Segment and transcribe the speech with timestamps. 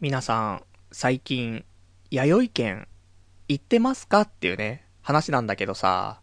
[0.00, 1.64] 皆さん、最近、
[2.10, 2.88] 弥生県、
[3.48, 4.22] 行ってますか？
[4.22, 6.20] っていうね、話なんだけどさ、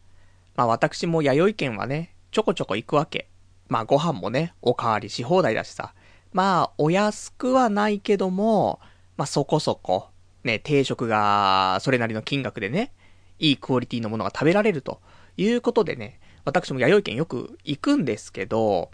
[0.58, 3.30] まあ私も弥生県はね、ちょこちょこ行くわけ。
[3.70, 5.94] まあご飯もね、おかわりし放題だしさ。
[6.34, 8.82] まあ、お安くはないけども、
[9.16, 10.10] まあそこそこ、
[10.44, 12.94] ね、定食が、それなりの金額でね、
[13.40, 15.02] いいクオリティのものが食べられると
[15.38, 18.92] いうことでね、私も弥生県よく行くんですけど、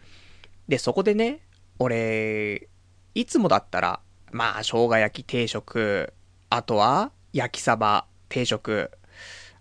[0.68, 1.40] で、そこでね、
[1.80, 2.70] 俺、
[3.16, 4.02] いつもだったら、
[4.38, 6.14] まあ、生姜焼き定食、
[6.52, 8.92] あとは、焼きサバ定食、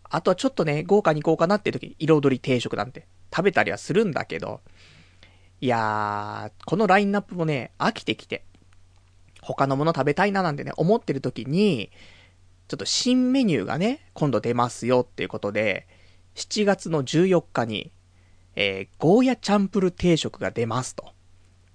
[0.05, 3.07] あとはちょっとね、豪華に行こうかなっていう時、彩り定食なんて。
[3.35, 4.61] 食べたりはするんだけど、
[5.62, 8.45] いやー、このラインナップもね、飽きてきて、
[9.41, 11.91] 他のもの食べたいななんてね、思ってる時に、
[12.69, 15.87] ちょっと新メニューがね、今度出ますよっていうことで、
[16.35, 17.93] 7月の14日に、
[18.57, 21.15] えー、ゴーヤチャンプル定食が出ますと。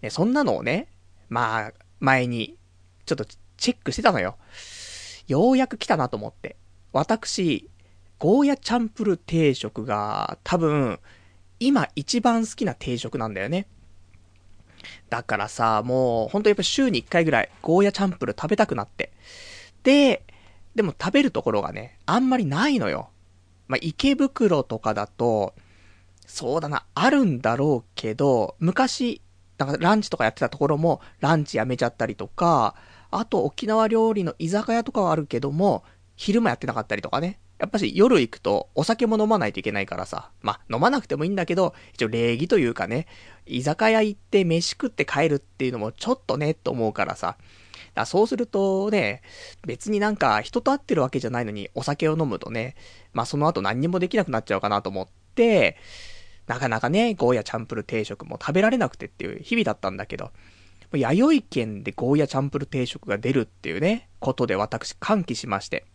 [0.03, 0.87] ね、そんなのをね、
[1.29, 2.57] まあ、前に
[3.15, 4.37] ちょっとチェックしてたのよ。
[5.27, 6.55] ようやく来たなと思って。
[6.93, 7.69] 私、
[8.19, 10.99] ゴーヤチャンプル定食が多分、
[11.59, 13.67] 今一番好きな定食なんだよね。
[15.09, 19.11] だからさ、もう、ほんとやっぱ週に1回ぐらい、ゴーヤチャンプル食べたくなって。
[19.83, 20.23] で、
[20.73, 23.09] でも食べるところがね、あんまりないのよ。
[23.67, 25.53] まあ、池袋とかだと、
[26.25, 29.21] そうだな、あるんだろうけど、昔、
[29.57, 32.75] なんかランチとかやってたところも、ランチやめちゃったりとか、
[33.11, 35.83] あと沖縄料理の居酒屋とかはあるけども、
[36.15, 37.39] 昼間やってなかったりとかね。
[37.59, 40.31] やっぱし夜行くとお酒も飲まないといけないからさ。
[40.41, 43.05] まあ、飲まなくてもいいんだけど、一応礼儀というかね、
[43.45, 47.37] 居酒屋行って飯食って帰るっていうのもちょっとね、と思うからさ。
[47.93, 49.21] だそうするとね、
[49.67, 52.75] 別になんか人と会ってるわけじゃないのにお酒を飲むとね、
[53.13, 55.77] まあその後何にもできなくなっちゃうかなと思って、
[56.47, 60.31] なかなかね、ゴーヤチャンプル定食も食べられなくてっていう日々だったんだけど、
[60.97, 65.85] 弥生県でゴーヤチャンプル定食が出るっていうね、ことで私歓喜しまして。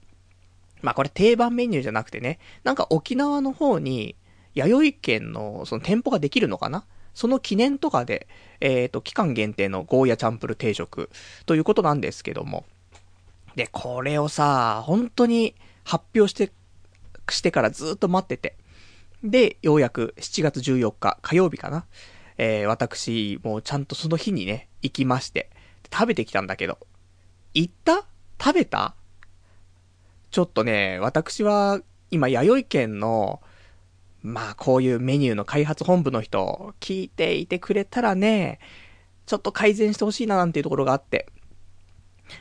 [0.83, 4.15] まあこれ定番メニューじゃなくてね、なんか沖縄の方に、
[4.55, 6.85] 弥生県のその店舗ができるのかな？
[7.15, 8.27] その記念とかで、
[8.61, 11.09] えっ、ー、と、期間限定のゴーヤチャンプル定食
[11.47, 12.67] ということなんですけども。
[13.55, 16.53] で、これをさ、本当に発表して、
[17.31, 18.57] してからずっと待ってて。
[19.25, 21.87] で、ようやく7月14日火曜日かな？
[22.39, 25.51] えー、私、もうちゃんとその日にね、行きまして、
[25.93, 26.79] 食べてきたんだけど、
[27.55, 28.07] 行った？
[28.39, 28.95] 食べた？
[30.31, 31.81] ちょっとね、私は、
[32.11, 33.41] 今、弥生県の、
[34.23, 38.59] まあ、こういうメニューの開発本部の人、聞いていてくれたらね、
[39.25, 41.29] ちょっと改善してほしいななんていうところがあって。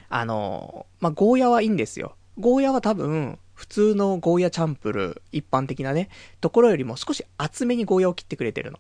[0.09, 2.15] あの、まあ、ゴーヤはいいんですよ。
[2.37, 6.09] ゴーヤは多分、普通のゴーヤチャンプル、一般的なね、
[6.41, 8.79] ところよりも少し厚めにゴーヤを切ってくれてるの。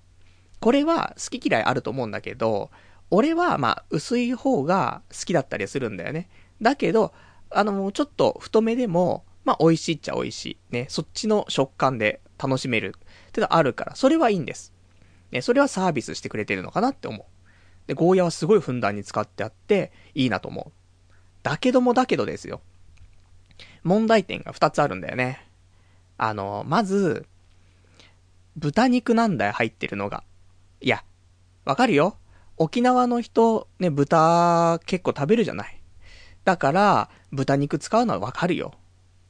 [0.59, 2.71] これは好き嫌いあると思うんだけど、
[3.11, 6.29] 俺はまあ薄い方が好きだったりするんだよね。
[6.61, 7.13] だけど、
[7.49, 10.57] あの、ちょっと太めでも、まあ美味しいっちゃ美味しい。
[10.71, 12.95] ね、そっちの食感で楽しめる
[13.29, 14.73] ってのあるから、それはいいんです。
[15.31, 17.23] ね、それはサービスしてくれてるのかなって思う。
[17.87, 20.71] で、ゴーヤはすごいふんだんに使ってあって、いいなと思う。
[21.43, 22.61] だけどもだけどですよ。
[23.83, 25.47] 問題点が2つあるんだよね。
[26.17, 27.27] あの、まず、
[28.55, 30.23] 豚肉なんだよ、入ってるのが。
[30.85, 31.03] いや、
[31.65, 32.15] わかるよ。
[32.57, 35.81] 沖縄の人、ね、豚結構食べるじゃない。
[36.43, 38.75] だから、豚肉使うのはわかるよ。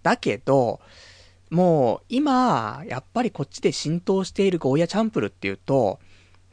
[0.03, 0.81] だけど、
[1.49, 6.01] もう、今、やっぱりこっちで浸透しているゴーヤチャンプルっていうと、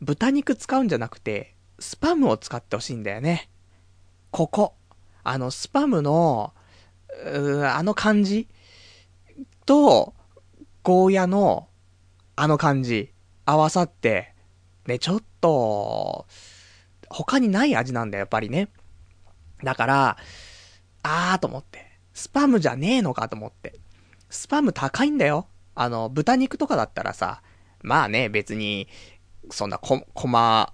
[0.00, 3.50] 豚肉使うんじゃなくて、スパムを使ってほしいんだよね。
[4.30, 4.74] ここ。
[5.24, 6.54] あの、スパムの、
[7.74, 8.46] あの感じ
[9.66, 10.14] と、
[10.84, 11.66] ゴーヤの、
[12.36, 13.12] あの感じ、
[13.44, 14.31] 合わさって、
[14.86, 16.26] ね、ちょっと、
[17.08, 18.68] 他にない味なんだよ、やっぱりね。
[19.62, 20.16] だから、
[21.02, 21.90] あーと思って。
[22.14, 23.78] スパムじゃねえのかと思って。
[24.30, 25.46] スパム高いんだよ。
[25.74, 27.42] あの、豚肉とかだったらさ、
[27.82, 28.88] まあね、別に、
[29.50, 30.72] そんなこ、こま、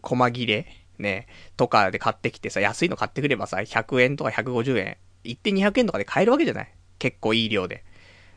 [0.00, 0.66] こま切れ
[0.98, 1.26] ね、
[1.56, 6.74] とかで買ってきてさ、安いの買ってくればさ、100円とか150円、行って200円とかで買えるわけじゃない？
[6.98, 7.84] 結構いい量で。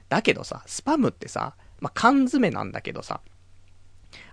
[0.10, 3.22] だけどさ、スパムってさ、まあ、缶詰なんだけどさ、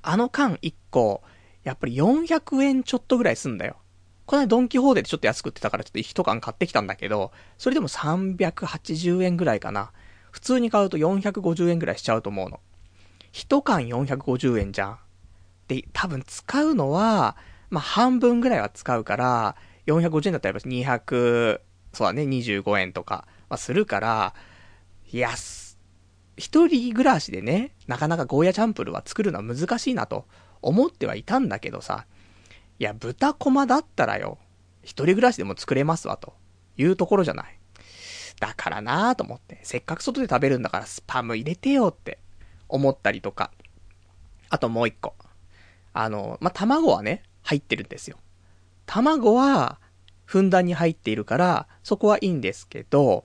[0.03, 1.23] あの缶1個、
[1.65, 3.77] やっぱり400円ちょっとぐらいすんだよ。
[4.27, 9.93] この間ドンキホーテでちょっと安く売ってたからちょっと一缶買ってきたんだけど、それでも380円ぐらいかな。
[10.31, 12.61] 普通に買うと450円ぐらいしちゃうと思うの。
[13.33, 14.99] 一缶450円じゃん。
[15.69, 17.37] で、多分使うのは、
[17.71, 21.61] まあ、半分ぐらいは使うから、450円だったらやっぱ200、
[21.93, 24.35] そうだね、25円とか、まあ、するから、
[25.11, 25.31] いや、
[26.39, 30.25] 一人暮らしでね、なかなかゴーヤチャンプルは作るのは難しいなと
[30.63, 32.07] 思ってはいたんだけどさ、
[32.79, 34.39] いや、豚コマだったらよ、
[34.83, 36.35] 一人暮らしでも作れますわ、と
[36.77, 37.59] いうところじゃない。
[38.41, 42.19] だからなぁと思って、せっかく外で食べるんだからスパム入れてよって
[42.69, 43.51] 思ったりとか。
[44.49, 45.15] あともう一個。
[45.93, 48.17] あの、まあ、卵はね、入ってるんですよ。
[48.87, 49.81] 卵は、
[50.25, 53.25] ふんだんに入っているから、そこはいいんですけど、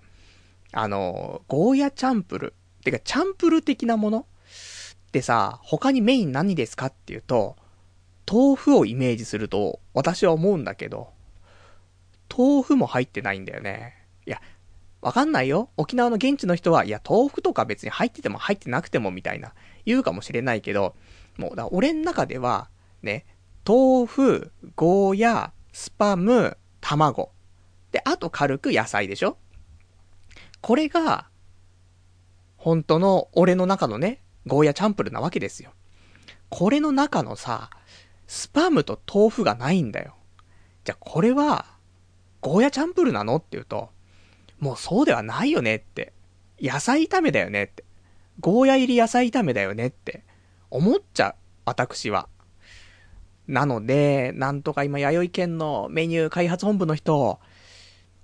[0.72, 2.54] あの、ゴーヤチャンプル。
[2.84, 4.20] てか、チャンプル的なもの？
[4.20, 7.56] ってさ、他にメイン何ですかっていうと、
[8.32, 11.12] 豆腐をイメージすると、私は思うんだけど、
[12.36, 13.94] 豆腐も入ってないんだよね。
[14.26, 14.42] いや、
[15.02, 15.70] わかんないよ。
[15.78, 19.54] 沖縄の現地の人は、いや、豆腐とか別に入ってても入ってなくてもみたいな、
[19.86, 20.96] 言うかもしれないけど、
[21.38, 22.70] もう、だ俺ん中では、
[23.02, 23.26] ね、
[23.68, 27.32] 豆腐、ゴーヤ、スパム、卵。
[27.92, 29.38] で、あと軽く野菜でしょ？
[30.62, 31.28] これが、
[32.64, 35.72] 本当の俺の中のね、ゴーヤチャンプルなわけですよ。
[36.48, 37.70] これの中のさ、
[38.26, 40.16] スパムと豆腐がないんだよ。
[40.86, 41.66] じゃあこれは、
[42.40, 43.90] ゴーヤチャンプルなのって言うと、
[44.60, 46.14] もうそうではないよねって。
[46.62, 47.84] 野菜炒めだよねって。
[48.40, 50.24] ゴーヤ入り野菜炒めだよねって。
[50.70, 51.36] 思っちゃう。
[51.66, 52.30] 私は。
[53.46, 57.42] なので、なんとか今、弥生県のメニュー開発本部の人、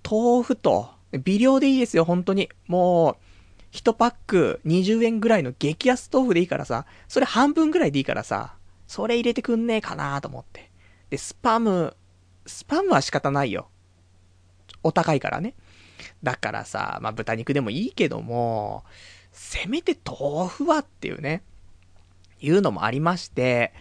[0.09, 2.49] 豆腐と、微量でいいですよ、本当に。
[2.67, 3.28] もう、
[3.71, 8.55] 1パック20円ぐらいの激安豆腐でいいからさ、それ半分ぐらいでいいからさ、
[8.87, 10.71] それ入れてくんねえかなと思って。
[11.09, 11.95] で、スパム、
[12.45, 13.69] スパムは仕方ないよ。
[14.83, 15.55] お高いからね。
[16.23, 18.83] だからさ、まあ、豚肉でもいいけども、
[19.31, 21.43] せめて豆腐はっていうね、
[22.41, 23.73] いうのもありまして、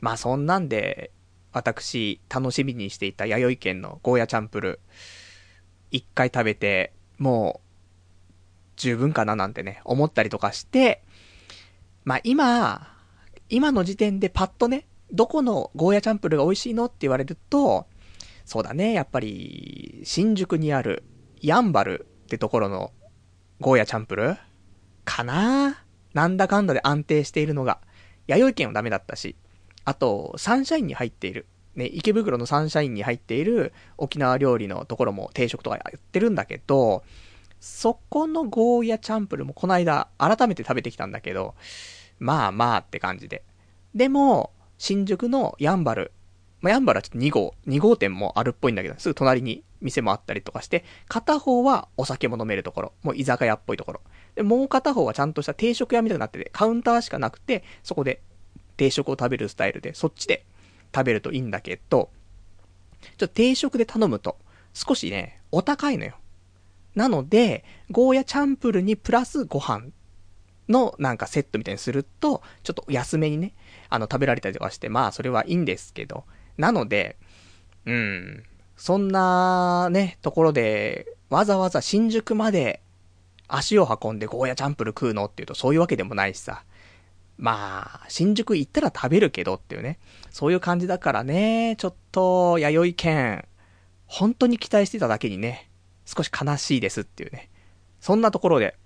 [0.00, 1.10] まあ、そんなんで、
[1.52, 4.80] 私、楽しみにしていた弥生県のゴーヤチャンプル、
[5.90, 7.63] 一回食べて、もう、
[8.76, 11.02] 十分かななんてね、思ったりとかして、
[12.04, 12.88] まあ、今、
[13.48, 17.86] 今の時点でパッとね、どこのゴーヤチャンプルが美味しいのって言われると、
[18.44, 21.04] そうだね、やっぱり、新宿にある、
[21.40, 22.92] ヤンバルってところの
[23.60, 24.36] ゴーヤチャンプル
[25.04, 27.80] かななんだかんだで安定しているのが。
[28.26, 29.36] 弥生県はダメだったし。
[29.84, 31.46] あと、サンシャインに入っている。
[31.74, 37.02] ね、池袋のサンシャインに入っている沖縄料理のところも定食とかやってるんだけど、
[37.64, 41.54] そこのゴーヤチャンプルもこの間改めて食べてきたんだけど、
[42.18, 43.42] まあまあって感じで。
[43.94, 46.12] でも、新宿のヤンバル。
[46.60, 54.02] まあ、ヤンバルはちょっと2号、2号店もあるっぽいんだけど、すぐ隣に店もあったりとかして、片方はお酒も飲めるところ、もう居酒屋っぽいところ。
[54.34, 58.20] で、もう片方はちゃんとした定食屋みたいになってて、カウンターしかなくて、そこで
[58.76, 60.44] 定食を食べるスタイルで、そっちで
[60.94, 62.10] 食べるといいんだけど、
[63.00, 64.36] ちょっと定食で頼むと、
[64.74, 66.18] 少しね、お高いのよ。
[66.94, 69.86] なので、ゴーヤチャンプルにプラスご飯
[70.68, 73.54] のなんかセットみたいにすると、ちょっと安めにね、
[73.88, 76.24] あの食べられたりとかして、まあそれはいいんですけど、
[76.56, 77.16] なので、
[77.86, 78.44] うん、
[78.76, 82.80] そんなね、ところで、わざわざ新宿まで
[83.48, 86.64] 足を運んでゴーヤチャンプル食うのっていうとそういうわけでもないしさ。
[87.36, 89.98] まあ、新宿行ったら食べるけどっていうね。
[90.30, 93.44] そういう感じだからね、ちょっと、弥生県、
[94.06, 95.68] 本当に期待してただけにね、
[96.04, 97.50] 少し悲しいですっていうね。
[98.00, 98.76] そんなところで、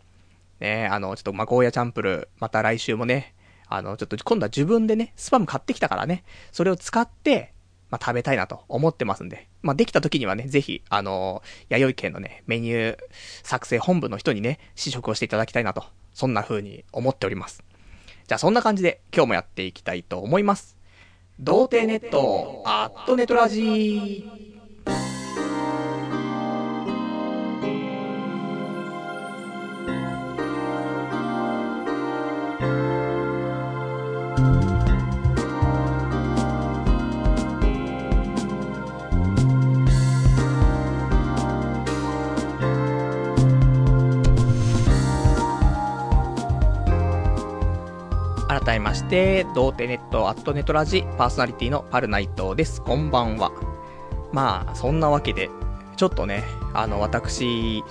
[0.60, 3.34] ね、あの、ちょっとまゴーヤチャンプル、また来週もね、
[3.68, 7.52] あの、ちょっと今度は自分でね、スパム買ってきたからね、それを使って、
[7.90, 12.98] まあ、食べたいなと思ってますんで、まあ、できた時にはね、ぜひ、あのー、弥生県のね、メニュー
[13.42, 17.62] 作成本部の人にね、試食をしていただきたいなと、そんな風に思っております。
[18.26, 20.76] じゃあそんな感じで今日もやっていきたいと思います。
[21.40, 24.47] 童貞ネット、アットネトラジー。
[48.68, 52.82] 改めまして、童貞ネットアットネットラジパーソナリティのパルナイトです。
[52.82, 53.50] こんばんは。
[54.30, 55.48] まあ、そんなわけで、
[55.96, 56.44] ちょっとね、
[56.74, 57.82] あの、私、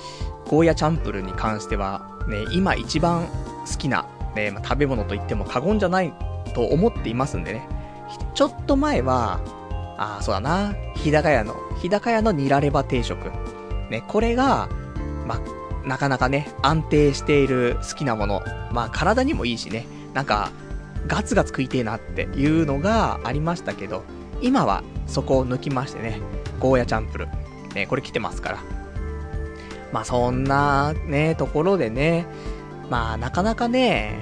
[0.48, 4.06] ゴーヤチャンプルに関しては、ね、今一番好きな、
[4.36, 6.14] ね、まあ、食べ物と言っても過言じゃない
[6.54, 7.68] と思っていますんでね。
[8.36, 9.40] ちょっと前は、
[9.98, 13.32] ああ、そうだな、日高屋の、日高屋のニラレバ定食。
[13.90, 14.70] ね、これが、
[15.26, 15.42] ま
[15.84, 18.44] あ、なかなかね、安定している好きなもの。
[18.72, 20.52] まあ、体にもいいしね、なんか、
[21.08, 24.04] ガツガツ食いてえなっていうのがありましたけど、
[24.42, 26.20] 今はそこを抜きましてね、
[26.60, 27.28] ゴーヤチャンプル。
[27.74, 28.58] ね、これ来てますから。
[29.92, 32.28] まあそんなね、ところでね、
[32.90, 34.16] まあなかなかね、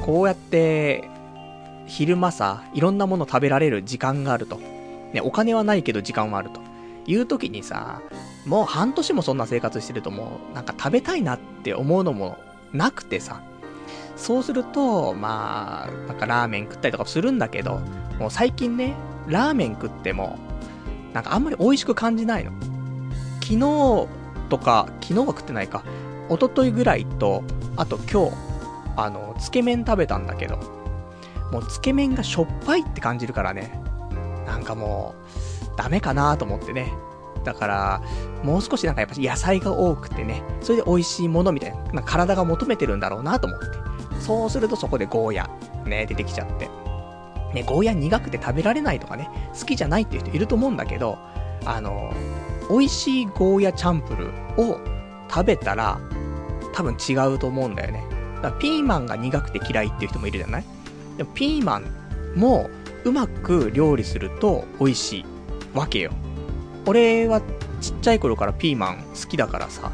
[0.00, 1.08] こうやって、
[1.86, 4.58] 昼間さ、いろんなもの食べられる時間があると。
[5.12, 6.60] ね、お金はないけど時間はあると。
[7.06, 8.00] いう時にさ、
[8.46, 12.38] もう半年もそんな生活してるともう、なんか食べたいなって思うのも
[12.72, 13.42] なくてさ、
[14.22, 17.80] そうすると、まあ、なんかラーメン食ったりとかするんだけど、
[18.20, 18.94] もう最近ね、
[19.26, 20.38] ラーメン食っても、
[21.12, 22.52] なんかあんまり美味しく感じないの。
[23.40, 24.06] 昨日
[24.48, 25.82] とか、昨日は食ってないか、
[26.30, 27.42] 一昨日ぐらいと、
[27.76, 28.36] あと今日、
[28.96, 30.56] あの、つけ麺食べたんだけど、
[31.50, 33.82] もうつけ麺がしょっぱいって感じるからね、
[34.46, 35.16] なんかも
[35.74, 36.92] う、ダメかなと思ってね。
[37.42, 38.02] だから、
[38.44, 43.91] もう少しなんかやっぱ野菜が多くてね、それで美味しいものみたいな、な体が求めてるんだろうなと思って。
[44.20, 45.50] そうするとそこでゴーヤ、
[45.84, 46.68] ね、出てきちゃって。
[47.54, 49.28] ね、ゴーヤ苦くて食べられないとかね、
[49.58, 51.18] 好きじゃないっていう人いると思うんだけど、
[51.64, 52.12] あの、
[52.70, 54.80] 美味しいゴーヤチャンプルを
[55.28, 56.00] 食べたら、
[56.72, 58.04] 多分違うと思うんだよね。
[58.36, 60.64] だからピーマンが苦くて嫌いっていう人もいるじゃない？
[61.18, 61.84] でもピーマン
[62.34, 62.70] も
[63.04, 65.24] うまく料理すると美味しい
[65.74, 66.12] わけよ。
[66.86, 67.42] 俺は
[67.82, 69.92] ちっちゃい頃からピーマン好きだからさ、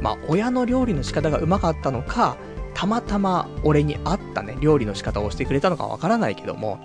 [0.00, 2.36] まあ親の料理の仕方がうまかったのか、
[2.78, 6.78] たまたま俺に合ったね、料理の仕方をしてくれたのかわからないけども、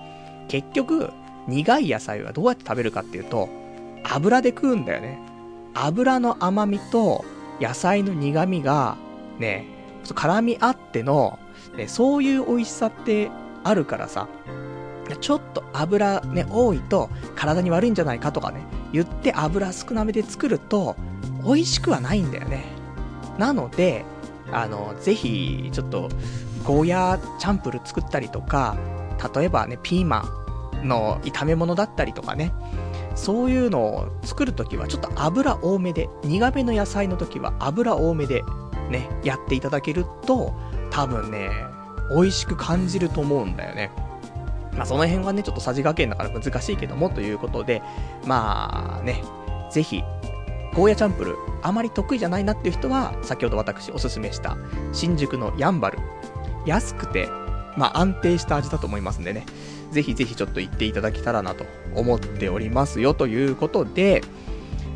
[0.47, 1.11] 結局、
[1.47, 3.47] 苦い野菜はどうやって食べるかっていうと、
[4.03, 5.19] 油で食うんだよね。
[5.75, 7.23] 油の甘みと
[7.61, 8.97] 野菜の苦味が、
[9.37, 9.67] ね、
[10.03, 11.37] 絡み合っての、
[11.77, 13.29] ね、そういう美味しさって
[13.63, 14.27] あるからさ、
[15.21, 20.95] ちょっと油ね、多いと体に悪いんじゃないかとかね、言って油少なめで作ると、
[21.45, 22.65] 美味しくはないんだよね。
[23.37, 24.05] なので、
[24.53, 26.09] あの、ぜひ、ちょっと、
[26.63, 28.77] ゴーヤーチャンプル作ったりとか、
[29.35, 30.29] 例えばね、ピーマ
[30.81, 32.53] ンの炒め物だったりとかね、
[33.15, 38.43] そういうのを作るときはちょっと油多めで、苦めの野菜のときは油多めで
[38.89, 40.53] ね、やっていただけると、
[40.89, 41.49] 多分ね、
[42.15, 43.91] 美味しく感じると思うんだよね。
[44.75, 47.81] まあその辺はね、ちょっとさじ加減だから難しいけどもということで、
[48.25, 49.23] まあね、
[49.71, 50.03] ぜひ、
[50.73, 54.57] ゴーヤチャンプル、あまり得意じゃないなっていう人は、先ほど私おすすめした、
[54.91, 55.99] 新宿のヤンバル。
[56.65, 57.29] 安くて、
[57.77, 59.45] まあ安定した味だと思いますんでね、
[59.91, 64.23] ぜひぜひちょっと行っていただけたらなと思っておりますよということで、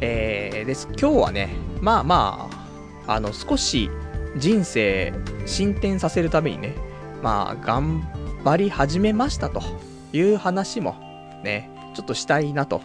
[0.01, 0.87] えー、です。
[0.99, 2.49] 今日はね、まあま
[3.05, 3.91] あ、あの、少し
[4.35, 5.13] 人生
[5.45, 6.75] 進展させるためにね、
[7.21, 8.01] まあ、頑
[8.43, 9.61] 張り始めましたと
[10.11, 10.95] いう話も
[11.43, 12.81] ね、ちょっとしたいなと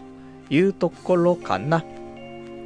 [0.51, 1.83] いうところかな。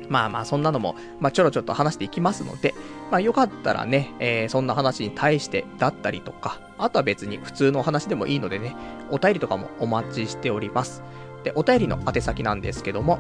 [0.09, 2.75] まあまあ、そんなのも、まあ、ちょろちょろと話していきますので、
[3.11, 8.75] まあ、よかったらね、えー、そんな話に対してだったりとか、あとは別に普通のお話でもいいのでね、
[9.11, 11.03] お便りとかもお待ちしております。
[11.45, 13.19] で、お便りの宛先なんですけども、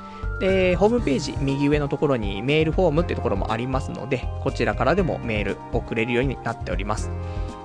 [0.41, 7.11] で、ホームページ右上のところにメールフォームっていうところもありますので、こちらからでもメール送れるようになっております。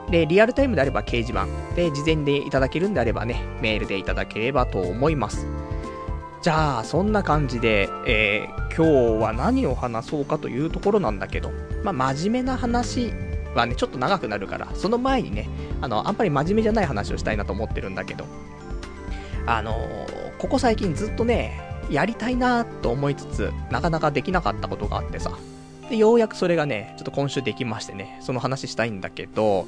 [0.10, 1.48] で、リアルタイムであれば掲示板。
[1.75, 5.48] で、事前でいただけるんであればね、メールでいただければと思います。
[6.42, 11.52] じゃあ、そんな感じで、えー、今日は何を話そうかというところなんだけど、
[11.84, 13.13] まあ、真面目な話
[13.55, 15.50] はね、ちょっと長くなるから、その前にね、
[15.81, 18.25] あの、あんまり真面目じゃない話をしたいなと思ってるんだけど、
[19.45, 25.31] あのー、ここ最近ずっとね、やりたいなと思いつつ、なかなかできなかったことがあってさ、
[25.89, 29.67] で、ようやくそれがね、ちょっと今週できましてね、その話したいんだけど、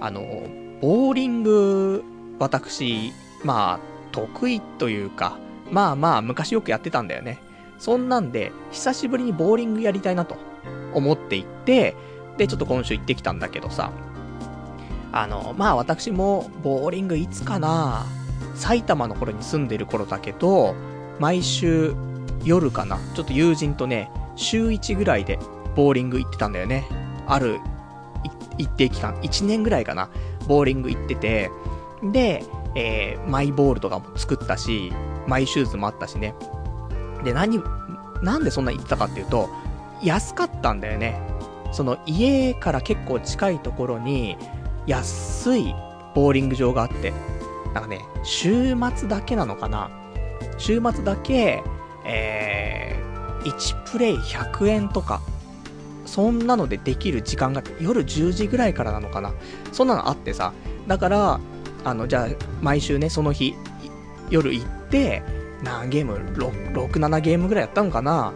[0.00, 0.20] あの、
[0.80, 2.04] ボーリング、
[2.38, 3.12] 私、
[3.44, 3.80] まあ、
[4.12, 5.38] 得意というか、
[5.70, 7.38] まあまあ、昔よくやってたんだよね。
[7.78, 10.36] そんなんで、久しぶりにボーリングやりたいなと
[10.92, 11.94] 思っていって、
[12.40, 13.92] で、ちょっと今週行ってきたんだけどさ、
[15.12, 18.06] あの、まあ私も、ボーリングいつかな
[18.54, 20.74] 埼玉の頃に住んでる頃だけど、
[21.18, 21.94] 毎週
[22.42, 25.38] 夜かな、ちょっと友人とね、週1ぐらいで
[25.76, 26.86] ボーリング行ってたんだよね。
[27.26, 27.60] ある
[28.56, 30.08] 一定期間、1年ぐらいかな、
[30.48, 31.50] ボーリング行ってて、
[32.02, 32.42] で、
[32.74, 34.94] えー、マイボールとかも作ったし、
[35.26, 36.34] マイシューズもあったしね。
[37.22, 37.62] で、何、
[38.22, 39.50] なんでそんな行ってたかっていうと、
[40.02, 41.29] 安かったんだよね。
[41.72, 44.36] その家から結構近いところに、
[44.86, 45.74] 安い
[46.14, 47.12] ボーリング場があって、
[47.74, 49.90] なんかね、週末だけなのかな？
[50.58, 51.62] 週末だけ、
[52.04, 55.20] えー、1プレイ100円とか、
[56.06, 59.32] そんなのでできる時間が夜10時ぐらいからなのかな？
[59.72, 60.52] そんなのあってさ。
[60.88, 61.40] だから、
[61.84, 62.28] あの、じゃあ、
[62.60, 63.54] 毎週ね、その日、
[64.28, 65.22] 夜行って、
[65.62, 68.32] 何ゲーム ?6、6、7ゲームぐらいやったのかな？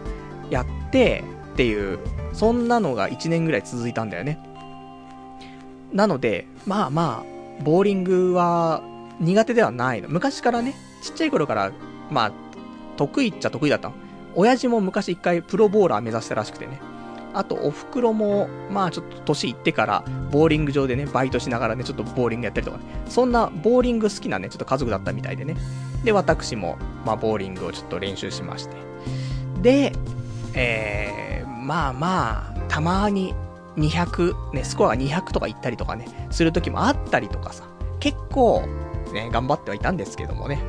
[0.49, 1.23] やって、
[1.53, 1.99] っていう、
[2.35, 4.39] そんなのが1年ぐらい続いたんだよね。
[5.93, 8.83] なので、まあまあ、ボーリングは
[9.19, 10.09] 苦手ではないの。
[10.09, 11.71] 昔からね、ちっちゃい頃から、
[12.11, 12.31] まあ、
[12.97, 13.95] 得意っちゃ得意だったの。
[14.35, 16.79] 親父も昔一回プロボーラー目指したらしくてね。
[17.33, 22.83] あと、お袋も、まあちょっと年いってから、ボーリング場でね、バイトしながらね、ちょっとボーリングやったりとかね。
[23.09, 25.57] そんな、ボーリング好きなね、ちょっと家族だったみたいでね。
[26.05, 28.75] で、私も、まあ、ボーリングをちょっと練習しまして。
[29.61, 29.91] で、
[30.53, 31.34] えー、
[31.65, 33.33] まあまあ、たまに
[33.77, 37.63] 200、ね、スコアが200とか行ったりとかね、する時もあったりとかさ、
[37.99, 38.61] 結構、
[39.11, 40.59] ね、頑張ってはいたんですけどもね。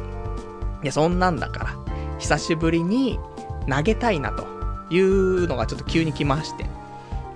[0.83, 1.77] いや、そんなんだから、
[2.19, 3.21] 久しぶりに
[3.69, 4.47] 投げたいなと
[4.91, 6.65] いうのがちょっと急に来まして。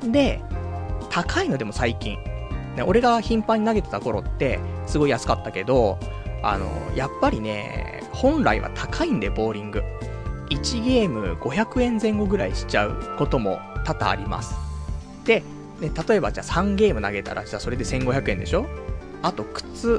[0.08, 0.42] で、
[1.10, 2.18] 高いのでも最近。
[2.76, 5.98] ね、俺が頻繁に投げてた頃って、すごい安かったけど、
[6.42, 9.82] あの、やっぱりね、本来は高いんで、ボーリング。
[10.50, 14.54] 1ゲーム500円前後ぐらいしちゃうことも多々あります。
[15.24, 15.42] で、
[15.80, 18.66] ね、例えばじゃあ3ゲーム投げたら、じゃあそれで1500円でしょ？
[19.22, 19.98] あと靴。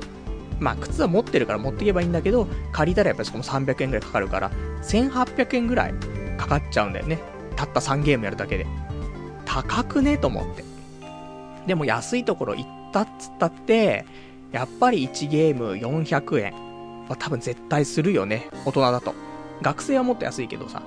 [0.59, 4.51] まあ靴は持ってるから持っていけばいいんだけど、借りたらやっぱりしかも300円ぐらいかかるから、
[4.83, 5.93] 1800円ぐらい
[6.37, 7.19] かかっちゃうんだよね。
[7.55, 8.67] たった3ゲームやるだけで。
[9.45, 10.63] 高くねと思って。
[11.65, 14.05] でも安いところ行ったっつったって、
[14.51, 16.53] やっぱり1ゲーム400円
[17.07, 18.49] は多分絶対するよね。
[18.65, 19.15] 大人だと。
[19.61, 20.81] 学生はもっと安いけどさ。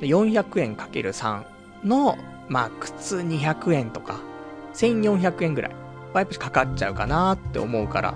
[0.00, 1.44] 400円かける3
[1.82, 2.18] の、
[2.48, 4.20] まあ、靴200円とか、
[4.74, 5.72] 1400円ぐらい。
[6.12, 8.14] はやっぱかかっちゃうかなって思うから。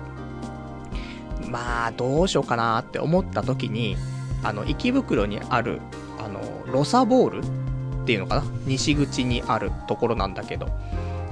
[1.49, 3.97] まあ、どうしようかなって思った時に、
[4.43, 5.81] あの、池袋にある、
[6.19, 6.39] あの、
[6.71, 8.43] ロサボールっていうのかな？
[8.65, 10.67] 西口にあるところなんだけど、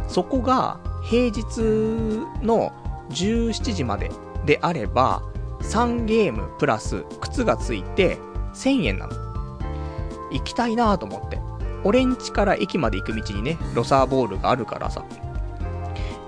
[0.07, 1.61] そこが平日
[2.43, 2.71] の
[3.09, 4.11] 17時まで
[4.45, 5.21] であれば、
[5.61, 8.17] 3ゲームプラス靴がついて
[8.59, 9.13] 1000円なの。
[10.31, 11.39] 行きたいなと思って。
[11.83, 15.05] 俺ん家から駅まで行く道にね、ロサーボールがあるからさ。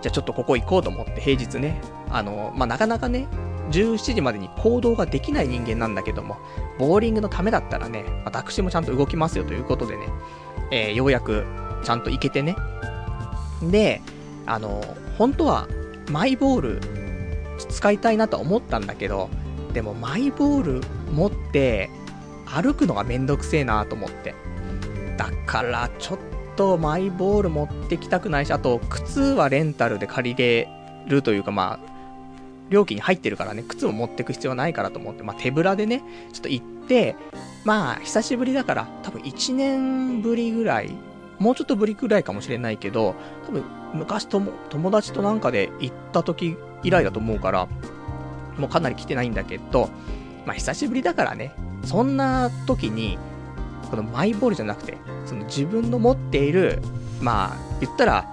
[0.02, 3.28] じゃあちょっとここ行こうと思って平日ね、あの、まあ、なかなかね、
[3.72, 6.38] 17時までに行動ができない人間なんだけども、
[6.80, 10.08] ボーリングのためだったらね、私もちゃんと動きますよということでね、
[10.72, 11.46] えー、ようやく
[11.84, 12.56] ちゃんと行けてね。
[13.62, 14.02] で、
[14.46, 14.82] あの、
[15.18, 15.68] 本当は
[16.10, 16.82] マイボール
[17.58, 19.30] 使いたいなと思ったんだけど、
[19.74, 20.82] でもマイボール
[21.14, 21.90] 持って
[22.54, 24.36] 歩くのがめんどくせえなと思って。
[25.18, 26.20] だからちょっ
[26.56, 30.70] とマイボール持ってきたくないし、あと靴はレンタルで借りれ
[31.08, 31.92] るというかまあ、
[32.70, 37.16] 料金に入ってるからね、靴も持ってく必要はないからと思って、まあ手ぶらでね、ちょっと行って、
[37.66, 40.92] まあ久しぶりだから、多分1年ぶりぐらい、
[41.40, 47.68] もうちょっとぶりぐらいかもしれないけど、多分昔とも、友達となんかで行った時以来だと思うから、
[48.58, 49.90] もうかなり来てないんだけど、
[50.46, 53.18] まあ久しぶりだからね、そんな時に、
[53.90, 56.82] このマイボールじゃなくて、その自分の持っている、
[57.22, 58.26] まあ、言ったら、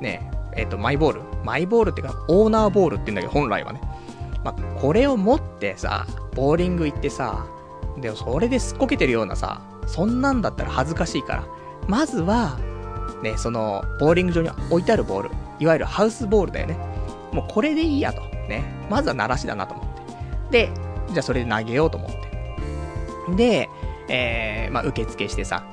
[0.00, 1.22] ね、えっ、ー、と、マイボール。
[1.44, 3.80] マイボールっていうか、オーナーボールって言うんだけど、本来はね。
[4.44, 7.46] まあ、これを持ってさ、ボーリング行ってさ、
[7.98, 11.44] でもそれですっこけてるようなさ、そんなんだったら恥ずかしいから、
[11.88, 12.58] まずは、
[13.22, 16.76] ね、その、ボーリング場に置いてあるボール、いわゆるハウスボールだよね。
[17.32, 18.20] もうこれでいいやと。
[18.48, 18.64] ね。
[18.90, 20.68] まずは鳴らしだなと思って。
[20.68, 23.36] で、じゃあそれで投げようと思って。
[23.36, 23.68] で、
[24.08, 25.64] えー、まあ、受付してさ。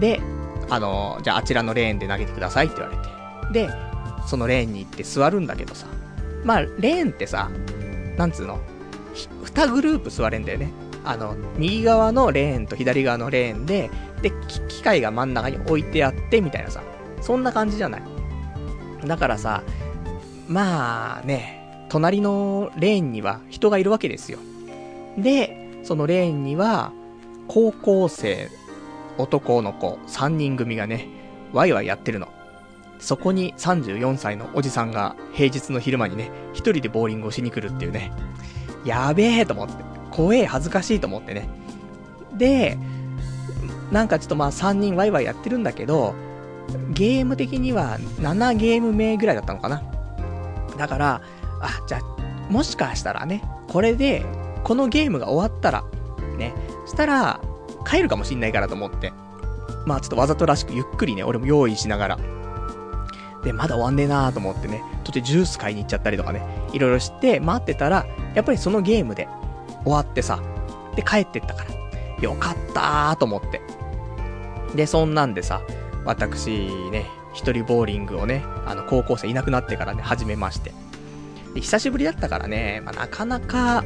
[0.00, 0.20] で、
[0.68, 3.66] あの、じゃああちらのレーンで投げてくださいって言われて。
[3.66, 3.72] で、
[4.26, 5.86] そのレーンに行って座るんだけどさ。
[6.44, 7.50] まあ、レーンってさ、
[8.16, 8.60] なんつうの？
[9.44, 10.70] 二グループ座れんだよね。
[11.04, 13.90] あの、右側のレーンと左側のレーンで、
[14.22, 14.32] で、
[14.68, 16.82] 機械が真ん中に置いてあって、みたいなさ。
[17.20, 18.02] そんな感じじゃない。
[19.04, 19.62] だからさ、
[20.48, 24.38] まあね、隣のレーンには人がいるわけですよ。
[25.18, 26.92] で、そのレーンには、
[27.48, 28.50] 高校生、
[29.18, 31.08] 男の子3人組がね、
[31.52, 32.28] ワイワイやってるの。
[32.98, 38.12] そこに34歳のおじさんが平日の昼間にね、一人でボーリングをしに来るっていうね。
[38.84, 39.74] やべえと思って。
[40.10, 41.48] 怖え、恥ずかしいと思ってね。
[42.34, 42.78] で、
[43.90, 46.14] なんかちょっとまあ3人ワイワイやってるんだけど、
[46.90, 49.82] ゲーム的には7ゲーム目ぐらいだったのかな。
[50.76, 51.22] だから、
[51.60, 54.24] あ、じゃあ、もしかしたらね、これで、
[54.66, 55.84] このゲームが終わったら、
[56.36, 56.52] ね、
[56.86, 57.40] したら、
[57.88, 59.12] 帰るかもしんないからと思って。
[59.86, 62.18] まあちょっとわざとらしくゆっくりね、俺も用意しながら。
[63.44, 69.28] で、まだ終わんねえなーと思ってね、途中ジュース買いに行っちゃったりとかね、いろいろして待ってたら、やっぱりそのゲームで
[69.84, 70.42] 終わってさ、
[70.96, 71.70] で帰ってったから、
[72.20, 73.60] よかったーと思って。
[74.74, 75.62] で、そんなんでさ、
[76.04, 76.50] 私
[76.90, 80.72] ね、一人ボーリングをね、あの、高校生いなくなってからね、始めまして。
[81.54, 83.84] で、久しぶりだったからね、まあ、なかなか、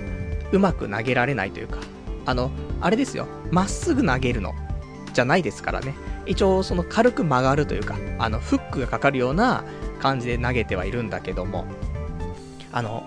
[0.52, 1.78] うまく投げられないというか、
[2.26, 4.54] あの、あれですよ、まっすぐ投げるの、
[5.12, 5.94] じゃないですからね。
[6.26, 9.64] 一応その軽く曲がるというか、あの、フックがかかるような、
[10.00, 11.66] 感じで投げてはいるんだけども、
[12.72, 13.04] あの、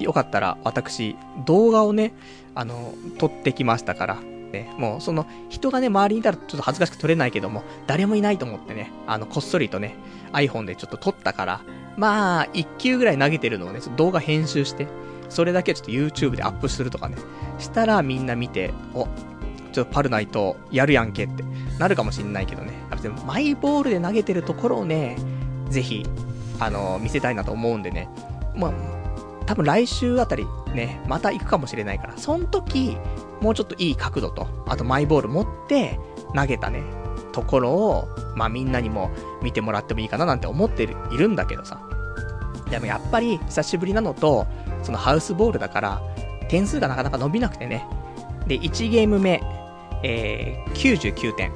[0.00, 1.16] よかったら私、
[1.46, 2.12] 動画をね、
[2.54, 4.20] あの、撮ってきましたから、
[4.52, 9.94] ね、もうその人がね、周りにいたらちょっと恥ずかしく撮れないけども、誰もいないと思ってね、あの、こっそりとね、
[10.32, 11.60] iPhone でちょっと撮ったから、
[11.96, 14.88] まあ、1球ぐらい投げてるのをね、動画編集して、
[15.34, 17.16] それだけちょっと YouTube でアップするとかね、
[17.58, 19.08] したらみんな見て、お、
[19.72, 21.42] ちょっとパルナイトやるやんけって
[21.78, 22.72] なるかもしんないけどね。
[22.92, 25.16] 別にマイボールで投げてるところをね、
[25.70, 26.06] ぜひ、
[26.60, 28.08] あのー、見せたいなと思うんでね。
[28.54, 28.72] まあ、
[29.46, 32.96] 多分来週あたりね、また行くかもしれないから、その時、
[33.40, 35.98] もうちょっといい角度と、あとマイボール持って
[36.36, 36.84] 投げたね、
[37.32, 39.10] ところを、まあみんなにも
[39.42, 41.80] 見てもらってもいいかななんて思って、いるんだけどさ。
[42.70, 44.46] でもやっぱり久しぶりなのと、
[44.84, 46.02] そのハウスボールだから、
[46.48, 47.86] 点数がなかなか伸びなくてね。
[48.46, 49.42] で、1ゲーム目、
[50.02, 51.50] えー、99点。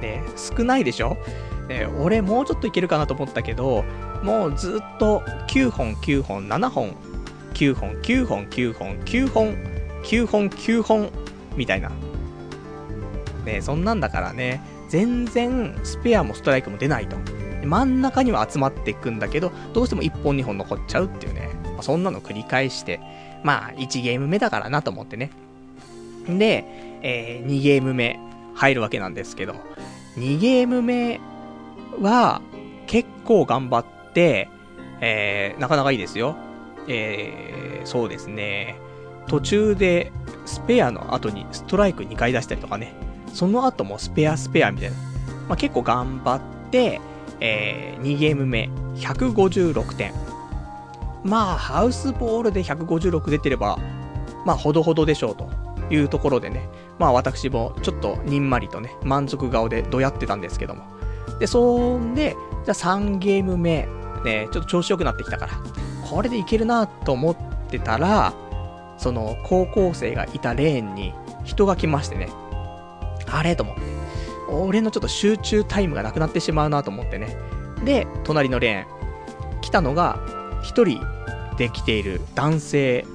[0.00, 1.16] で、少ないでしょ？
[1.68, 3.84] で、俺もうちょっといけるかなと思ったけど、
[4.22, 6.94] もうずっと9本、9本、7本、
[7.54, 9.54] 9本、9本、9本、9本、
[10.02, 11.10] 9本、9本、
[11.56, 11.90] みたいな。
[13.46, 17.16] ねそんなんだからね、全然スペアもストライクも出ないと。
[17.64, 21.50] 真ん中には集まっていくんだけど、どうしても1本2本残っちゃうっていうね。
[21.74, 23.00] まあ、そんなの繰り返して、
[23.42, 25.30] まあ1ゲーム目だからなと思ってね。
[26.26, 26.64] で、
[27.02, 28.18] えー、2ゲーム目
[28.54, 29.54] 入るわけなんですけど、
[30.16, 31.20] 2ゲーム目
[32.00, 32.40] は
[32.86, 34.48] 結構頑張って、
[35.00, 36.36] えー、なかなかいいですよ。
[36.88, 38.76] えー、そうですね。
[39.26, 40.12] 途中で
[40.44, 42.94] スペアの後にストライク2回出したりとかね。
[43.32, 44.96] その後もスペアスペアみたいな。
[45.48, 47.00] まあ、結構頑張って、
[47.40, 50.12] えー、2ゲーム目、156点。
[51.24, 53.78] まあ、ハウスボールで156出てれば、
[54.44, 55.48] まあ、ほどほどでしょうと
[55.90, 56.68] いうところでね。
[56.98, 60.84] まあ、私もちょっとにんまりとね、満足顔でどやってたんですけども。
[61.40, 63.88] で、そんで、じゃあ3ゲーム目、
[64.24, 65.52] ね、ちょっと調子良くなってきたから、
[66.08, 67.36] これでいけるなと思っ
[67.68, 68.34] てたら、
[68.98, 71.12] その高校生がいたレーンに
[71.44, 72.28] 人が来ましてね、
[73.30, 73.82] あれと思って。
[74.50, 77.36] 俺のちょっと集中タイムがなくなってしまうなと思ってね。
[77.84, 80.20] で、隣のレーン、来たのが、
[80.64, 81.00] 一人
[81.56, 83.06] で来ている男性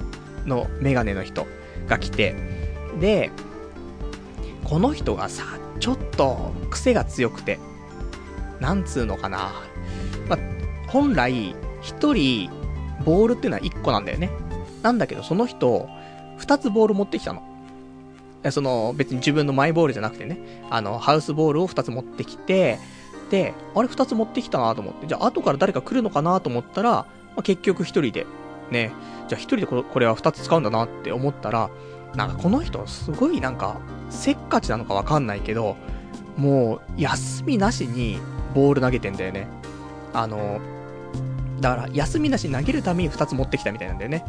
[0.46, 1.46] のメガネの人
[1.88, 2.34] が来て、
[3.00, 3.30] で、
[4.64, 5.44] この人がさ、
[5.80, 7.58] ちょっと癖が強くて、
[8.60, 9.52] なんつうのかな。
[10.28, 10.38] ま
[10.86, 12.50] 本来、一人、
[13.04, 14.30] ボールっていうのは一個なんだよね。
[14.82, 15.88] なんだけど、その人、
[16.38, 17.42] 二つボール持ってきたの。
[18.50, 20.38] その、別に自分のマイボールじゃなくてね、
[20.70, 22.78] あの、ハウスボールを2つ持ってきて、
[23.30, 28.26] で、あれ2つ持ってきたなと思って、じゃあ後から誰か来るのかなと思ったら、まあ、結局1人で、
[28.70, 28.92] ね、
[29.28, 31.70] じゃあ1人でこれは2つ使うんだなって思ったら、
[32.14, 35.76] なんかこの人すごいなんか、せっかちなのかわかんないけど、
[36.36, 38.18] もう、休みなしに
[38.54, 39.46] ボール投げてんだよね。
[40.12, 40.60] あの、
[41.60, 44.24] だから、休みなしに投げるために2つ持ってきたみたいなんだよね。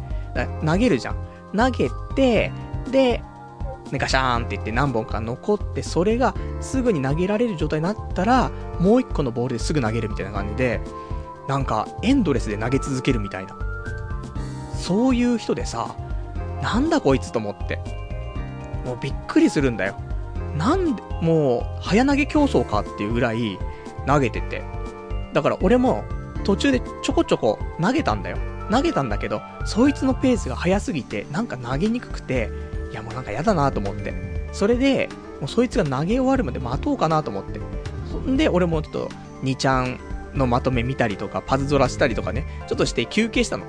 [0.64, 1.16] 投げるじゃん。
[1.56, 2.52] 投げて、
[2.90, 3.22] で、
[3.90, 10.80] ね、ガシャーンって言って何本か残って、それがすぐに投げられる状態になったら、もう1個のボールですぐ投げるみたいな感じで、
[11.48, 13.56] なんかエンドレスで投げ続けるみたいな。
[14.76, 15.94] そういう人でさ、
[16.62, 17.78] なんだこいつと思って。
[18.84, 19.96] もうびっくりするんだよ。
[20.56, 23.58] なんで、もう、早投げ競争かっていうぐらい
[24.06, 24.62] 投げてて。
[25.32, 26.04] だから俺も
[26.44, 28.38] 途中でちょこちょこ投げたんだよ。
[28.70, 32.50] 投げたんだけど、そいつのペースが速すぎて、なんか投げにくくて、
[32.90, 34.12] いやもうなんか嫌だなと思って。
[34.52, 35.08] それで、
[35.40, 37.60] もうそいつが投げ終わるまで待とうかなと思って。
[38.10, 39.08] そんで、俺もちょっと、
[39.42, 39.98] 2ちゃん
[40.34, 43.64] のまとめ見たりとか、パズドラしたりとかね、ちょっとして休憩したの。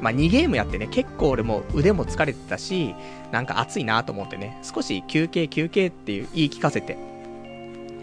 [0.00, 2.94] まあ、2ゲームやってね、結構俺も腕も疲れてたし、
[3.32, 6.98] なんか暑いなと思ってね、少し休憩休憩っていう言い聞かせて、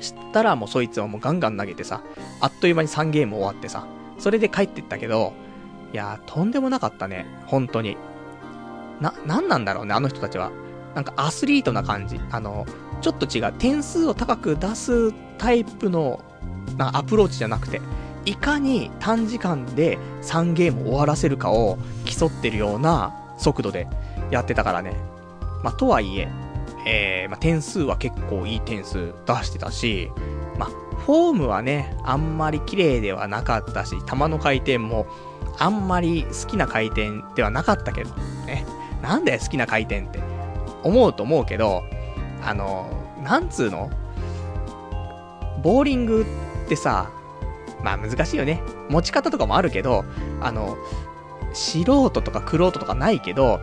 [0.01, 2.03] したらもうそいつはもうガンガン投げてさ、
[2.41, 3.87] あっという間に3ゲーム終わってさ、
[4.19, 5.33] それで帰ってったけど、
[5.93, 7.97] いやー、とんでもなかったね、本当に。
[8.99, 10.51] な、なんなんだろうね、あの人たちは。
[10.95, 12.19] なんかアスリートな感じ。
[12.31, 12.65] あの、
[13.01, 13.53] ちょっと違う。
[13.53, 16.23] 点数を高く出すタイプの
[16.77, 17.81] なアプローチじゃなくて、
[18.25, 23.87] いかに短時間で3ゲーム終わらせるかを競ってるような速度で
[24.31, 24.95] やってたからね。
[25.63, 26.29] まあ、とはいえ、
[26.85, 30.09] えー、まあ、点数は結構いい点数出してたし、
[30.57, 35.05] まあ、フォームはね、あんまり綺麗ではなかったし、球の回転も
[35.59, 38.09] あんまり好きな回転ではなかったけど、
[38.45, 38.65] ね。
[39.01, 40.19] なんだよ好きな回転って。
[40.83, 41.83] 思うと思うけど、
[42.41, 42.89] あの、
[43.23, 43.89] なんつうの？
[45.61, 46.25] ボーリング
[46.65, 47.09] ってさ、
[47.83, 48.61] まあ難しいよね。
[48.89, 50.05] 持ち方とかもあるけど、
[50.41, 50.77] あの、
[51.53, 53.59] 素人とか玄人とかないけど、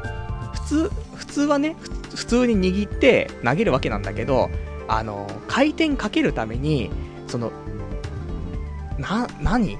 [0.52, 1.76] 普通、普通はね、
[2.14, 4.50] 普通に握って投げるわけなんだけど、
[4.88, 6.90] あの、回転かけるために、
[7.26, 7.50] その、
[8.98, 9.78] な、何？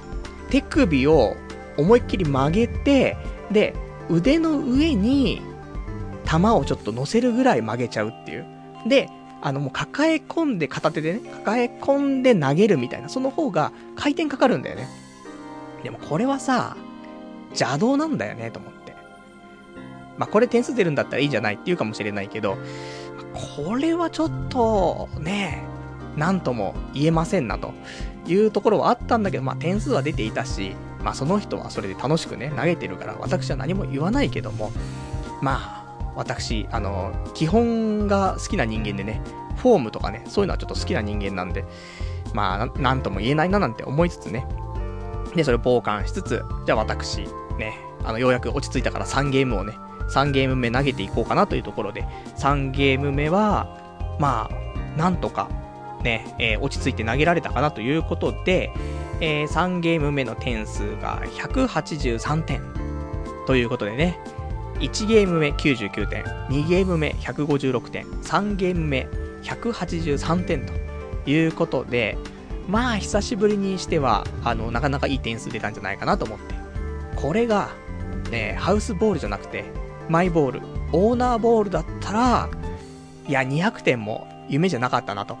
[0.49, 1.37] 手首を
[1.77, 3.15] 思いっきり曲げて、
[3.51, 3.73] で、
[4.09, 5.41] 腕の上に、
[6.25, 8.45] 球をちょっと乗せるぐらい曲げちゃうっていう。
[8.87, 9.09] で、
[9.41, 14.87] あのもう抱え込んで片手でね、抱え込んで投げるみたいな、その方が回転かかるんだよね。
[15.83, 16.77] でもこれはさ、
[17.49, 18.95] 邪道なんだよね、と思って。
[20.17, 22.57] まあ、これ点数出るんだったらいいんじゃないって言うかもしれないけど、
[23.33, 25.63] これはちょっと、ね、
[26.15, 27.73] なんとも言えませんな、と
[28.27, 34.71] いうところはあったんだけど、まあ、点数は出ていたし、まあ、その人はそれで楽しくね、投げてるから、私は何も言わないけども、
[35.41, 35.80] まあ、
[36.21, 39.21] 私、あの、基本が好きな人間でね、
[39.57, 41.65] フォームとかね、そういうのはちょっと好きな人間なんで、
[42.33, 44.45] まあ、なんとも言えないななんて思いつつね、
[45.35, 47.21] で、それを傍観しつつ、じゃあ私、
[47.57, 49.73] ね、あの、ようやく落ち着いたから3ゲームをね、
[50.09, 52.05] 3ゲーム目投げていこうかなというところで、
[52.37, 55.49] 3ゲーム目は、まあ、なんとか、
[56.03, 58.71] ね、えー、落ち着いて投げられたかなということで、
[59.19, 62.61] えー、3ゲーム目の点数が183点。
[63.47, 64.19] ということでね、
[64.81, 69.07] 1ゲーム目99点、2ゲーム目156点、3ゲーム目
[69.43, 70.73] 183点と
[71.29, 72.17] いうことで、
[72.67, 76.55] まあ久しぶりにしては、あの、なかなかいい点数出たんじゃないかなと思って。
[77.15, 77.69] これが、
[78.31, 79.65] ね、ハウスボールじゃなくて、
[80.09, 82.49] マイボール、オーナーボールだったら、
[83.27, 85.37] いや、200点も夢じゃなかったなと。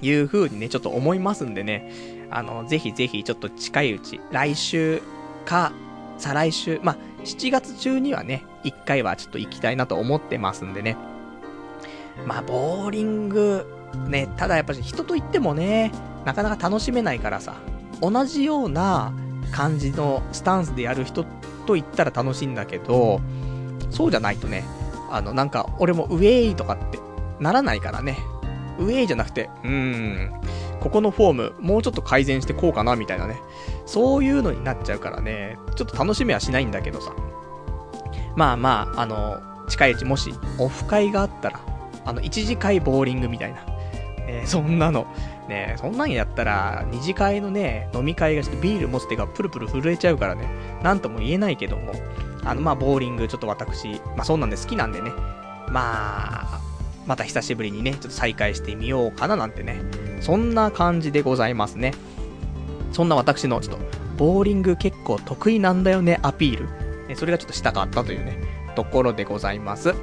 [0.00, 1.92] いう風にね、ちょっと思いますんでね、
[2.30, 5.02] あの、ぜひぜひちょっと近いうち、来週
[5.44, 5.72] か、
[6.18, 6.96] 再来週、まあ、
[7.28, 10.96] 7月中にはね、1回はちょっと行きたいなと思ってますんでね。
[12.26, 13.66] まあ、ボーリング、
[14.08, 15.92] ね、ただやっぱり人と言ってもね、
[16.24, 17.56] なかなか楽しめないからさ、
[18.00, 19.12] 同じような
[19.52, 21.24] 感じのスタンスでやる人
[21.66, 23.20] と言ったら楽しいんだけど、
[23.90, 24.64] そうじゃないとね、
[25.10, 26.98] あの、なんか、俺もウェイとかって
[27.40, 28.18] ならないからね。
[28.78, 30.32] ウェイじゃなくて、うーん、
[30.80, 33.40] ここのフォーム、もうちょっと改善してこうかな、みたいなね。
[33.88, 37.14] そういうのになっちゃうからね、ちょっと楽しみはしないんだけどさ。
[38.36, 41.60] まあまあ、あの、近いうちもし、オフ会があったら、
[42.04, 43.64] あの、一次会ボーリングみたいな。
[44.28, 45.06] えー、そんなの、
[45.48, 50.46] ね、そんなんやったら、二次会のね、飲み会がしてビール持つ手がプルプル震えちゃうからね、
[50.82, 51.92] なんとも言えないけども、
[52.44, 55.10] あの、まあ、ボーリング、ちょっと私、まあ、そうなんで好きなんでね、
[55.70, 56.60] まあ、
[57.06, 59.80] また久しぶりにね、ちょっと再会してみようかななんてね、
[60.20, 61.94] そんな感じでございますね。
[62.92, 63.80] そんな私のちょっと、
[64.16, 66.68] ボーリング結構得意なんだよね、アピール。
[67.08, 68.38] ね、それがちょっとしたかったというね、
[68.74, 69.94] ところでございます。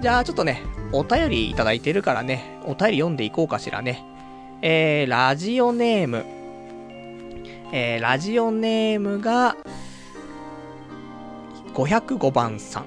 [0.00, 4.04] じゃあちょっとね、お便りいただいてるからね、お便り読んでいこうかしらね。
[4.62, 6.24] えー、ラジオネーム。
[7.72, 9.56] えー、ラジオネームが、
[11.74, 12.84] 505番さん。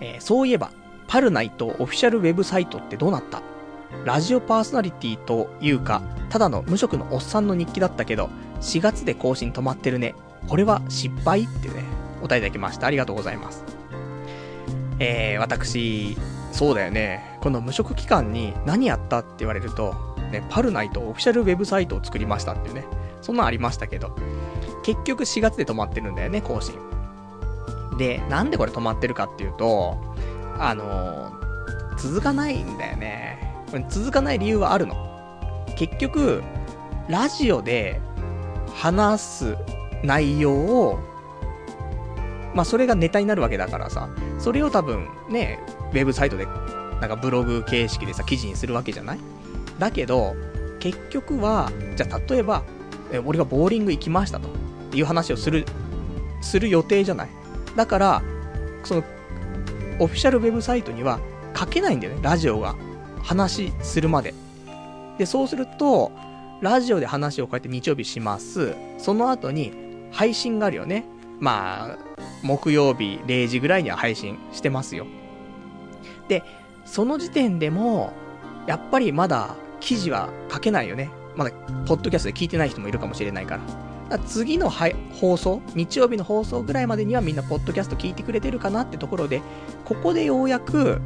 [0.00, 0.70] えー、そういえば、
[1.08, 3.42] パルナイトオフィシャルウェブサイトってどうなった？
[4.04, 8.30] ラジオパーソナリティというか、ただの無職のおっさんの日記だったけど、
[8.62, 10.14] 4月で更新止まってるね。
[10.48, 11.84] これは失敗ってね、
[12.20, 12.86] お答えいただきました。
[12.86, 13.64] ありがとうございます。
[14.98, 16.16] えー、私、
[16.52, 17.38] そうだよね。
[17.40, 19.94] この無職期間に何やったって言われると、
[20.30, 22.84] ね、パルナイトオフィシャルウェブサイトを作りましたっていうね。
[23.20, 24.16] そんなんありましたけど、
[24.84, 26.74] 結局4月で止まってるんだよね、更新。
[27.98, 29.98] で、なんでこれ止まってるかっていうと、
[30.58, 33.38] あのー、続かないんだよね。
[33.88, 35.66] 続かない理由はあるの。
[35.76, 36.42] 結局、
[37.08, 38.00] ラジオで
[38.74, 39.56] 話す
[40.02, 40.98] 内容を、
[42.54, 44.08] まあそれがネタになるわけだからさ、
[44.38, 45.58] それを多分ね、
[45.92, 46.46] ウェブサイトで、
[47.00, 49.18] なんかブログ形式でさ、記事にするわけじゃない？
[49.78, 50.34] だけど、
[50.80, 52.62] 結局は、じゃあ例えば、
[53.12, 54.48] え俺がボーリング行きましたと、
[54.94, 55.64] いう話をする、
[56.40, 57.28] する予定じゃない？
[57.76, 58.22] だから、
[58.84, 59.04] その、
[59.98, 61.20] オフィシャルウェブサイトには
[61.56, 62.74] 書けないんだよね、ラジオが。
[63.22, 64.34] 話するまで。
[65.16, 66.10] で、そうすると、
[66.62, 68.74] ラジオで話をこうやって日曜日します。
[68.96, 69.72] その後に
[70.12, 71.04] 配信があるよね。
[71.40, 71.98] まあ、
[72.42, 75.06] 木曜日0時ぐらいには配信してますよ。
[76.28, 76.44] で、
[76.84, 78.12] その時点でも、
[78.68, 81.10] やっぱりまだ記事は書けないよね。
[81.34, 81.50] まだ、
[81.84, 83.60] ポッドキャストで聞いてない人もいるかもしれないから。
[84.12, 89.42] から次の放送、日曜日の放送ぐらいまでにはみんなポッドキャスト聞いてくれてるかなってところで、
[89.84, 91.00] ここでようやく、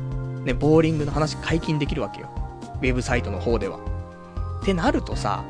[0.44, 2.28] ね、ボーリングの話解禁できるわけよ。
[2.82, 3.95] ウェブサイトの方では。
[4.66, 5.44] ってなるとさ、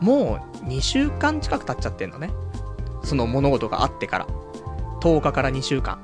[0.00, 2.32] もう2週間近く経っちゃってんのね。
[3.04, 4.26] その物事があってから。
[5.00, 6.00] 10日から2週間。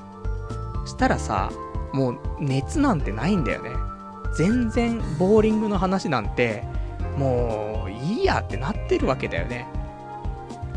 [0.87, 1.51] したらさ、
[1.93, 3.71] もう熱なんてないんだよね。
[4.37, 6.63] 全然ボーリングの話なんて、
[7.19, 9.67] もういいやってなってるわけだよね。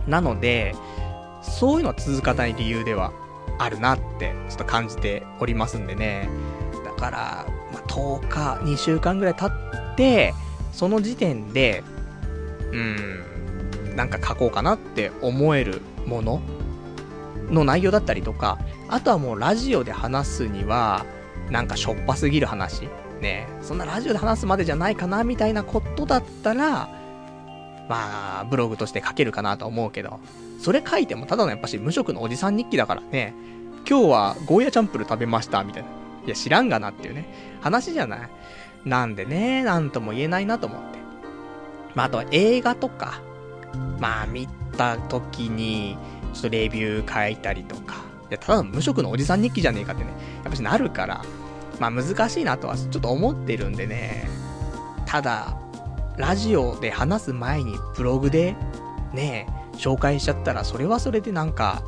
[0.07, 0.73] なので、
[1.43, 3.11] そういうのは続かない理由では
[3.59, 6.27] あるなって、ちょっと感じておりますんでね。
[6.83, 10.33] だから、まあ、10日、2週間ぐらい経って、
[10.77, 11.83] その時点で、
[12.71, 16.39] うーん、なんか書こうかなって思えるもの
[17.49, 21.03] の内容だったりとか、あとはもうラジオで話すには、
[21.49, 22.87] なんかしょっぱすぎる話。
[23.21, 26.87] ねそんなラジオで話すまでじゃないかな、みたいなことだったら、
[27.89, 30.19] まあ、ブログとして書けるかなと思うけど、
[30.61, 33.33] それ書いてもただのやっぱし無職のおじさん日記だからね、
[33.89, 35.89] 今日はゴーヤチャンプル食べました、みたいな。
[36.27, 38.29] いや、知らんがなっていうね、話じゃない。
[38.87, 40.99] なんでね、なんとも言えないなと思って。
[41.95, 43.21] まあ、あとは映画とか、
[43.99, 44.47] まあ、見
[44.77, 45.97] た時に、
[46.33, 47.95] ちょっとレビュー書いたりとか、
[48.29, 50.11] いや、ただの無職のおじさん日記じゃねえかってね、
[50.43, 51.23] やっぱしなるから、
[51.79, 54.29] まあ難しいなとはちょっと思ってるんでね、
[55.05, 55.57] ただ、
[56.17, 58.55] ラジオで話す前にブログで、
[59.13, 61.83] ね、紹介しちゃったら、それはそれでなんか、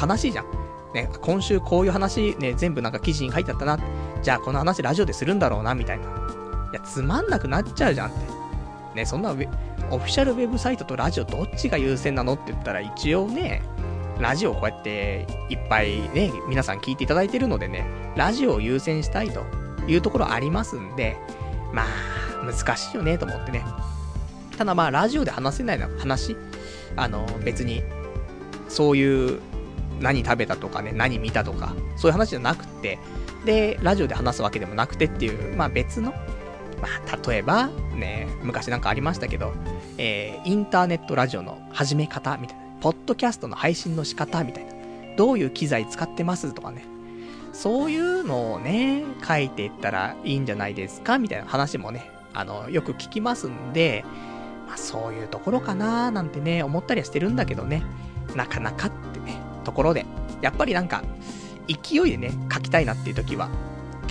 [0.00, 0.61] 悲しいじゃん。
[0.94, 3.78] ね、今週こういう話ね、全部なんか記事に書いてあったな。
[4.22, 6.04] じゃあこの話ラジオでするんだろうな、みたいな。
[6.04, 6.08] い
[6.74, 8.42] や、つまんなくなっちゃうじゃんって。
[8.94, 13.62] ね、そんなオフィシャルウェブサイトとラジオどっちが優先なのって言ったら一応ね、
[14.20, 19.44] ラジオをこうやっていっぱいね、皆さん聞いていただいてるのでね、ラジオを優先したいと
[19.88, 21.16] いうところありますんで、
[21.72, 21.86] まあ、
[22.44, 23.64] 難しいよねと思ってね。
[24.56, 26.36] ただまあ、ラジオで話せないの話、
[26.96, 27.82] あの、別に、
[28.68, 29.40] そういう、
[30.02, 32.98] 何食べたとかね、何見たとか、そういう話じゃなくて、
[33.44, 36.12] で、ラジオで話すわけでもなくてっていう、まあ別の、
[36.80, 39.52] まあ例えば、ね、昔なんかありましたけど、
[39.98, 44.72] えー、インターネットラジオの始め方みたいな、ポッドキャストの配信の仕方みたいな、
[45.16, 46.84] どういう機材使ってますとかね、
[47.52, 54.04] そういうのをね、書いていったらいいんじゃないですかみたいな話もね、あの、よく聞きますんで、
[54.66, 57.82] まあそういうところかななんてね、思ったりはしてるんだけどね、
[58.34, 60.06] なかなかってね、ところで、
[60.40, 61.02] やっぱりなんか、
[61.68, 63.48] 勢いでね、書きたいなっていう時は、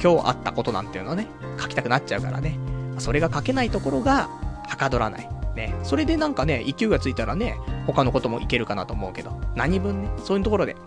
[0.02, 1.28] 今日あったことなんていうのをね、
[1.60, 2.58] 書きたくなっちゃうからね、
[2.98, 4.30] それが書けないところが、
[4.68, 5.30] はかどらない。
[5.56, 10.78] ね、それでなんかね、勢いがついたらね、他のこともいけるかなと思うけど、何分ね、そういうところで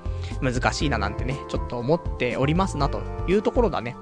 [0.40, 3.94] 難しいななんてね、ちょっと思っておりますなというところだね。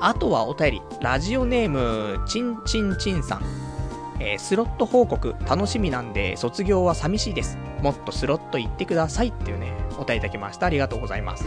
[0.00, 3.63] あとはお便り、ラジオネーム、ちんちんちんさん。
[4.20, 7.58] えー、スロット報告楽しみなんで、卒業は寂しいです。
[7.82, 10.66] もっとスロット行ってくださいっていうね、お便りいただきました。
[10.66, 11.44] ありがとうございます。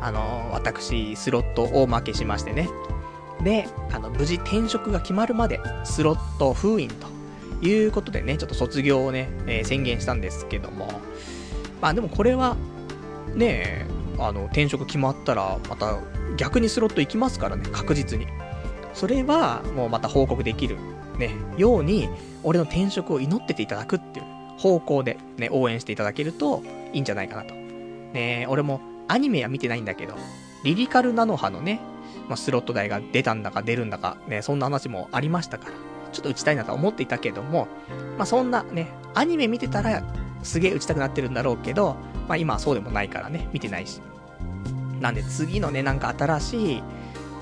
[0.00, 2.68] あの、私、スロット大負けしましてね。
[3.42, 7.06] で、あの、無事転職が決まるまで、スロット封印と
[7.66, 10.88] いうことでね、ちょっと卒業をね、えー、宣言したんですけども、
[11.80, 12.56] まあでもこれは、
[13.34, 13.86] ね
[14.18, 15.98] あの、転職決まったら、また
[16.36, 18.26] 逆にスロット行きますからね、確実に。
[18.94, 20.76] それは、もうまた報告できる、
[21.18, 22.08] ね、ように、
[22.42, 24.26] 俺の転職を祈ってていただくっていう
[24.58, 27.54] 方向で、ね、応援していただけるといいんじゃないかなと。
[27.54, 30.14] ね俺もアニメは見てないんだけど、
[30.64, 31.80] リリカルナノハのね、
[32.28, 35.72] まあ、スロット台が出たんだか出るんだか、ね、そんな話もありましたから、
[36.12, 37.68] ちょっと打ちたいなと思っていたけども、
[38.16, 40.02] まあ、そんなね、アニメ見てたら、
[40.42, 41.96] すげえ打ちたくなってるんだろうけど、
[42.28, 44.00] まあ、今はそうでもないからね、見てないし。
[45.00, 46.82] なんで次のね、なんか新しい、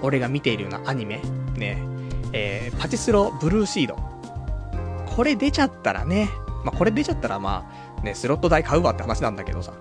[0.02, 1.20] 俺が見ているようなアニメ、
[1.56, 1.82] ね、
[2.32, 3.96] えー、パチスロブルーシード。
[5.16, 6.28] これ出ちゃったらね、
[6.64, 9.72] まあ、これ出ちゃったらまあ、ね、スロット代買うわって話なんだけどさ。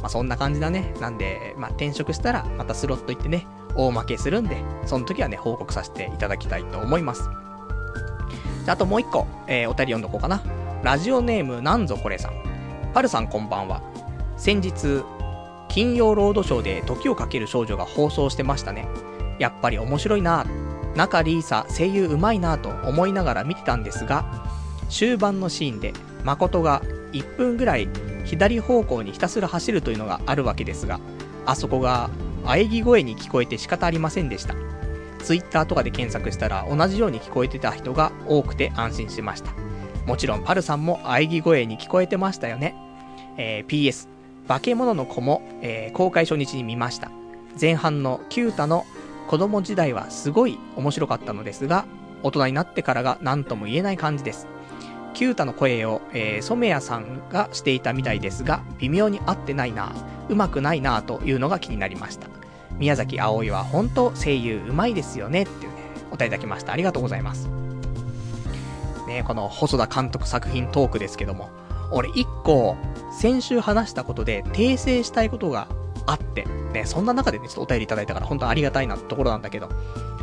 [0.00, 0.94] まあ、そんな感じだね。
[1.00, 7.28] なんで、まあ、転職したら、またスロット行ってね、大負けするんで、その時はね、報告させていただきたいと思います。
[8.66, 10.42] あ、あともう一個、えー、お便り読んどこうかな。
[10.82, 12.32] ラジオネームなんぞこれさん。
[12.94, 13.82] パルさんこんばんは。
[14.36, 15.02] 先日、
[15.68, 18.86] 金曜ロードショーで時をかける少女が放送してましたね。
[19.38, 20.46] やっぱり面白いな
[20.94, 24.46] 中リーサ声優うまいなと思いながら見てたんですが、
[24.88, 25.92] 終盤のシーンで
[26.24, 27.88] 誠が1分ぐらい
[28.24, 31.00] 左方向にひたすら走るというのがあるわけですが、
[31.46, 32.10] あそこが
[32.44, 34.54] 喘ぎ声に聞こえて仕方ありませんでした。
[35.22, 39.52] ツイッターとかで検索したら同じように聞こえてた人が多くて安心しました。
[40.06, 42.74] もちろんパルさんも喘ぎ声に聞こえてましたよね。
[43.36, 44.08] えー、PS、
[44.48, 47.10] 化け物の子も、えー、公開初日に見ました。
[47.60, 48.86] 前半のキュータの
[49.28, 51.84] 子供時代はすごい面白かったのですが、
[52.22, 54.48] 大人になってからが何とも言えない感じです。
[55.14, 59.92] キュータの声を、えー、染谷さんがしていたみたいですが、微妙に合ってないな、
[60.28, 62.28] うまくないなというのが気になりました。
[62.78, 65.78] 宮崎葵は本当声優うまいですよねっていうね、
[66.10, 66.72] お答えいただきました。
[66.72, 67.48] ありがとうございます。
[69.06, 71.50] ねこの細田監督作品トークですけども、
[71.90, 72.76] 俺一個、
[73.18, 75.68] 先週話したことで訂正したいことが
[76.08, 79.68] あって、ね、そんな中でね、ちょっとお便りいただいたから本当ありがたいなってところなんだけど、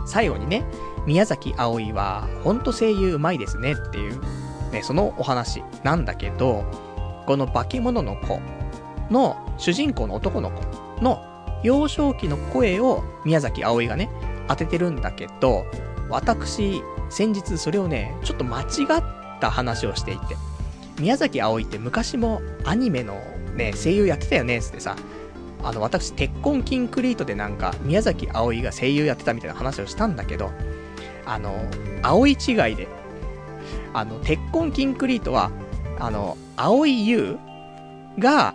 [0.08, 0.66] 最後にね、
[1.06, 4.20] 宮崎葵は本当声優うまいですねっていう、
[4.72, 6.64] ね、そのお話なんだけど、
[7.28, 8.40] この化け物の子
[9.12, 11.24] の主人公の男の子の
[11.64, 14.10] 幼少期の声を宮崎葵がね、
[14.48, 15.66] 当ててるんだけど、
[16.10, 19.04] 私、先日それをね、ちょっと間違っ
[19.40, 20.36] た話をしていて、
[21.00, 23.16] 宮崎葵って昔もアニメの
[23.56, 24.96] ね、声優やってたよね、つってさ、
[25.66, 30.52] あの、私、鉄痕キンクリートでなんか、宮崎葵が声優やってたみたいな話をしたんだけど、
[31.26, 31.60] あの、
[32.04, 32.88] 葵違いで、
[33.92, 35.50] あの、鉄痕キンクリートは、
[36.00, 37.38] あの、葵優
[38.20, 38.54] が、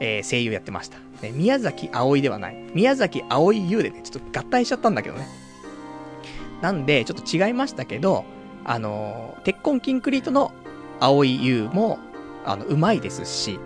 [0.00, 0.96] えー、声優やってました。
[1.20, 2.56] ね、宮崎葵ではない。
[2.74, 5.28] 宮崎葵優でね、ちょっと合体しちゃったんだけどね。
[6.62, 8.24] なんで、ちょっと違いましたけど、
[8.64, 10.52] あの、鉄痕キンクリートの
[11.00, 11.98] 葵優も、
[12.46, 13.60] あの、うまいですし、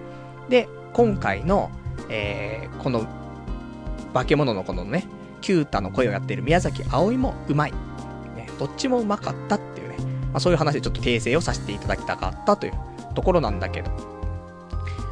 [0.48, 1.70] で、今回の、
[2.08, 3.06] えー、この、
[4.12, 5.06] 化け物のこのね、
[5.40, 7.72] キュータの声をやっている宮崎葵もうまい。
[8.36, 9.96] ね、どっちもうまかったっていうね、
[10.32, 12.72] まあそういう話でちょっと訂正をさせていただきたかったという
[13.14, 13.90] ところなんだけど。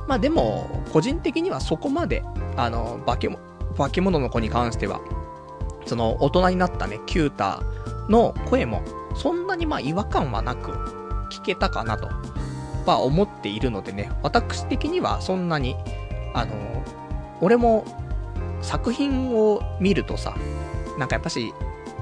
[0.07, 2.23] まあでも、個人的にはそこまで、
[2.57, 3.39] あの、化け物、
[3.77, 5.01] 化け物の子に関しては、
[5.87, 7.63] その大人になったね、キュータ
[8.09, 8.83] の声も、
[9.15, 10.73] そんなにまあ違和感はなく
[11.31, 12.09] 聞けたかなと
[12.87, 15.77] は思っているのでね、私的にはそんなに、
[16.35, 16.55] あの、
[17.41, 17.85] 俺も
[18.61, 20.37] 作品を見るとさ、
[20.99, 21.53] なんかやっぱし、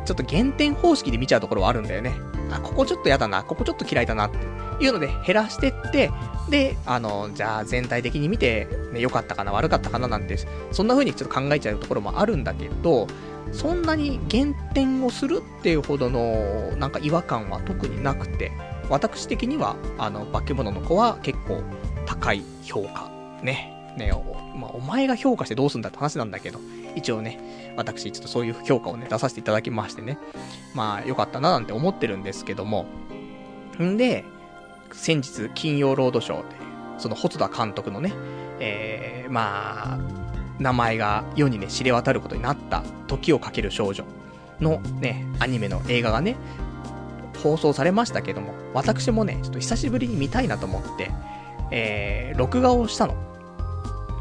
[0.04, 2.14] ちょっと減点方式で見ちゃうところはあるんだよね。
[2.50, 6.10] あ、ここちょっと嫌だな、ここちょっと嫌いだなっていうので減らしてって、
[6.48, 10.36] で、あの、じゃあ全体的に見て、ね、良かったかな、悪かったかななんて、
[10.70, 13.08] そんな風にちょっと考えちゃうところもあるんだけど、
[13.52, 18.52] そんなに減点をするっていうほどの、なんか違和感は特になくて、
[18.88, 21.62] 私的には、あの、化け物の子は結構
[22.06, 23.10] 高い評価。
[23.42, 23.75] ね。
[23.96, 26.60] ねお、まあ、お前が評価してどうすんだって話なんだけど、
[26.94, 30.18] 一応ね、私ちょっとそういう評価をね、出させていただきましてね。
[30.74, 32.86] まあ、良かったななんて思ってるんですけども。
[33.82, 34.24] んで、
[34.92, 36.44] 先日、金曜ロードショーで、
[36.98, 38.12] その細田監督のね、
[38.60, 39.98] えー、まあ、
[40.58, 44.04] 名前が世にね、知れ渡ることになった、時をかける少女
[44.60, 46.36] のね、アニメの映画がね、
[47.42, 51.10] 放送されましたけども、私もね、ちょっと久しぶりに見たいなと思って、
[51.70, 53.14] えー、録画をしたの。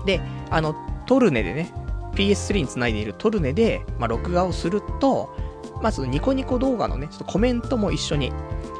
[0.05, 0.75] で、あの、
[1.05, 1.71] トルネでね、
[2.13, 5.35] PS3 に繋いでいるトルネで、まあ、録画をすると、
[5.81, 8.31] まずニコニコ動画のね、ちょっとコメントも一緒に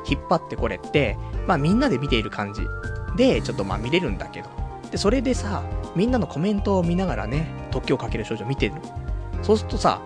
[0.10, 1.18] 引っ張ってこれて、
[1.48, 2.62] まあみんなで見ている感じ
[3.18, 4.50] で、ちょっとまあ見れるんだけど。
[4.92, 5.64] で、それでさ、
[5.96, 8.76] みんなのコメントを見ながらね、時をかける少女見てる。
[9.42, 10.02] そうするとさ、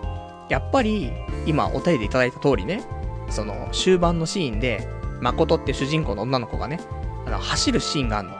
[0.48, 1.12] やっぱり、
[1.46, 2.82] 今お便りでいただいた通りね、
[3.28, 4.86] その終盤のシーンで、
[5.20, 6.80] 誠って主人公の女の子がね、
[7.26, 8.39] あの、走るシーンがあるの。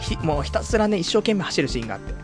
[0.00, 2.14] ひ、もうひたすらね、一生懸命走るシーンがあって。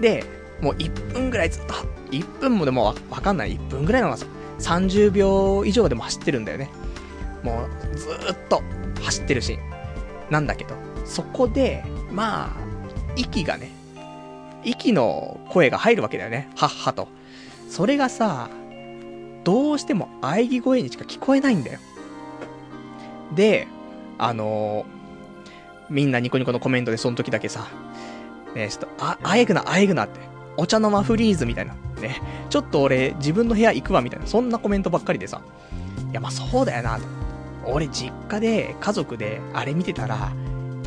[0.00, 0.24] で、
[0.60, 1.74] もう1分ぐらいずっと、
[2.10, 3.56] 1分もでもわかんない。
[3.56, 4.26] 1分ぐらいのがさ、
[4.60, 6.70] 30秒以上でも走ってるんだよね。
[7.42, 8.62] もう、ずっと
[9.02, 9.60] 走ってるシーン。
[10.30, 10.74] なんだけど、
[11.04, 12.50] そこで、まあ、
[13.16, 13.70] 息がね、
[14.64, 16.50] 息の声が入るわけだよね。
[16.56, 17.08] はっはと。
[17.68, 18.48] それがさ、
[19.44, 21.78] どうしても喘ぎ声にしか聞こえないんだよ。
[23.34, 23.68] で、
[24.18, 24.97] あのー、
[25.90, 27.66] みんなニコニコのコメントでその時だけさ、
[28.54, 30.20] ね、ちょっと、あ、あえぐな、あえぐなって。
[30.56, 31.74] お茶の間フリーズみたいな。
[32.00, 32.20] ね。
[32.50, 34.26] ちょっと俺、自分の部屋行くわ、みたいな。
[34.26, 35.40] そんなコメントばっかりでさ。
[36.10, 36.98] いや、まあそうだよな、
[37.64, 40.32] 俺、実家で、家族で、あれ見てたら、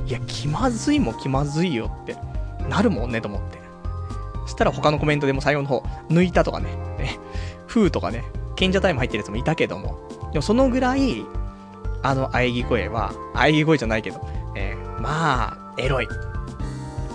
[0.06, 2.18] いや、気まずいも気まずいよって、
[2.68, 3.60] なるもんね、と思って。
[4.44, 7.20] そしたら他のコメントでも最後の方、抜いたとかね、ね、
[7.68, 8.24] ふうとかね、
[8.56, 9.98] 賢者タイム入ってるやつもいたけども、
[10.34, 11.26] でもそのぐらい、
[12.04, 16.08] あの喘ぎ声は、喘ぎ声じゃないけど、えー、まあ、エロい。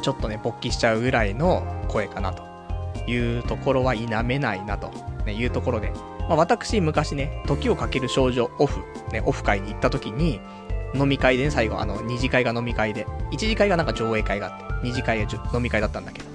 [0.03, 2.43] ちょっとね、勃起しちゃうぐらいの声かなと
[3.07, 4.91] いうところは否めないなと、
[5.31, 5.93] いうところで、
[6.29, 8.81] まあ、私昔ね、時をかける少女オフ、
[9.13, 10.41] ね、オフ会に行った時に、
[10.95, 16.29] 飲み会でね、最後、あの、二次会が飲み会で、一次会がなんか上映会があって、二次会が飲み会だったんだけど、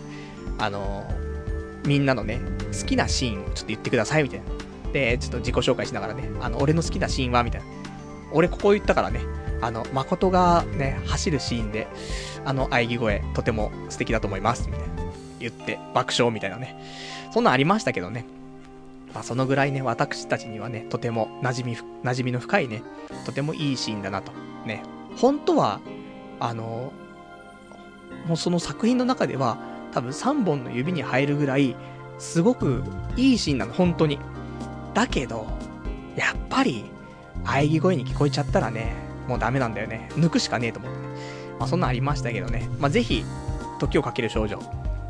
[0.60, 2.40] あのー、みんなのね、
[2.80, 4.46] 好きなシーンをちょっと言ってください、みたいな。
[4.94, 7.68] で、ちょっと自己紹介しながらね、あの、俺の好きなシーンは、みたいな。
[8.34, 9.22] 俺ここ言ったからね、
[9.62, 11.88] あの、誠がね、走るシーンで、
[12.46, 15.04] あの喘ぎ声、とても素敵だと思います、みたいな。
[15.40, 16.76] 言って、爆笑みたいなね。
[17.32, 18.26] そんなんありましたけどね。
[19.14, 22.82] まあ、そのぐらいね、私たちにはね、とても馴染み、馴染みの深いね、
[23.26, 24.32] とてもいいシーンだなと。
[24.66, 24.84] ね、
[25.18, 25.82] 本当は、
[26.40, 26.94] あの、
[28.28, 29.58] もうその作品の中では、
[29.94, 31.76] 多分3本の指に入るぐらい、
[32.18, 32.84] すごく
[33.18, 34.20] いいシーンなの、本当に。
[34.94, 35.48] だけど、
[36.16, 36.86] やっぱり、
[37.44, 40.10] 喘ぎ声に聞こえちゃったらね、もうダメなんだよね。
[40.14, 41.08] 抜くしかねえと思ってね。
[41.60, 42.70] まあそんなんありましたけどね。
[42.80, 43.24] まあぜひ、
[43.80, 44.60] 時をかける少女。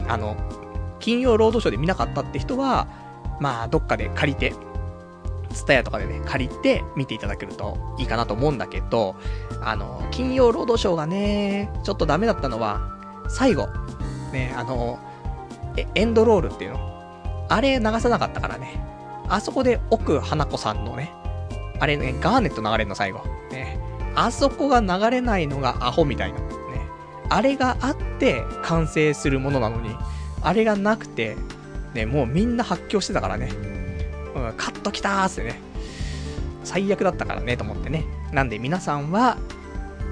[0.07, 0.35] あの、
[0.99, 2.87] 金曜ロードショーで見なかったって人は、
[3.39, 4.53] まあ、どっかで借りて、
[5.51, 9.15] ツタヤとかでね、借りて見ていただけるといいかなと思うんだけど、
[9.61, 12.79] あの、金曜ロードショーがね、ちょっとダメだったのは、
[13.27, 13.67] 最後、
[14.31, 14.99] ね、あの、
[15.75, 17.47] え、エンドロールっていうの？
[17.49, 18.79] あれ流さなかったからね。
[19.27, 21.11] あそこで奥花子さんのね、
[21.79, 23.21] あれね、ガーネット流れるの最後。
[23.51, 23.79] ね。
[24.15, 26.39] あそこが流れないのがアホみたいな。
[26.39, 26.45] ね。
[27.29, 29.95] あれがあって完成するものなのに、
[30.41, 31.35] あれがなくて、
[31.93, 33.49] ね、もうみんな発狂してたからね。
[34.35, 35.59] うん、カットきたーってね。
[36.63, 38.05] 最悪だったからね、と思ってね。
[38.31, 39.37] なんで皆さんは、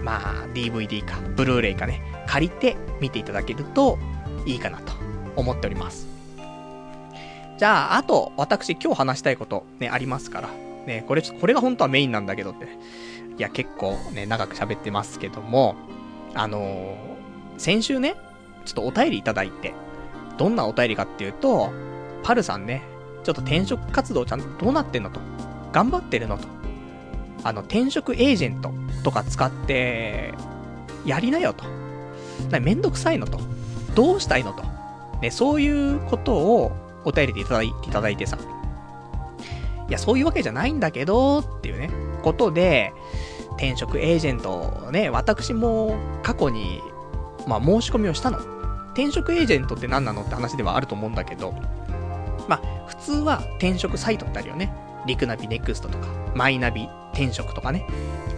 [0.03, 3.97] まあ、DVD か、ブルーレイかね、借りて見ていただけると
[4.45, 4.93] いいかなと
[5.35, 6.07] 思っております。
[7.57, 10.49] じゃあ、あと、私今日話したいことね、ありますから。
[10.85, 12.67] ね、これ、これが本当はメインなんだけどって。
[13.39, 15.75] いや、結構ね、長く喋ってますけども、
[16.35, 18.17] あのー、先週ね、
[18.65, 19.73] ちょっとお便りいただいて、
[20.37, 21.71] どんなお便りかっていうと、
[22.21, 22.83] パルさんね、
[23.23, 25.21] ちょっと転職活動ちゃんとどうなってんのと。
[25.71, 26.47] 頑張ってるのと。
[27.43, 28.73] あの、転職エージェント
[29.03, 30.33] とか使って、
[31.05, 31.63] やりなよと。
[32.49, 33.39] なめんどくさいのと。
[33.95, 34.63] どうしたいのと。
[35.21, 36.73] ね、そういうことを
[37.05, 38.37] お便りでいただいいただいてさ。
[39.87, 41.89] いや、そういうわけじゃないんだけど、っていうね、
[42.21, 42.93] ことで、
[43.59, 46.81] 転職エージェントね、私も過去に、
[47.45, 48.39] まあ、申し込みをしたの。
[48.93, 51.53] 転職エージェントって何なのって話ではあると思うんだけど、
[52.47, 54.73] まあ、普通は転職サイトってあるよね。
[55.05, 57.85] リクナビネクストとか、マイナビ転職とかね。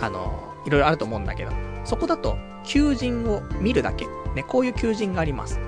[0.02, 1.52] あの、いろいろあると思うんだけど、
[1.86, 4.08] そこだと、求人を見るだけ。
[4.34, 5.60] ね、こういう求人があります。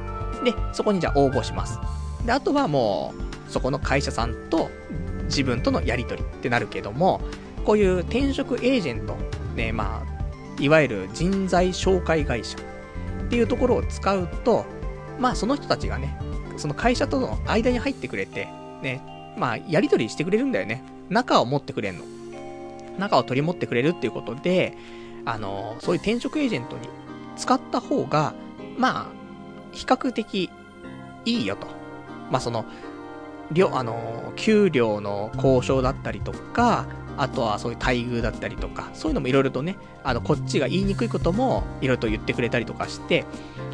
[0.43, 1.79] で、そこにじゃあ応募します。
[2.25, 3.13] で、あとはも
[3.47, 4.71] う、そこの会社さんと
[5.25, 7.21] 自分とのやりとりってなるけども、
[7.65, 9.15] こういう転職エージェント、
[9.55, 14.65] ね、まあ、いわゆる人材紹介会社っていうところを使うと、
[15.19, 16.17] まあその人たちがね、
[16.57, 18.47] その会社との間に入ってくれて、
[18.81, 19.01] ね、
[19.37, 20.83] まあやりとりしてくれるんだよね。
[21.09, 22.03] 中を持ってくれんの。
[22.97, 24.77] 中を取り持ってくれるっていうことで、
[25.25, 26.87] あの、そういう転職エージェントに
[27.37, 28.33] 使った方が、
[28.77, 29.11] まあ、
[29.71, 30.49] 比較的
[31.25, 31.67] いいよと。
[32.29, 32.65] まあその、
[33.51, 36.85] 料、あの、給料の交渉だったりとか、
[37.17, 43.25] あとはそういう待遇だったりとか、そういうのもいろいろとね、あの、こっちが言いにくいこともいろいろと言ってくれたりとかして、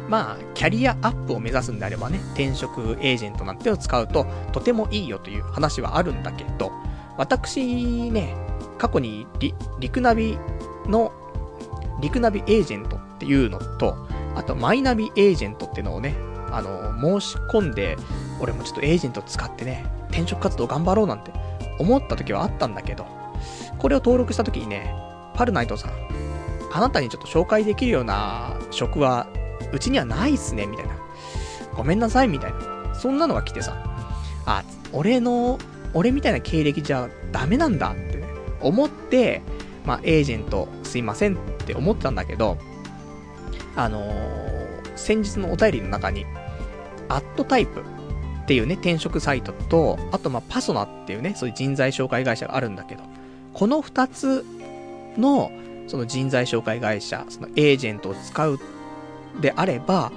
[0.08, 6.72] まあ、キャリアアップを目指すんであればね、転職エージェントなんてを使うととてもいいよという話はあるんだけど、
[7.16, 8.34] 私ね、
[8.78, 10.38] 過去にリ、リクナビ
[10.86, 11.12] の、
[12.00, 13.94] リクナビエージェントっていうのと、
[14.34, 16.14] あとマイナビエージェントっていうのをね、
[16.50, 17.96] あの、申し込んで、
[18.40, 21.32] 俺もちょっとエージェント使ってね、転職活動頑張ろうなんて
[21.78, 23.06] 思った時はあったんだけど、
[23.80, 24.94] これを登録した時にね、
[25.34, 25.92] パルナイトさん、
[26.72, 29.26] あなたにちょっと紹介できるような職は
[29.72, 30.96] うちにはないっすね、みたいな。
[31.74, 32.94] ごめんなさい、みたいな。
[32.94, 33.82] そんなのが来てさ、
[34.46, 35.58] あ、俺の、
[35.94, 38.24] 俺みたいな経歴じゃダメなんだってね、
[38.60, 39.42] 思って、
[39.86, 42.58] まあ、エージェントすいませんって思ったんだけど、
[43.76, 46.26] あのー、先日のお便りの中に、
[47.08, 53.02] アットタイプっていうね、転職サイトと、あとまあ、パソナっていうね、そういう人材紹介会社があるんだけど、
[53.54, 54.44] この二つ
[55.16, 55.50] の、
[55.86, 58.58] その人材紹介会社、そのエージェントを使う
[59.40, 60.12] であれば、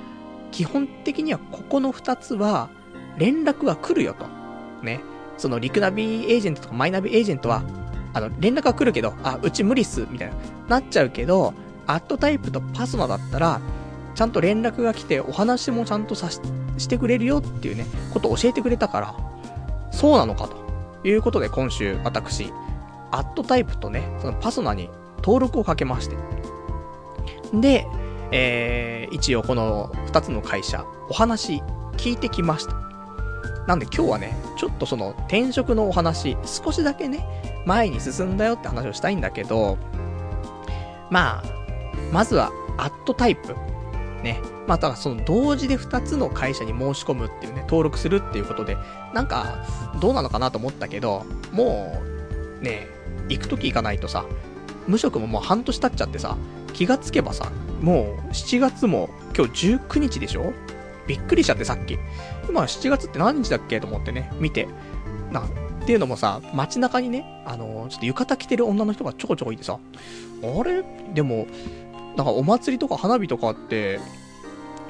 [0.51, 2.69] 基本的にはここの二つは、
[3.17, 4.25] 連絡が来るよと。
[4.83, 5.01] ね。
[5.37, 7.63] そのリクナビエージェントとかマイナビエージェントは、
[8.13, 10.35] あの、連絡が来るけど、あ、うち無理っす、みたいな、
[10.67, 11.53] なっちゃうけど、
[11.87, 13.59] アットタイプとパソナだったら、
[14.15, 16.39] ちゃんと連絡が来て、お話もちゃんとさし、
[16.77, 19.15] してくれるよっていうね、ことを教えてくれたから、
[19.91, 22.51] そうなのかということで今週、私、
[23.13, 26.17] アットタイプとね、そのパソナに登録をかけまして。
[27.53, 27.85] で、
[28.31, 31.61] えー、一応この2つの会社、お話
[31.97, 32.73] 聞いてきました。
[33.67, 37.25] なんで今日はね、ちょっとその転職のお話、少しだけね、
[37.65, 39.77] 前に進んだよって話をしたいんだけど、
[41.11, 41.43] まあ、
[42.11, 43.55] まずは、アットタイプ。
[44.23, 44.41] ね。
[44.67, 48.75] また、その同時で2つの会社に申し込むっていうね、登録するっていうことで、
[49.13, 49.63] なんか、
[50.01, 52.01] どうなのかなと思ったけど、も
[52.61, 52.87] う、ね、
[53.29, 54.25] 行くとき行かないとさ、
[54.87, 56.37] 無職ももう半年経っちゃってさ、
[56.73, 57.51] 気がつけばさ、
[57.81, 60.53] もう7月も今日19日でしょ？
[61.07, 61.97] びっくりしちゃってさっき。
[62.47, 64.67] 今7月って何日だっけと思ってね、見て。
[65.31, 69.79] な、っていうのもさ、街中にね、あのー、ちょっと浴衣着てる女の人がちょこちょこいてさ、
[70.41, 70.83] あれ？
[71.13, 71.47] でも、
[72.15, 73.99] なんかお祭りとか花火とかって、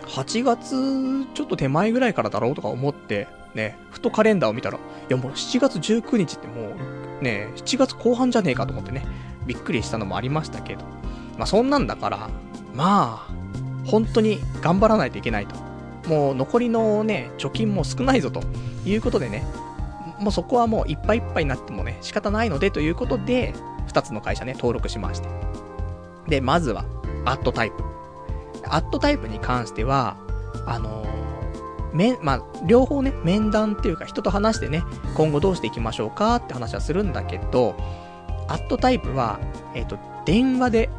[0.07, 6.75] 8月ちょっと手前ぐらいからだろうとか思って、ね、ふとカレンダーを見たら、いやもう7月19日ってもう、
[7.23, 9.05] ね、7月後半じゃねえかと思ってね、
[9.47, 10.83] びっくりしたのもありましたけど。
[11.37, 12.29] まあそんなんだから、
[12.75, 13.33] まあ、
[13.85, 15.55] 本当に頑張らないといけないと。
[16.07, 18.43] もう残りのね、貯金も少ないぞと
[18.85, 19.43] いうことでね、
[20.19, 23.53] もうそこはもういっぱいいっぱいになってもね、仕方ないのでということで、
[23.87, 25.27] 2つの会社ね、登録しまして。
[26.27, 26.85] で、まずは、
[27.25, 27.83] アットタイプ。
[28.65, 30.17] アットタイプに関しては、
[30.65, 31.07] あのー、
[31.93, 34.83] め、まあ、両方ね、面談っていうか人と話してね、
[35.15, 37.75] 今後どうしていきましょうかって話はするんだけど、
[38.47, 39.39] アットタイプは、
[39.73, 40.89] えっ、ー、と、電話で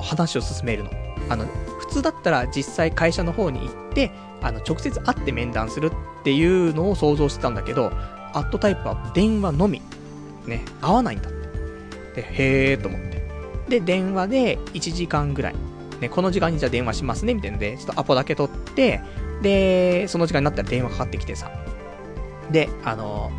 [0.00, 0.90] 話を進めるの。
[1.28, 1.46] あの、
[1.80, 4.10] 普通だったら実際会社の方に行って、
[4.42, 7.90] あの、直接会って面談するっていうのを想像してたんだけど、
[8.32, 9.82] アットタイプは電話のみ。
[10.46, 12.22] ね、会わないんだって。
[12.22, 13.28] で、へーと思って。
[13.68, 15.54] で、電話で1時間ぐらい。
[16.00, 19.00] ね、この時間にじゃあ電話しますね、みたいなので、ちょっとアポだけ取って、
[19.42, 21.50] で、その時間になったら電話かかってきてさ。
[22.50, 23.32] で、あの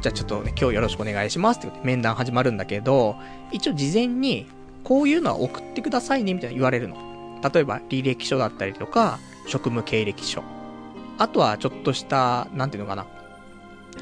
[0.00, 3.16] じゃあちょっとね、今日よろしくお願いしますってって面談始まるんだけど、
[3.52, 4.46] 一応事前に、
[4.82, 7.40] こういうのは送ってくださいね、みたいな言われるの。
[7.42, 10.42] 例えば、履歴書だったりとか、職務経歴書。
[11.16, 13.06] あとは、ちょっとした、なんていうのかな。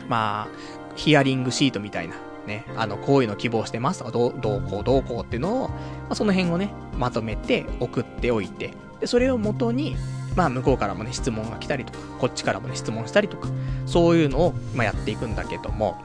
[0.09, 0.49] まあ、
[0.97, 2.15] ヒアリングシートみたいな。
[2.47, 5.77] ね、あの、こういうの希望してますとか、どう、どうこう、どうこうっていうのを、ま
[6.11, 9.97] あ、その辺をね、まとめて送っておいて、で、それをもとに、
[10.37, 13.49] まあ、向こうからもね、質問が来たりとか、こっちからもね、質問したりとか、
[13.87, 16.01] そういうのを、まあ、やっていくんだけども、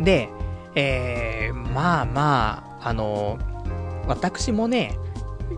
[0.00, 0.28] で、
[0.74, 3.38] えー、まあまあ、あの
[4.06, 4.98] 私もね、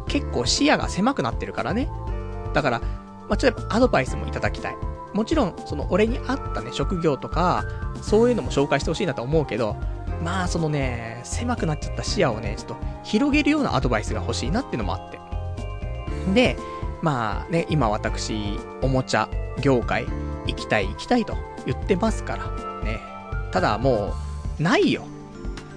[0.08, 1.88] 結構視野が狭くなってるからね。
[2.52, 2.86] だから、ま
[3.30, 4.76] あ、ちょっとアドバイスもいただきたい。
[5.14, 7.64] もちろん、その、俺に合ったね、職業とか、
[8.02, 9.76] そういうのも紹介してほしいなと思うけど、
[10.22, 15.18] まあ、そのね、狭くなっちゃった視野をね、ちょっと広げるようなアドバイスが欲しいなっていうのもあって。
[16.34, 16.56] で、
[17.02, 19.28] まあね、今私、おもちゃ
[19.60, 20.06] 業界
[20.46, 21.36] 行きたい行きたいと
[21.66, 23.00] 言ってますから、ね。
[23.52, 24.14] ただも
[24.58, 25.04] う、ないよ。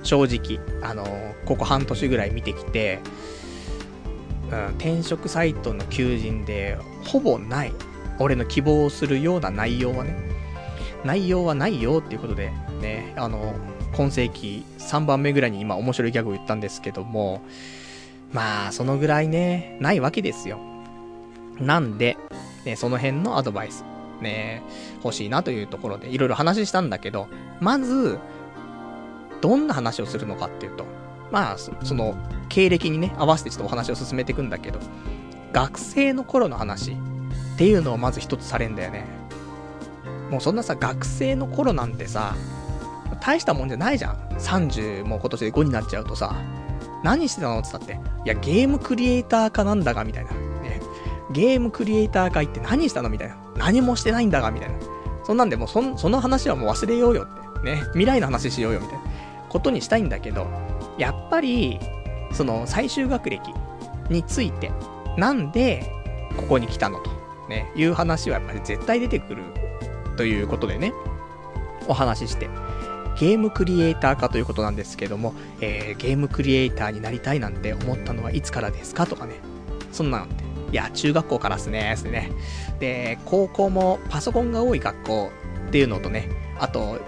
[0.04, 0.60] 正直。
[0.82, 1.06] あの、
[1.46, 3.00] ここ半年ぐらい見てきて、
[4.52, 7.74] うん、転職サイトの求人で、ほぼない。
[8.20, 10.39] 俺の希望するような内容はね、
[11.04, 13.56] 内容はないよっていうことで、ね、あの、
[13.96, 17.42] 今世紀3番目ぐらいに今面白いギャグを言ったんですけども、
[18.34, 20.60] まあ、そのぐらいね、ないわけですよ。
[21.60, 22.18] なんで、
[22.66, 23.84] ね、その辺のアドバイス、
[24.22, 24.62] ね、
[25.04, 27.28] 欲しいなというところで、いろいろ話したんだけど、
[27.60, 28.20] まず、
[29.42, 30.86] どんな話をするのかっていうと、
[31.32, 32.16] まあ、その、
[32.50, 34.80] 経歴にね、合わせてちょっとお話を進めていくんだけど、
[35.54, 36.96] 学生の頃の話、
[37.60, 39.19] っていうのをまず一つされんだよね。
[40.30, 42.36] もうそんなさ、学生の頃なんてさ、
[43.22, 44.16] 大したもんじゃないじゃん。
[44.38, 46.36] 30もう今年で5になっちゃうとさ、
[47.04, 47.94] 何してたのって言ったって、
[48.26, 50.32] いや、ゲームクリエイターかなんだが、みたいな。
[50.32, 50.82] ね。
[51.32, 53.38] ゲームクリエイターか行って何したのみたいな。
[53.58, 54.76] 何もしてないんだが、みたいな。
[55.24, 57.72] そんなんでもうそ、その話はもう忘れようよって。
[57.76, 57.82] ね。
[57.92, 59.04] 未来の話しようよ、みたいな。
[59.50, 60.48] ことにしたいんだけど、
[60.98, 61.80] やっぱり、
[62.32, 63.52] その、最終学歴
[64.10, 64.72] について、
[65.18, 65.92] なんで、
[66.38, 67.20] ここに来たのと。
[67.50, 69.44] ね、いう話はやっぱり絶対出てくる
[70.20, 70.92] ということでね、
[71.88, 72.50] お話しして、
[73.18, 79.36] ゲームクリエイター化ということなんですけども、えー、ゲームクリエイターになりたいなんて思ったのはいつからですかとかね、
[79.94, 80.44] そんなのって。
[80.74, 82.34] いや、中学校からっすね、すね。
[82.82, 85.32] で、高校もパソコンが多い学校
[85.70, 86.28] っていうのとね、
[86.60, 87.00] あと、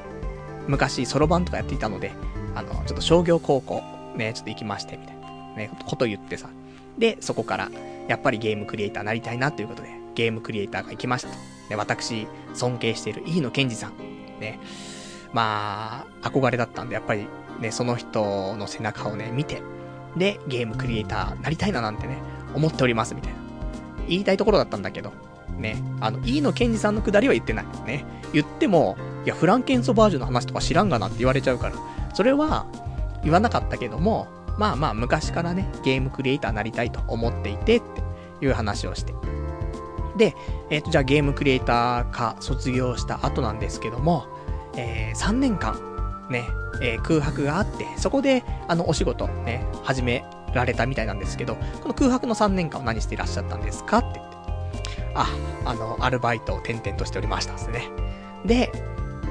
[0.70, 2.14] 昔、そろばんとかやっていたので、
[2.56, 3.84] あの、ちょっと商業高校、
[4.16, 5.22] ね、ちょっと行きまして、みたいな、
[5.58, 6.48] ね、こと言ってさ。
[6.98, 7.70] で、そこから、
[8.08, 11.61] やっぱりゲームクリエイターになりたいなということで、ゲームクリエイターが行きましたと。
[11.72, 13.94] ね、私、尊敬している飯野健二さん。
[14.40, 14.60] ね。
[15.32, 17.28] まあ、憧れだったんで、やっぱり
[17.62, 19.62] ね、その人の背中をね、見て、
[20.18, 22.18] で、ゲームクリエイターなりたいななんてね、
[22.54, 23.40] 思っております、みたいな。
[24.10, 25.14] 言いたいところだったんだけど、
[25.58, 27.66] ね、あの、飯野健二さんのくだりは言ってない。
[27.86, 28.04] ね。
[28.34, 31.76] 言っても、いや、フランケンソバージュの話とか知らんがなって言われちゃうから、
[32.14, 32.66] それは
[33.24, 39.14] 言わなかったけども、まあまあ昔からね、ゲームクリエイターなりたいと思っていてっていう話をして。
[40.18, 40.36] で、
[40.70, 44.26] えっ、ー、と、じゃあゲームクリエイター科卒業した後なんですけども、
[44.76, 46.50] えー、3年間、ね、
[46.82, 54.38] えー、空白があって、そこで、あの、お仕事、ね、始められたみたいなんですけど、この空白の3年間を何していらっしゃったんですかって言って。
[55.16, 55.28] あ、
[55.66, 57.90] あの、アルバイトを転々としておりましたですね。
[58.46, 58.72] で、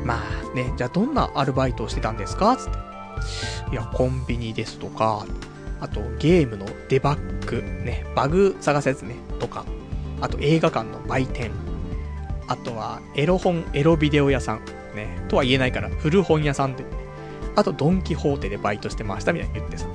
[0.05, 2.79] まあね、じゃあどんなアルバイトをしてたんですかつって。
[3.73, 5.25] いや、コンビニですとか、
[5.81, 9.65] あとゲームのデバッグ、ね、バグ探すやつね、とか、
[10.21, 11.51] あと映画館の売店、
[12.47, 14.65] あとはエロ本、エロビデオ屋さん、
[14.95, 16.85] ね、とは言えないから古本屋さんで、
[17.57, 19.87] あとドンキホーテでバイトしてましたみたいに言ってさ。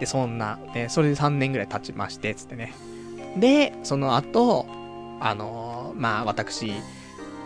[0.00, 2.74] で、そんな、ね、それで3年ぐらい経ちまして、つってね。
[3.36, 4.66] で、その後、
[5.20, 6.72] あのー、まあ、私、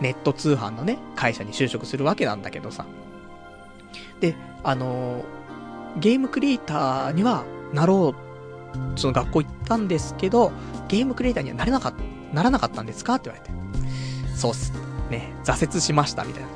[0.01, 2.85] ネット通販のね、会社に就職するわけなんだけどさ。
[4.19, 8.30] で、あのー、ゲームクリエイターにはなろう、
[8.95, 10.51] その学校行ったんですけど、
[10.87, 13.51] ゲームクリエイターにはなれなかった、ならなかったんですかって言われて。
[14.35, 14.73] そうっす。
[15.09, 16.49] ね、挫折しました、みたいな。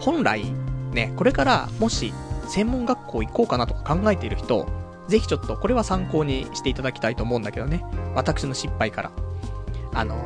[0.00, 0.44] 本来、
[0.92, 2.12] ね、これからもし
[2.48, 4.66] 専門学校行こうかなとか考えている人、
[5.08, 7.84] ぜひちょっとこれは参考にしていただきたいと思うんだけどね。
[8.14, 9.12] 私の失敗から。
[9.92, 10.16] あの、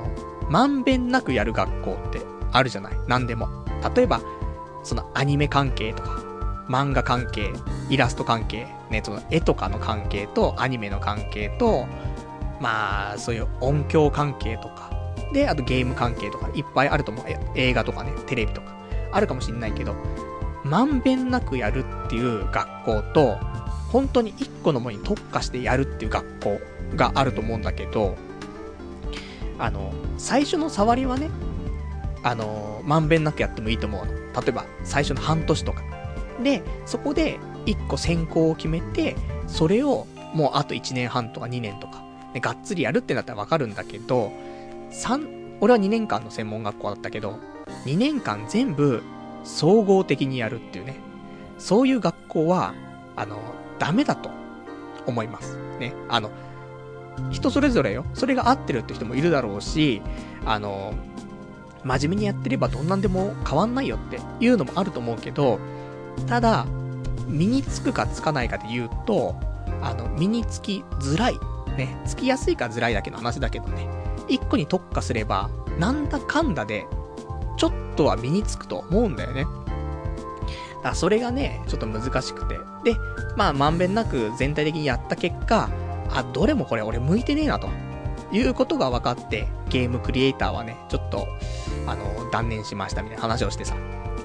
[0.48, 2.20] まんべんなくやる学校って
[2.52, 3.48] あるじゃない何でも。
[3.94, 4.20] 例えば、
[4.82, 6.10] そのアニメ関係とか、
[6.68, 7.52] 漫画関係、
[7.88, 11.86] イラスト関係、ね、その絵とかの関係と、アニメの関係と、
[12.60, 14.90] まあ、そういう音響関係とか、
[15.32, 17.24] で、あとゲーム関係とか、いっぱいあると思う。
[17.56, 18.76] 映画とかね、テレビとか、
[19.12, 19.94] あるかもしんないけど、
[20.62, 23.38] まんべんなくやるっていう学校と、
[23.90, 26.60] 本当に一個のものに特化してやるっていう学校
[26.96, 28.16] があると思うんだけど、
[29.58, 31.30] あの、最初の触りはね、
[32.22, 34.12] あの、まんべんなくやってもいいと思うの。
[34.40, 35.82] 例えば、最初の半年とか。
[36.42, 42.02] で、そこで一個専攻を決めて、それをもうあと1年半とか2年とか、
[42.34, 44.32] ね、がっつりやるってなったらわかるんだけど、
[44.90, 47.38] 3、俺は2年間の専門学校だったけど、
[47.86, 49.02] 2年間全部
[49.44, 50.96] 総合的にやるっていうね。
[51.58, 52.74] そういう学校は、
[53.16, 53.38] あの、
[53.78, 54.30] ダメだと
[55.06, 55.58] 思います。
[55.78, 55.94] ね。
[56.08, 56.30] あの、
[57.30, 58.04] 人それぞれよ。
[58.14, 60.02] それが合ってるって人もいるだろうし、
[60.44, 60.94] あの、
[61.84, 65.60] 真面目にやってればどんなんでも変わんないよっていうのもあると思うけど、
[66.26, 66.66] ただ、
[67.26, 69.34] 身につくかつかないかで言うと、
[69.82, 71.38] あの、身につきづらい。
[71.76, 72.00] ね。
[72.06, 73.88] つきやすいかづらいだけの話だけどね。
[74.28, 76.86] 一個に特化すれば、なんだかんだで、
[77.56, 79.44] ちょっとは身につくと思うんだよね。
[79.44, 82.58] だからそれがね、ちょっと難しくて。
[82.84, 82.96] で、
[83.36, 85.68] まあ、まんべんなく全体的にやった結果、
[86.10, 87.68] あ、どれもこれ俺向いてねえなと。
[88.32, 91.28] いうことが分かって、ゲームクリエイターはね、ちょっと、
[91.86, 93.76] あの、断念しましたみたいな話をしてさ。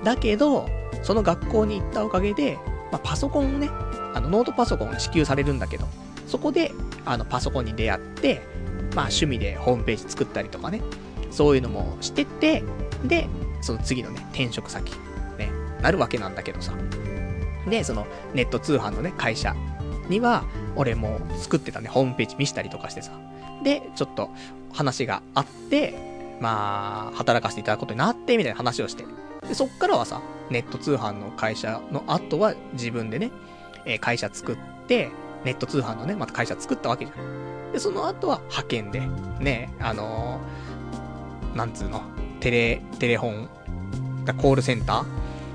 [0.04, 0.68] だけど、
[1.04, 2.58] その学校に行ったおかげで、
[2.91, 3.69] まあ、パソコンをね、
[4.13, 5.85] あの、ノートパソコンが支給されるんだけど、
[6.27, 6.71] そこで、
[7.05, 8.41] あの、パソコンに出会って、
[8.95, 10.81] まあ、趣味でホームページ作ったりとかね、
[11.31, 12.63] そういうのもしてて、
[13.03, 13.27] で、
[13.61, 14.93] その次のね、転職先、
[15.37, 16.73] ね、なるわけなんだけどさ。
[17.67, 19.55] で、その、ネット通販のね、会社
[20.07, 20.43] には、
[20.75, 23.11] 俺も作ってたね、ホームページ見したりとかしてさ。
[23.63, 24.29] で、ちょっと、
[24.71, 29.05] 話があって、まあ、働かせていただくことになって、みたいな話をして。
[29.47, 33.32] で、そっからはさ、ネット通販の会社の後は自分でね、
[33.86, 35.12] えー、会社作って、
[35.43, 37.72] ネット通販のね、また会社作ったわけじゃん。
[37.72, 39.02] で、その後は派遣で、
[39.39, 42.02] ね、あのー、なんつうの、
[42.39, 43.50] テレ、テレホン、
[44.38, 45.06] コールセンタ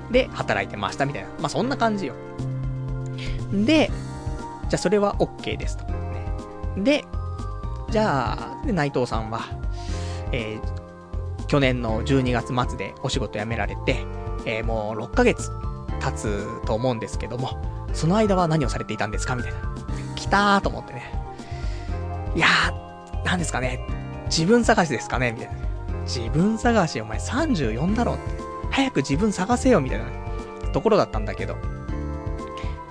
[0.09, 1.29] ーで働いてましたみたいな。
[1.39, 2.13] まあ、そんな感じよ。
[3.51, 3.89] で、
[4.69, 5.85] じゃあそれは OK ですと。
[6.77, 7.05] で、
[7.89, 9.41] じゃあ、内藤さんは、
[10.31, 14.05] えー、去年の12月末でお仕事辞められて、
[14.45, 15.51] えー、もう6ヶ月
[15.99, 17.57] 経つと思うんですけども、
[17.93, 19.35] その間は何をされていたんですか？
[19.35, 19.57] みたいな。
[20.15, 21.11] 来たーと思ってね。
[22.35, 23.79] いやー、何ですかね。
[24.25, 25.31] 自分探しですかね？
[25.31, 25.53] みたいな。
[26.03, 28.21] 自分探し、お前34だろって。
[28.71, 30.05] 早く自分探せよみたいな、
[30.71, 31.55] ところだったんだけど。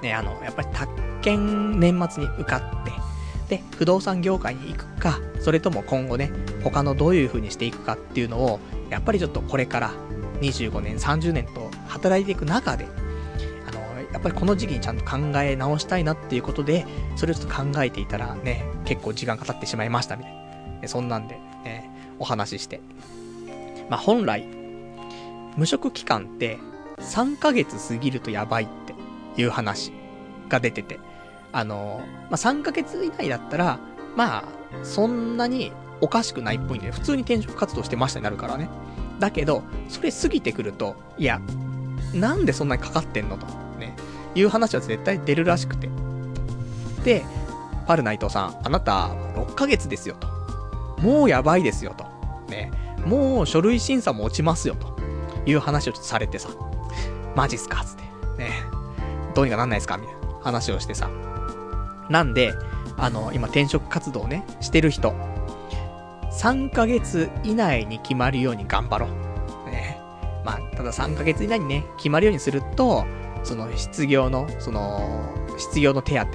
[0.02, 0.90] ね、あの、やっぱり宅
[1.20, 2.84] 建年末に受かっ
[3.48, 6.30] て、で、不動産業界に行くか、それとも今後ね、
[6.62, 8.58] 他のどういう風にしていくかっていうのを、
[8.90, 9.92] やっぱりちょっとこれから
[10.40, 12.86] 25年、30年と働いていく中で、
[13.68, 13.80] あの、
[14.12, 20.32] やっぱりこの時期にちゃんと考え直したいなっていうことで、それをちょっと考えていたらね、結構時間が経ってしまいましたみたい
[20.82, 20.88] な。
[20.88, 22.80] そんなんで、ね、お話しして。
[23.88, 24.46] まあ、本来、
[25.56, 26.58] 無職期間って
[26.98, 28.66] 3ヶ月過ぎるとやばいっ
[29.36, 29.92] ていう話
[30.48, 30.98] が出てて、
[31.52, 33.78] あの、まあ、3ヶ月以内だったら、
[34.16, 34.44] まあ、
[34.82, 38.68] そんなにおかしくないっぽいんで、普通に転職活動してましたになるからね。
[39.18, 41.40] だけど、それ過ぎてくると、いや、
[42.12, 43.46] なんでそんなにかかってんのと、
[43.78, 43.94] ね、
[44.34, 45.88] いう話は絶対出るらしくて。
[47.04, 47.24] で、
[47.86, 50.28] パルナイトさん、あなた、6ヶ月ですよと。
[51.02, 52.06] もうやばいですよと。
[52.50, 52.70] ね、
[53.04, 54.94] もう書類審査も落ちますよと。
[55.46, 56.48] いう話をされてさ、
[57.36, 57.84] マジっすか？
[57.84, 58.02] つって。
[58.38, 58.50] ね、
[59.34, 59.98] どうにかなんないですか？
[59.98, 61.10] みたいな話をしてさ。
[62.08, 62.54] なんで、
[62.96, 65.14] あの、今転職活動ね、してる人、
[66.38, 69.06] 3ヶ月以内に決まるように頑張ろ
[69.66, 69.70] う。
[69.70, 70.00] ね。
[70.44, 73.04] まあ、ただ3ヶ月以内にね、決まるようにすると、
[73.42, 76.26] その失業の、その、失業の手当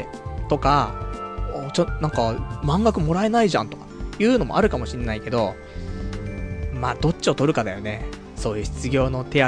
[0.47, 0.93] とか、
[1.73, 3.85] ちょ、なんか、満額もらえないじゃんとか、
[4.19, 5.55] いうのもあるかもしんないけど、
[6.73, 8.05] まあ、どっちを取るかだよね。
[8.35, 9.41] そういう失業の手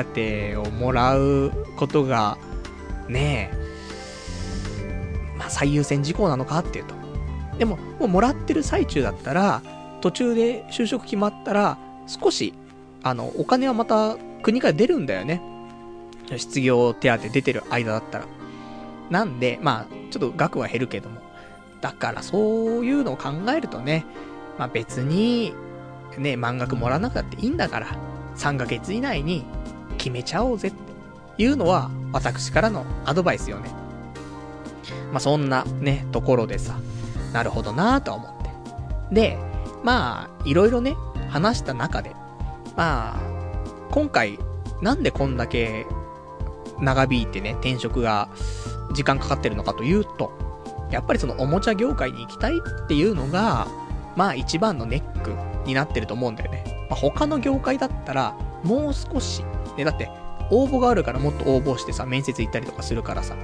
[0.53, 2.37] 当をもらうことが、
[3.07, 6.95] ねえ、まあ、最優先事項なのかっていうと。
[7.57, 9.61] でも、もうもらってる最中だったら、
[10.01, 11.77] 途中で就職決まったら、
[12.07, 12.53] 少し、
[13.03, 15.41] あの、お金はまた国から出るんだよね。
[16.37, 18.25] 失業手当出てる間だったら。
[19.09, 21.21] なんで、まあ、ちょっと額は減るけども。
[21.81, 24.05] だからそういうのを考えるとね、
[24.57, 25.53] まあ別に、
[26.17, 27.87] ね、満額もらわなくたっていいんだから、
[28.37, 29.43] 3ヶ月以内に
[29.97, 33.69] 決めちゃおうぜっていうのは、私からのアドバイスよね。
[35.11, 36.77] まあそんなね、ところでさ、
[37.33, 38.43] なるほどなぁと思っ
[39.09, 39.15] て。
[39.15, 39.50] で、
[39.83, 40.95] まあ、いろいろね、
[41.29, 42.15] 話した中で、
[42.75, 43.19] まあ、
[43.91, 44.39] 今回、
[44.81, 45.85] なんでこんだけ、
[46.79, 48.29] 長引いてね、転職が
[48.93, 50.31] 時間かかってるのかというと、
[50.89, 53.67] やっぱりそのおもちゃ業界に行きたいっていうのが、
[54.15, 55.31] まあ一番のネック
[55.65, 56.87] になってると思うんだよね。
[56.89, 59.43] まあ、他の業界だったら、もう少し、
[59.77, 60.09] ね、だって、
[60.49, 63.35] 応募があるからもっと応募してさ、面接行ったりとかするからさ。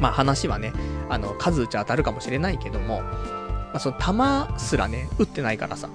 [0.00, 0.72] まあ話はね、
[1.08, 3.02] あの、数打ち当たるかもしれないけども、
[3.72, 5.88] まあその弾すらね、打ってないからさ。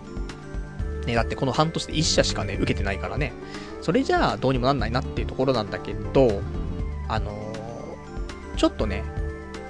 [1.06, 3.34] ね、だってこの半年で1社しかね、受けてないからね。
[3.82, 6.42] それじゃあどうにもなんないなっていうところなんだけど、
[7.08, 9.04] あのー、ちょっとね、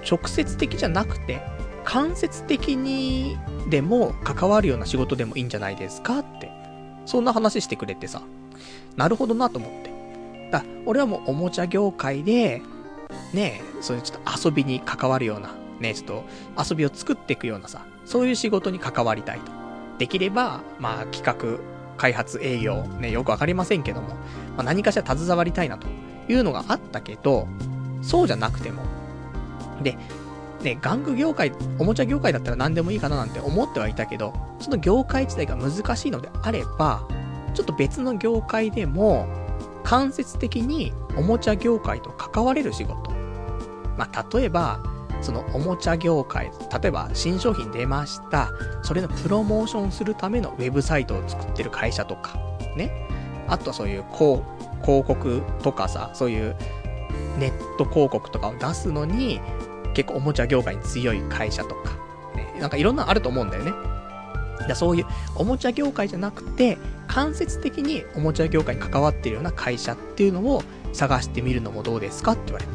[0.09, 1.41] 直接的じゃなくて、
[1.83, 3.37] 間接的に
[3.69, 6.51] でも関わるような仕事でもいいんじゃないですかって、
[7.05, 8.21] そんな話してくれてさ、
[8.95, 9.95] なるほどなと思って。
[10.51, 12.61] だ俺はもうおもちゃ業界で、
[13.33, 16.23] ね、そういうちょっと遊びに関わるような、ねちょっと
[16.69, 19.51] 遊びを作っていくようなさ、そういう仕事に関わりたいと。
[19.97, 21.59] できれば、まあ企画、
[21.97, 24.15] 開発、営業、ね、よくわかりませんけども、ま
[24.59, 25.87] あ、何かしら携わりたいなと
[26.27, 27.47] いうのがあったけど、
[28.01, 28.83] そうじゃなくても。
[29.81, 29.97] で、
[30.61, 37.07] ね、玩具業界、おもちゃ業界だったら何でもいいかななんて思ってはいたけど、その業界自体が難しいのであれば、
[37.53, 39.27] ちょっと別の業界でも、
[39.83, 43.11] 間接的におもちゃ業界と関われる仕事。
[43.97, 44.79] まあ、例えば、
[45.21, 46.51] そのおもちゃ業界、
[46.81, 48.51] 例えば新商品出ました。
[48.83, 52.37] それのプロモーションするためのウェブサイトを作ってる会社とか、
[52.75, 52.91] ね。
[53.47, 54.41] あとはそういう広
[54.83, 56.55] 告とかさ、そういう
[57.39, 59.41] ネット広告とかを出すのに、
[59.93, 61.91] 結構おもちゃ業界に強い会社とか、
[62.35, 63.71] ね、なんかいろんなあると思うんだよね。
[64.67, 65.05] だそういう
[65.35, 70.63] おもちゃ業界じゃなくて、間接的におもちゃ業界に関わってるような会社っていうのを
[70.93, 72.71] 探してみるのもどうですかって言われて。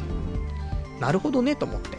[1.00, 1.98] なるほどねと思って。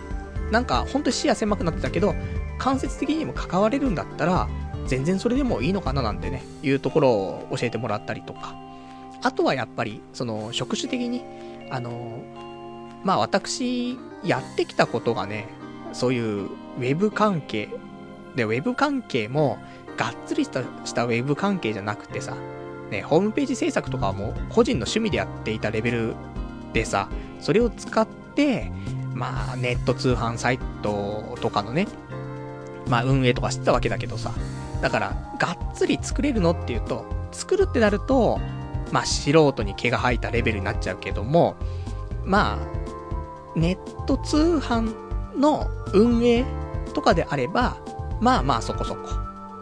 [0.52, 2.14] なんか本当に視野狭くなってたけど、
[2.58, 4.47] 間接的にも関われるんだったら、
[4.86, 8.56] 全然それでもいいのかななんてね、いうところを教えてもらったりとか。
[9.24, 11.24] あとはやっぱり、その、職種的に、
[11.70, 12.22] あの、
[13.04, 15.47] まあ私、やってきたことがね、
[15.93, 17.70] そういうウェブ関係。
[18.36, 19.60] で、ウェブ関係も、
[19.97, 22.36] がっつりしたしたウェブ関係じゃなくてさ、
[22.89, 26.16] ね、ホームページ制作とかはもう個人の趣味でやっていたレベル
[26.74, 28.72] でさ、それを使って、
[29.14, 31.88] まあ、ネット通販サイトとかのね、
[32.88, 34.32] まあ、運営とかしてたわけだけどさ、
[34.82, 38.39] だから、がっつり作れるのっていうと、作るってなると、
[38.91, 41.55] まあ、素人に毛が生えたレベルになっちゃうけども、
[42.26, 44.93] まあ、ネット通販
[45.38, 46.45] の運営
[46.93, 47.78] とかであれば、
[48.20, 49.09] まあまあそこそこ、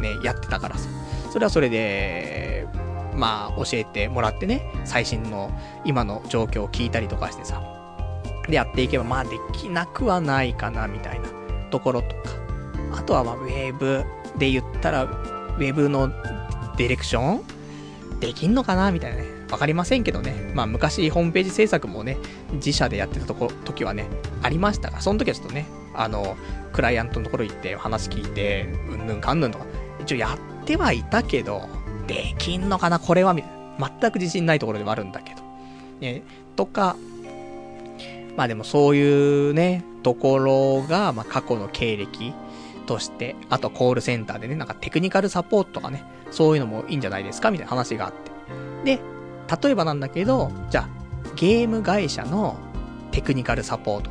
[0.02, 0.89] ね、やってたからさ。
[1.32, 2.68] それはそれで、
[3.16, 5.52] まあ教えてもらってね、最新の
[5.86, 7.79] 今の状況を聞いたりとかしてさ。
[8.50, 11.28] でやっていけば、まあできなくはないかな、みたいな
[11.70, 12.16] ところとか。
[12.93, 14.04] あとはまあウェブ
[14.38, 16.10] で言ったら、ウェブの
[16.78, 17.41] ディレクション？
[18.20, 19.26] できんのかなみたいなね。
[19.50, 20.52] わかりませんけどね。
[20.54, 22.18] まあ昔ホームページ制作もね、
[22.54, 24.06] 自社でやってたとこ、時はね、
[24.43, 26.38] ありましたが、その時はちょっとね、あの、
[26.74, 29.66] クライアントのところ行って話聞いて、うんぬんかんぬんとか、
[30.02, 31.68] 一応やってはいたけど、
[32.08, 33.91] できんのかなこれはみたいな。
[34.02, 35.41] 全く自信ないところではあるんだけど。
[36.02, 36.24] ね、
[36.56, 36.95] とか、
[38.40, 42.34] まあでもそういうね、ところが、まあ過去の経歴
[42.86, 47.52] として、あとコールセンターでね、なんかテクニカルサポートとかね、そういうのもいいんじゃないですか？
[47.52, 48.32] みたいな話があって。
[48.96, 49.02] で、
[49.62, 50.90] 例えばなんだけど、じゃあ、
[51.36, 52.56] ゲーム会社の
[53.12, 54.10] テクニカルサポート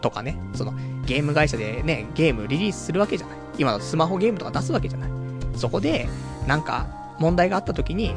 [0.00, 0.72] とかね、その、
[1.04, 3.36] ゲーム会社でね、ゲームリリースするわけじゃない。
[3.58, 5.10] 今のスマホゲームとか出すわけじゃない。
[5.56, 6.08] そこで、
[6.46, 6.86] なんか、
[7.18, 8.14] 問題があった時に、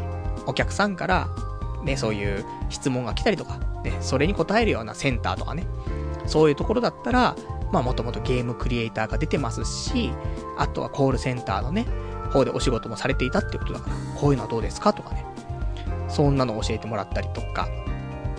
[0.48, 1.28] お客さんから、
[1.84, 5.66] ね、そういう質問が来たりとか、ね、それに答えるようなセンターとかね、
[6.26, 7.36] そういうところだったら、
[7.72, 10.12] まあもともとゲームクリエイターが出てますし、
[10.58, 11.86] あとはコールセンターのね、
[12.32, 15.26] 方でお仕事もされていたってことだから、こういうのはどうですかとかね。
[16.08, 17.68] そんなの教えてもらったりとか。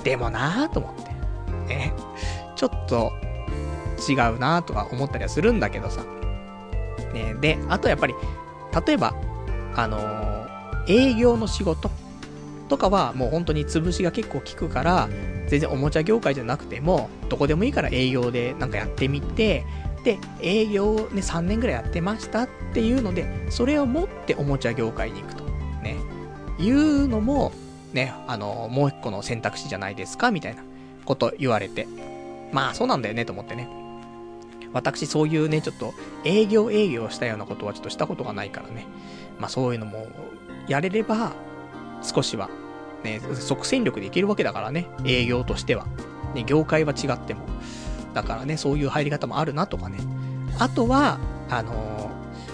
[0.04, 1.74] でもなぁと思って。
[1.74, 1.94] ね。
[2.56, 3.12] ちょっと
[4.08, 6.02] 違うなぁとか思ったりはするんだけどさ。
[7.12, 7.34] ね。
[7.40, 8.14] で、あとやっぱり、
[8.86, 9.14] 例えば、
[9.74, 11.90] あのー、営業の仕事
[12.72, 15.10] とかはもう本当に潰しが結構効くから、
[15.46, 19.66] 全然おもちゃ業界じゃなくても、どこでもいいから営業でなんかやってみて、
[20.04, 25.44] で、営業ね、3年ぐらいやってましたっていうので、それを持っておもちゃ業界に行くと。
[25.82, 25.98] ね。
[26.58, 27.52] いうのも、
[27.92, 30.62] ね、あの、もう一個の選択肢じゃないですかみたいな
[31.04, 31.86] こと言われて。
[32.52, 33.68] まあ、そうなんだよね、と思ってね。
[34.72, 35.92] 私、そういうね、ちょっと、
[36.24, 38.86] 営業営業したようなことはちょっとしたことがないからね。
[39.38, 40.06] まあ、そういうのも、
[40.68, 41.34] やれれば、
[42.02, 42.50] 少しは、
[43.04, 45.86] ね、即戦力でいけるわけだからね、営業としては。
[46.34, 47.40] ね、業界は違っても。
[48.14, 49.98] だからね、そういう入り方もあるなとかね。
[50.58, 51.72] あとは、あの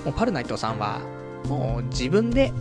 [0.03, 1.01] ー、もうパルナイトさんは、
[1.47, 2.53] もう自分で、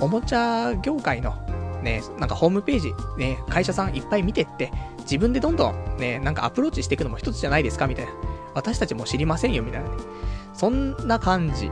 [0.00, 1.34] おもちゃ業界の
[1.82, 8.12] ね、なんかホームページ、ね、会社さんいっぱい見てって、自分でどんどんね、なんかアプローチしていくのも一つじゃないですかみたいな。
[8.54, 9.96] 私たちも知りませんよみたいなね。
[10.54, 11.70] そんな感じ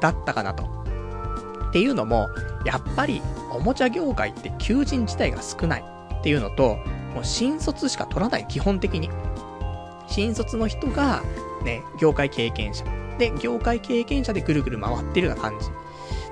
[0.00, 0.79] だったかなと。
[1.70, 2.30] っていうのも、
[2.64, 5.84] やっぱりおもちゃ業界って求人自体が少ない
[6.18, 6.76] っていうのと、
[7.14, 9.08] もう新卒しか取らない、基本的に。
[10.08, 11.22] 新卒の人が、
[11.64, 12.84] ね、業界経験者。
[13.18, 15.68] で、業界経験者でぐるぐる回ってるような感じ。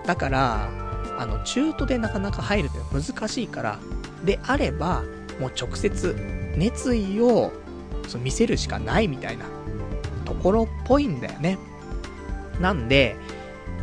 [0.06, 0.68] だから、
[1.18, 3.78] あの、中途でなかなか入るって難しいから、
[4.24, 5.04] であれば、
[5.40, 6.16] もう直接、
[6.56, 7.52] 熱意を
[8.08, 9.44] そ見せるしかないみたいな
[10.24, 11.58] ところっぽいんだよね。
[12.60, 13.16] なんで、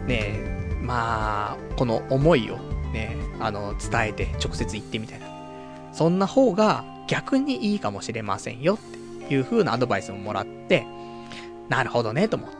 [0.07, 0.54] ね
[0.85, 2.57] まあ、この思いを
[2.93, 5.25] ね、あの、伝えて直接言ってみたいな。
[5.91, 10.85] そんな方が逆にいいかもしれませんよっていう風なアドバイスももらって、
[11.69, 12.55] なるほどね、と思って。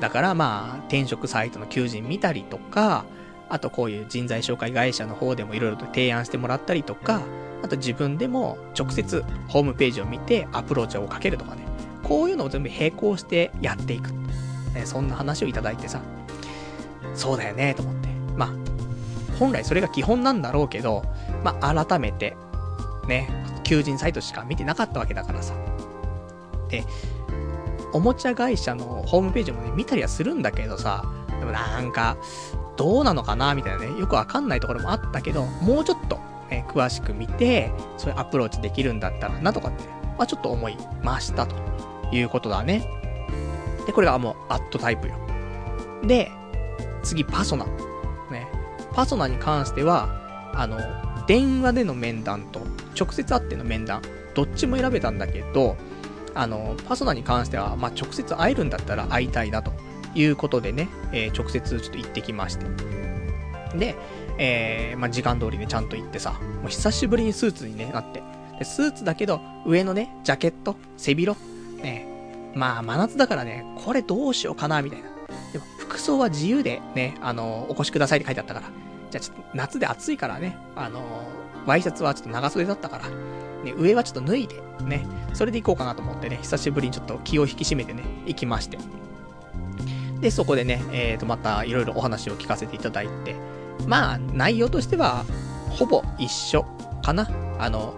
[0.00, 3.04] だからまあ、転職サイトの求人見たりとか、
[3.48, 7.22] あとこういう人材紹介会社の方でもいろいろと提案してもらったりとか、
[7.62, 11.62] あと自分でも直接ホームページを見てアプローチをかけるとかね。
[12.02, 14.10] こういうのを全部並行してやっていく。
[14.74, 16.00] ね、そんな話をいただいてさ、
[17.14, 18.08] そうだよね、と思って。
[18.36, 18.50] まあ、
[19.38, 21.04] 本来それが基本なんだろうけど、
[21.44, 22.36] まあ、改めて、
[23.08, 23.28] ね、
[23.64, 25.54] 求人サイトしか見てなかったわけだからさ。
[26.68, 26.84] で、
[27.92, 31.04] おもちゃ会社のホームページもね、見たりはするんだけどさ、
[31.38, 32.16] でもなんか、
[32.76, 36.18] どうなのかなみたいなね、よくわかんないところもあったけど、もうちょっと、
[36.50, 39.84] ね、詳しく見て、そういうアプローチできるんだったらなとかって、
[40.18, 41.54] まあちょっと思いましたと
[42.12, 42.88] いうことだね。
[43.86, 45.14] で、これがもう、アットタイプよ。
[46.04, 46.30] で、
[47.02, 47.66] 次、パソナ。
[48.30, 48.46] ね。
[48.92, 50.08] パソナに関しては、
[50.54, 50.78] あの、
[51.26, 52.60] 電話での面談と、
[52.98, 54.02] 直接会っての面談、
[54.34, 55.76] どっちも選べたんだけど、
[56.34, 59.72] あの、パソナに関しては、まあ、直接会えるんだったら会いたいなと
[60.14, 62.66] いうことでね、えー、直接ちょっと行ってきまして。
[63.76, 63.96] で、
[64.38, 68.22] えー、まあ、時間通りね、ちゃんと行ってさ、もう久しぶりにスーツに、ね、なって。
[68.58, 71.38] で、スーツだけど、上のね、ジャケット、背広、
[71.82, 75.08] ね、まあ、真夏だからね、これどうしようかな、みたいな。
[75.52, 78.66] でも、服装は自由でね、あの、お越しくださいって書いてあったから。
[79.10, 81.02] じゃあちょっと、夏で暑いからね、あの、
[81.66, 88.78] ワイシャツはちょっと長袖だったから、ね、上はちょっと脱いで、ね、それで行こうかなと思ってね、久しぶりにちょっと気を引き締めてね、行きまして。
[90.20, 93.34] で、そこでね、えーと、またいろいろお話を聞かせていただいて、
[93.86, 95.24] まあ、内容としては、
[95.70, 96.64] ほぼ一緒
[97.02, 97.28] かな。
[97.58, 97.94] あの、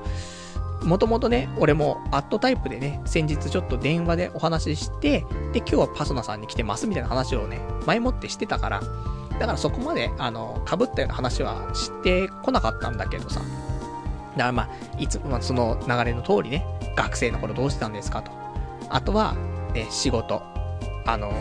[0.85, 8.81] もともとね、俺もアットタイプでね、先日ちょっと電話でお話しして、で、今日はパソナさんに来てますみたいな話をね、前もってしてたから、
[9.39, 13.41] だからそこまで、あの、被ったような話は知ってこなかったんだけどさ。
[13.41, 13.51] だか
[14.37, 14.69] らまあ、
[14.99, 16.67] いつ、まあ、その流れの通りね、
[16.97, 18.31] 学生の頃どうしてたんですかと。
[18.89, 19.35] あとは、
[19.73, 20.43] ね、仕事。
[21.07, 21.33] あの、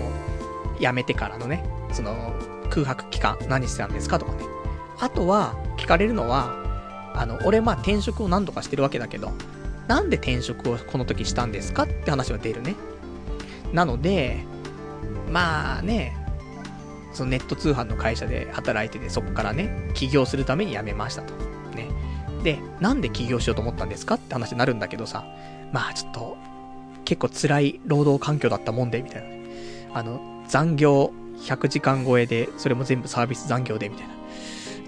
[0.79, 2.33] 辞めてからのね、その、
[2.69, 4.43] 空白期間何してたんですかとかね。
[4.99, 6.62] あとは、聞かれるのは、
[7.13, 9.31] あの、俺まあ転職を何度かしてるわけだけど、
[9.87, 12.75] なんで転職をこの時したんですかって話は出るね。
[13.73, 14.43] なので、
[15.29, 16.15] まあね、
[17.13, 21.33] そのネット通販の会社で働いてて、そこからね、起業するために辞めましたと。
[21.75, 21.89] ね。
[22.43, 25.25] で、なんで起業しようと思ったんですかって話になるんだけどさ、
[25.71, 26.37] まあちょっと、
[27.05, 29.23] 結構辛い労働環境だったもんで、みたい
[29.93, 29.99] な。
[29.99, 34.12] あの、残業100時間超えで、それも全部サービス残業で、みたいな。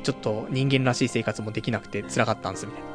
[0.05, 2.87] ちょっと人間らしい生活もできなくて辛かったんです、みたいな。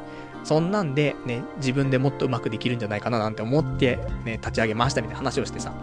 [0.45, 5.73] そんなんで、ね、自分でもっとうまくできるんじゃないかななんて思って、ね、立ち上げましたみたいな話をしてさ。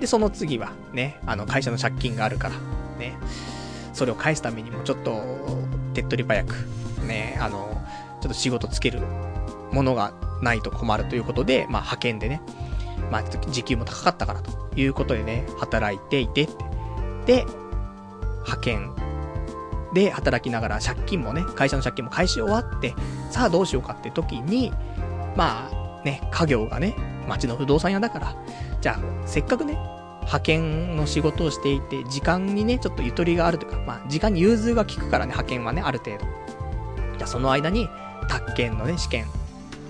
[0.00, 2.54] で、その次は、ね、あの、会社の借金があるから、
[2.98, 3.14] ね、
[3.92, 5.22] それを返すためにもちょっと、
[5.92, 6.54] 手っ取り早く、
[7.06, 7.80] ね、あの、
[8.22, 9.00] ちょっと仕事つける
[9.70, 12.40] ものがないと困るということで、まあ、派遣でね、
[13.10, 16.48] まあ、時給も高かったからということでね、働いていてっ
[17.26, 17.44] て。
[17.44, 17.44] で、
[18.44, 18.99] 派遣
[19.94, 22.94] で働きながら借金もね、会社の借金も返し終わって、
[23.30, 24.72] さあどうしようかって時に、
[25.36, 26.94] まあね、家業がね、
[27.28, 28.36] 町の不動産屋だから、
[28.80, 29.74] じゃあせっかくね、
[30.20, 36.18] 派遣の仕事をしていて、時間にね、ちょっとゆとりがあるというか、まあ時間に融通が効くからね、派遣はね、ある程度。
[37.18, 37.88] じゃあその間に、
[38.28, 39.26] 宅建のね、試験、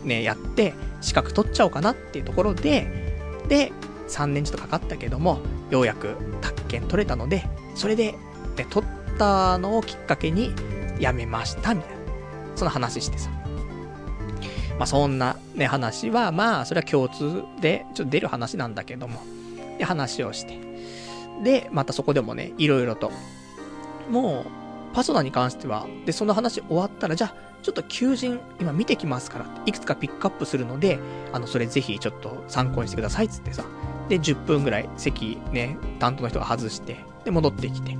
[0.04, 3.72] ね、やって、資格取っちゃおうかなっていうところで、で、
[4.08, 5.40] 3年ちょっとかかったけども、
[5.70, 8.14] ようやく宅建取れたので、それで、
[8.56, 10.54] ね、取っったのをきっかけに
[10.98, 12.00] 辞めました、みたいな。
[12.56, 13.30] その話してさ。
[14.78, 19.20] まあそんなね、話は、まあそれは共通でちょっと出る話なんだけども。
[19.78, 20.58] で、話をして。
[21.44, 23.12] で、またそこでもね、いろいろと。
[24.10, 30.98] もう、パソナに関しては、で、その話終わったら、じゃあ、ちょっと求人今見てきますから、いくつかピックアップするので、
[31.32, 33.64] あの、それぜひちょっと参考にしてくださいっつってさ。
[34.08, 37.96] で、10分ぐらい席ね、担当の人が外して、で、戻ってきて。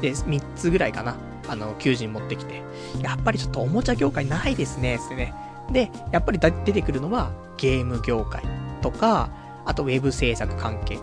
[0.00, 1.16] で、3つぐらいかな。
[1.48, 2.62] あの、求人持ってきて。
[3.00, 5.34] やっぱりちょっとおもちゃ業界ないですね、つってね。
[5.70, 8.42] で、やっぱり出てくるのはゲーム業界
[8.82, 9.30] とか、
[9.64, 10.98] あとウェブ制作関係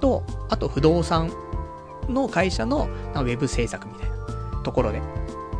[0.00, 1.30] と、あと不動産
[2.08, 5.02] の会社のウェブ制作みたいなところで、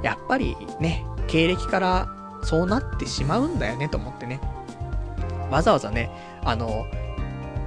[0.02, 2.08] やっぱりね、経歴から
[2.42, 4.40] そうなってしまうんだよねと思ってね。
[5.50, 6.10] わざわざね、
[6.44, 6.86] あの、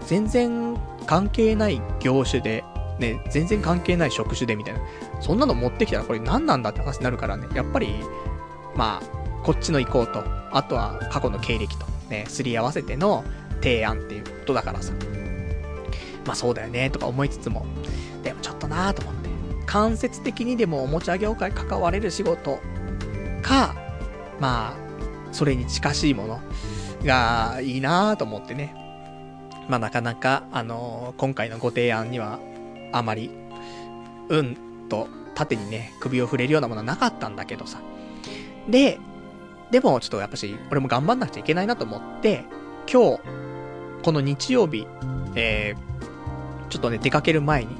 [0.07, 0.75] 全然
[1.05, 2.63] 関係ない業種で、
[2.99, 4.79] ね、全然関係ない職種でみたいな。
[5.21, 7.47] そんなの持ってきたらこれ何なんだって話になるからね。
[7.53, 7.95] やっぱり、
[8.75, 13.23] まあ、こっちの行こうと、あとは過去の経歴と、ね、すり合わせての
[13.61, 14.93] 提案っていうことだからさ。
[16.25, 17.65] まあそうだよね、とか思いつつも。
[18.23, 19.29] でもちょっとなぁと思って。
[19.65, 22.59] 間接的にでもおもちゃ業界関われる仕事
[23.41, 23.75] か、
[24.39, 26.39] まあ、それに近しいもの
[27.03, 28.75] がいいなぁと思ってね。
[29.67, 32.39] まあなかなか、あのー、今回のご提案には、
[32.93, 33.31] あまり、
[34.29, 37.81] うんと、縦にね、首を振れるようなものはなかったんだけどさ。
[38.69, 38.99] で、
[39.71, 42.45] でもちょっとやっぱし、俺も頑張んなくちゃいけないなと思って、
[42.91, 43.19] 今日、
[44.03, 44.87] この日曜日、
[45.35, 47.75] えー、ちょっとね、出かける前に、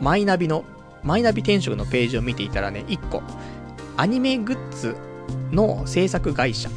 [0.00, 0.64] マイナビの、
[1.02, 3.22] マイナビ転職のページを見ていたらね、1個、
[3.96, 4.96] アニメグッズ
[5.50, 6.68] の制作会社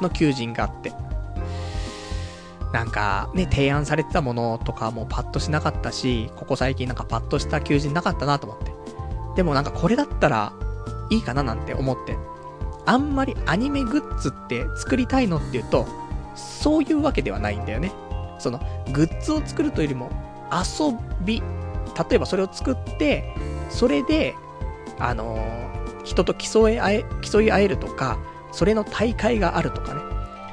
[0.00, 0.92] の求人があって、
[2.72, 8.72] なんかね、提案されてたものとかもパッとしなかったし、ここ最近なんかパッとした求人なかったなと思って。
[9.36, 10.52] でもなんかこれだったら
[11.10, 12.16] いいかななんて思って。
[12.84, 15.86] あんまりアニメグッズって作りたいのっていうと、
[16.34, 17.92] そういうわけではないんだよね。
[18.38, 18.60] その、
[18.92, 20.10] グッズを作るというよりも、
[20.50, 21.42] 遊び。
[22.10, 23.34] 例えばそれを作って、
[23.68, 24.34] それで、
[24.98, 28.18] あのー、人と競い合え、競い合えるとか、
[28.52, 30.00] それの大会があるとかね。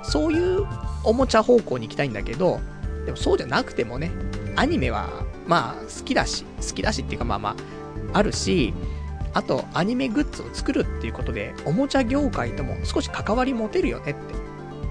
[0.03, 0.65] そういう
[1.05, 2.59] おもちゃ方向に行きたいんだけど、
[3.05, 4.11] でもそうじゃなくてもね、
[4.55, 5.09] アニメは、
[5.47, 7.49] まあ、好きだし、好きだしっていうかまあま
[8.13, 8.73] あ、あるし、
[9.33, 14.33] あと、アニメグッズを作るっていうことで、おもちゃ業界とも少し関わり持てるよねって。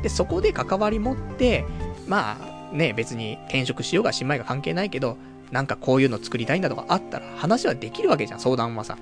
[0.03, 1.65] で、そこで関わり持って、
[2.07, 2.37] ま
[2.71, 5.17] あ、ね、別に転職しようがしまいが関係ないけど、
[5.51, 8.99] なんかこういうの作りたいんだとかあったら、話はできるわけじゃん、相談はさ。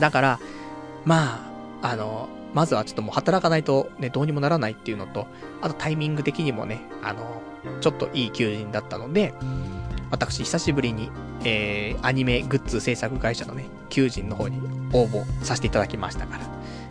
[0.00, 0.40] だから、
[1.04, 1.52] ま
[1.82, 5.26] あ、あの、まずはちょっともう働かないとね、どうにもならないっていうのと、
[5.60, 7.42] あとタイミング的にもね、あの、
[7.80, 9.34] ちょっといい求人だったので、
[10.10, 11.10] 私久しぶりに、
[11.44, 14.58] えー、アニメグッズ制作会社のね、求人の方に
[14.92, 16.44] 応募させていただきましたから。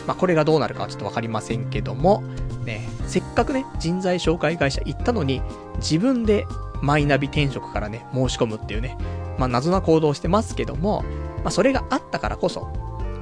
[0.07, 2.23] まあ、これがどうなるかはちょっとわかりませんけども、
[2.65, 5.41] ね、せっかくね、人材紹介会社行ったのに、
[5.77, 6.47] 自分で
[6.81, 8.97] マイナビ転職からね、申し込むっていうね、
[9.37, 11.03] まあ、謎な行動をしてますけども、
[11.43, 12.71] まあ、それがあったからこそ、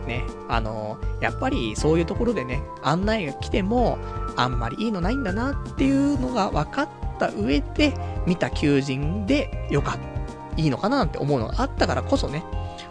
[0.09, 3.99] ね、あの、やっぱりそういうところでね、案内が来ても、
[4.35, 6.89] あんまりいいのないんだなっていうのが分かっ
[7.19, 7.93] た上で、
[8.25, 12.43] 見た求人でよかった、いいのかななんて思うのがあったからこそね、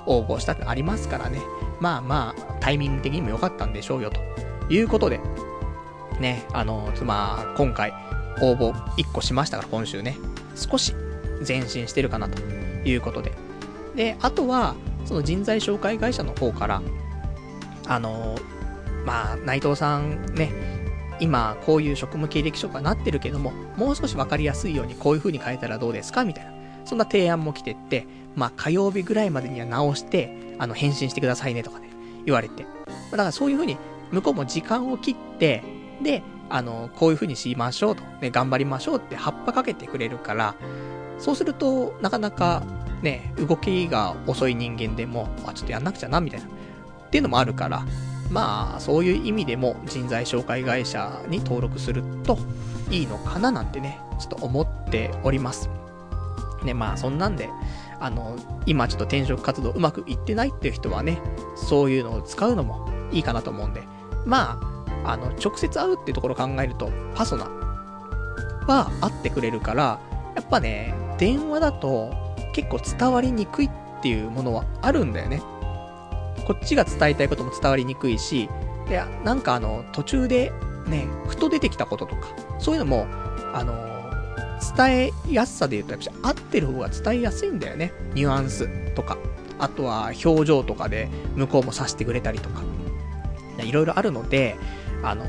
[0.07, 1.41] 応募したってありますからね。
[1.81, 4.21] まあまあ、タイミング的にも良かったんでしょうよ、と
[4.73, 5.21] いうことで、
[6.21, 7.93] ね、あのー、まあ、今回、
[8.41, 10.17] 応募1個しましたから、今週ね、
[10.55, 10.95] 少し
[11.47, 12.41] 前進してるかなと
[12.89, 13.33] いうことで。
[13.97, 16.83] で、あとは、その人材紹介会社の方から、
[17.89, 18.37] あの、
[19.05, 20.53] まあ、内藤さんね、
[21.21, 26.53] 今、こういう職務経歴書がなってるけども、もう少しわかりやすいようにこういう風に変えたらどうですかみたいな。
[26.85, 31.89] そんな提案も来てって、まあ、火曜日ぐらいまでには直して、あの、返信してくださいねとかね、
[32.25, 32.65] 言われて。
[33.11, 33.77] だからそういう風に、
[34.11, 35.63] 向こうも時間を切って、
[36.03, 40.55] で、あの、こういう風にしましょうと、ね、頑張りましょうって葉っぱかけてくれるから、
[41.19, 42.63] そうすると、なかなか、
[43.03, 46.47] ね、動きが遅い人間でも、あ、ちょっとやんなくちゃな、みたいな。
[47.09, 47.85] っていうのもあるから、
[48.31, 52.39] まあ、そういう意味でも人材紹介会社に登録すると
[52.91, 55.71] いいのかななんてね、ちょっと思っております。
[56.63, 57.49] ね、まあ、そんなんで、
[58.01, 58.37] あの、
[58.67, 61.19] 今ちょっと転職活動うまくいってないっていう人はね、
[61.57, 63.83] そういうのを使うのもいいかなと思うんで、
[64.27, 64.61] ま
[65.05, 67.45] あ、あの、直接会うっていうところを考えると、パソナ
[68.67, 70.01] は会ってくれるから、
[70.35, 72.13] やっぱね、電話だと
[72.53, 73.71] 結構伝わりにくいっ
[74.03, 75.43] ていうものはあるんだよね。
[76.49, 78.49] こっちが伝えたいことも伝わりにくいし、
[78.89, 80.51] いや、なんかあの、途中で
[80.87, 83.07] ね、ふと出てきたこととか、そういうのも、
[83.53, 83.75] あの
[84.77, 87.93] 伝えやすさで言うと、やっぱ合ってる方が伝えやすいんだよね。
[88.15, 89.19] ニュアンスとか。
[89.59, 92.63] あとは表情とかで向こうも察してくれたりとか。
[93.63, 94.57] いろいろあるので、
[95.03, 95.27] あの、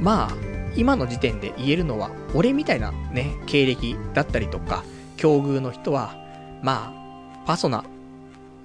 [0.00, 0.30] まあ、
[0.74, 4.84] 今の時点で言えるのは、俺みたいなね、経歴だったりとか、
[5.18, 6.16] 境遇の人は、
[6.62, 7.84] まあ、パソナ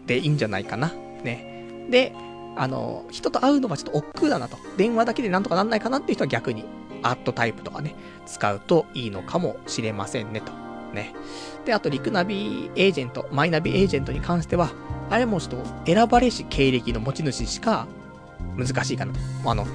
[0.05, 0.93] でいいんじゃないかな。
[1.23, 1.54] ね。
[1.89, 2.13] で、
[2.55, 4.57] あの、人と会うのがちょっと億劫だなと。
[4.77, 6.65] 電話だけでなんとかなんないかなっていう人は逆に、
[7.03, 7.95] アットタイプとかね、
[8.25, 10.51] 使うといいのかもしれませんねと。
[10.93, 11.13] ね。
[11.65, 14.71] で、あと、リクナビエージェント、マイナビエージェントに関しては、
[15.09, 17.85] あれもちょっと選ばれし経歴の持ち主しか
[18.57, 19.19] 難しいかなと。
[19.51, 19.67] あの、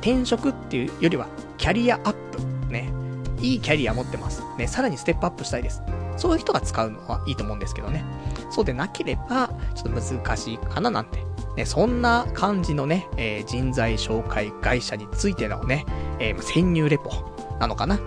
[0.00, 1.26] 転職っていうよりは、
[1.56, 2.38] キャリアアップ。
[2.70, 2.92] ね。
[3.40, 4.42] いいキャリア持ってます。
[4.56, 5.82] ね、さらにステップアップしたいです。
[6.16, 8.04] そういう人が使うのはいいと思うんですけどね。
[8.50, 11.24] そうでなければ、ちょっと難しいかななんて。
[11.58, 15.84] ね、そんな感じのね、えー、人材紹介会社についてのね、
[16.20, 17.10] えー、潜入レポ
[17.58, 17.98] なのかな？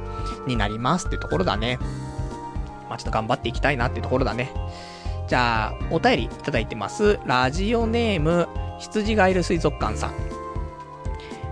[0.47, 1.77] になりますってところだね。
[2.87, 4.53] まあ、ちょっと頑張っていきたいなってところだね。
[5.27, 7.19] じゃあ、お便りいただいてます。
[7.25, 8.47] ラジオネーム、
[8.79, 10.13] 羊ガエル水族館さん。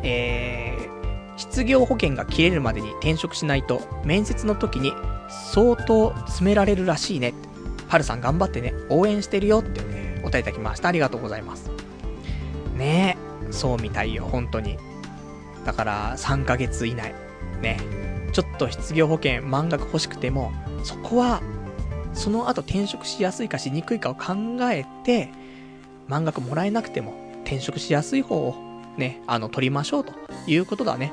[0.01, 4.93] えー、失業保険が切れるまでに転職しないと、面接の時に
[5.53, 7.33] 相当詰められるらしいね。
[7.89, 10.87] パルさん頑張ってね、応援してるよってね、お便りいただきました。
[10.87, 11.69] ありがとうございます。
[12.79, 14.77] ねえ、そうみたいよ、本当に。
[15.65, 17.13] だから、3ヶ月以内。
[17.61, 17.79] ね。
[18.31, 20.51] ちょっと失業保険満額欲しくても、
[20.83, 21.41] そこは、
[22.13, 24.33] その後転職しやすいかしにくいかを考
[24.71, 25.29] えて、
[26.07, 28.55] 満額もらえなくても転職しやすい方を
[28.97, 30.13] ね、あの、取りましょうと
[30.47, 31.11] いうことだね。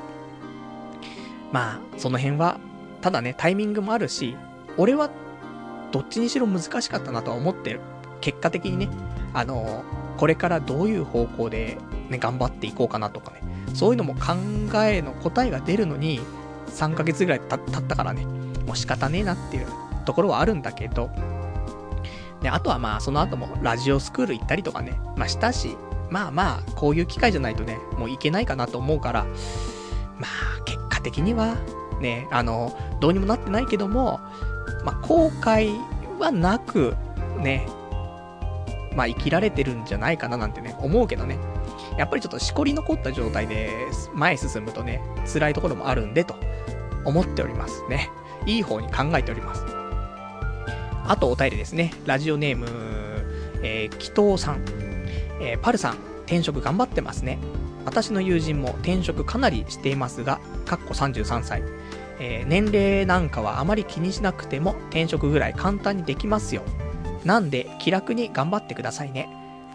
[1.51, 2.59] まあ、その辺は、
[3.01, 4.35] ただね、タイミングもあるし、
[4.77, 5.09] 俺は、
[5.91, 7.79] どっちにしろ難しかったなとは思ってる。
[8.21, 8.89] 結果的にね、
[9.33, 9.83] あの、
[10.17, 11.77] これからどういう方向で
[12.09, 13.41] ね、頑張っていこうかなとかね、
[13.73, 14.33] そういうのも考
[14.83, 16.19] えの答えが出るのに、
[16.67, 18.25] 3ヶ月ぐらい経ったからね、
[18.65, 19.67] もう仕方ねえなっていう
[20.05, 21.09] ところはあるんだけど、
[22.41, 25.77] で、あとはまあ、その後もラジオスクール行ったりとかね、まあしたし、
[26.09, 29.25] まあまあ、こういう機会じゃないとね、もういけないかなと思うから、
[30.17, 30.27] ま
[30.57, 31.55] あ、結果的には、
[31.99, 34.19] ね、あの、どうにもなってないけども、
[34.83, 35.77] まあ、後悔
[36.19, 36.95] はなく、
[37.39, 37.67] ね、
[38.97, 41.37] まあ、生きられてるんじゃないかななんてね、思うけどね。
[41.99, 43.69] やっぱりちょっとしこり残った状態で
[44.15, 45.01] 前進むとね、
[45.31, 46.35] 辛いところもあるんでと
[47.05, 48.09] 思っておりますね。
[48.47, 49.63] いい方に考えております。
[51.05, 51.93] あとお便りですね。
[52.07, 52.65] ラジオネーム、
[53.61, 54.65] えー、紀藤さん。
[55.39, 57.37] えー、パルさん、転職頑張ってますね。
[57.85, 61.61] 私の友人も転職かなりしていますが、かっこ33歳。
[62.19, 66.63] えー、年齢なんかはあまり気にしなくても転職ぐらい簡単にできますよ。
[67.27, 69.29] なんで気楽に頑張ってくださいね。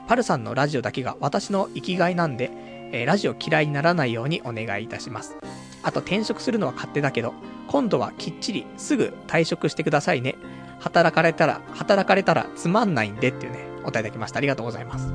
[0.08, 2.50] パルさんのラジオだけが私の生きがいなんで、
[2.92, 5.36] えー、ラジオ嫌いにならないようにお願いいたします。
[5.82, 7.34] あと転職するのは勝手だけど、
[7.68, 10.36] 今度はきっちりすぐ退職してくださいね。
[10.80, 14.38] 働かれたら、働かれたらつまんないんでっていうね、お答えいただきました。
[14.38, 15.12] ありがとうございます。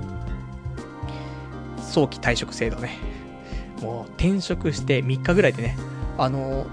[1.92, 3.00] 早期退職制度ね。
[3.82, 5.76] もう転職して3日ぐらいでね、
[6.20, 6.68] あのー、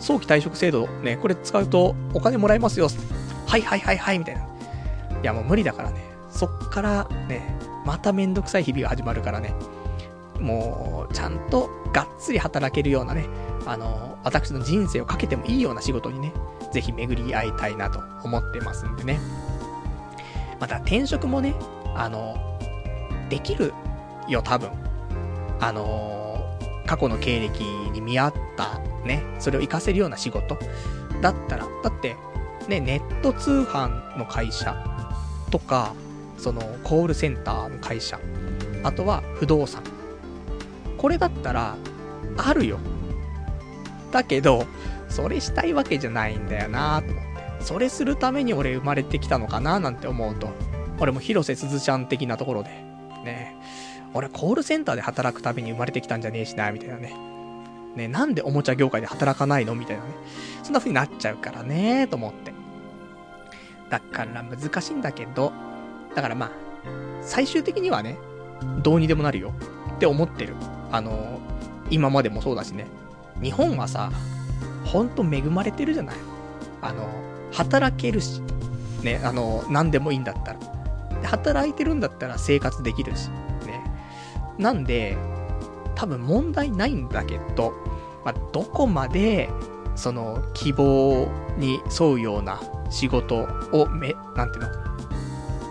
[0.00, 2.88] 早期退職制度ね、これ使うとお金もらえますよ。
[3.46, 4.49] はいはいはいはい、みたいな。
[5.22, 6.04] いやもう無理だからね。
[6.30, 9.54] そっからね、まためんどくさい日々が始まるからね。
[10.38, 13.26] もう、ちゃんとがっつり働けるようなね、
[13.66, 16.32] あの、私の人生をかけてもいいような仕事にね、
[16.72, 19.20] ぜひ巡り合いたいなと思ってますんでね。
[20.58, 21.54] また転職もね、
[21.94, 22.36] あの、
[23.28, 23.72] できる
[24.28, 24.70] よ、多分。
[25.60, 26.56] あの、
[26.86, 30.58] 過去の経歴に見合ったね、それを活かせるような仕事
[31.20, 32.16] だったら、だって、
[32.68, 34.74] ね、ネット通販の会社
[35.50, 35.94] とか、
[36.38, 38.18] その、コールセンターの会社、
[38.82, 39.82] あとは不動産。
[40.96, 41.76] これだったら、
[42.36, 42.78] あるよ。
[44.12, 44.64] だけど、
[45.08, 47.24] それしたいわけじゃないんだよなと思っ
[47.58, 47.64] て。
[47.64, 50.48] それするために俺生まれてきたのかななんて思うと、
[50.98, 52.70] 俺も広瀬すずちゃん的なところで、
[53.24, 53.54] ね、
[54.14, 57.14] 俺コールセンターで働くために生まれてきたんじゃねえしな、みたいなね。
[57.96, 59.74] ね、なんでおもちゃ業界で働かないの？
[59.74, 60.10] みたいなね。
[60.62, 62.52] そんな風になっちゃうからね、と思って。
[63.90, 65.52] だから難しいんだけど、
[66.14, 66.50] だからまあ、
[67.22, 68.16] 最終的にはね、
[68.82, 69.52] どうにでもなるよ
[69.96, 70.54] って思ってる。
[70.92, 71.40] あの、
[71.90, 72.86] 今までもそうだしね。
[73.42, 74.10] 日本はさ、
[74.84, 76.16] ほんと恵まれてるじゃない
[76.80, 77.08] あの、
[77.52, 78.40] 働けるし、
[79.02, 80.58] ね、あの、何でもいいんだったら。
[81.20, 83.28] で働いてるんだったら生活できるし。
[83.66, 83.84] ね
[84.58, 85.16] なんで、
[85.94, 87.72] 多分問題ないんだけど、
[88.24, 89.50] まあ、どこまで、
[89.96, 92.60] その、希望に沿うような
[92.90, 94.70] 仕事をめ、なんていうの、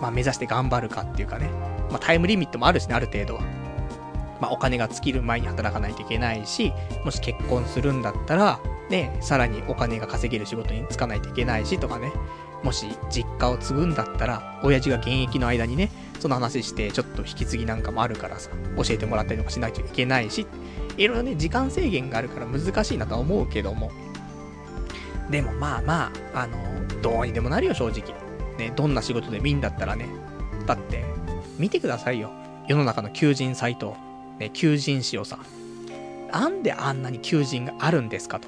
[0.01, 1.49] まあ、目指して頑張るかっていうかね、
[1.89, 3.41] まあ、タイムリミットもあるしね、ある程度は。
[4.39, 6.71] まあ、お金が尽きる前に働かないといけないし、
[7.03, 8.59] もし結婚するんだったら、
[8.89, 12.11] ね、さらにお金が稼げる仕事に就かないといけないしとかね、
[12.63, 20.47] もし実家を継ぐんだったら、親父が現役の間にね、その話して、ちょっと引き継ぎなんかもあるからさ、教えてもらったりとかしないといけないし、
[20.97, 23.91] いろいろね、時間制限があるから難しいなとは思うけども。
[25.29, 26.57] でもまあまあ、あの、
[27.01, 28.13] どうにでもなるよ、正直。
[28.57, 30.07] ね、どんな仕事でもいいんだったらね。
[30.65, 31.03] だって、
[31.57, 32.31] 見てくださいよ。
[32.67, 33.95] 世の中の求人サイト。
[34.39, 35.39] ね、求人誌をさ。
[36.31, 38.47] なんであんなに求人があるんですかと。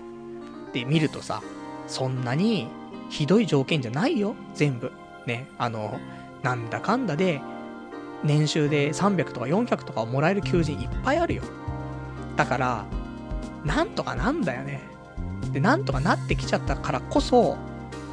[0.74, 1.42] で、見るとさ、
[1.88, 2.68] そんなに
[3.10, 4.92] ひどい条件じゃないよ、全部。
[5.26, 6.00] ね、あの、
[6.42, 7.42] なんだかんだで、
[8.24, 11.44] 年収で300とか400とかをもらえる求人いっぱいあるよ。
[12.36, 12.86] だから、
[13.66, 14.91] なんとかなんだよね。
[15.52, 17.58] で、なんとかなってきちゃったからこそ、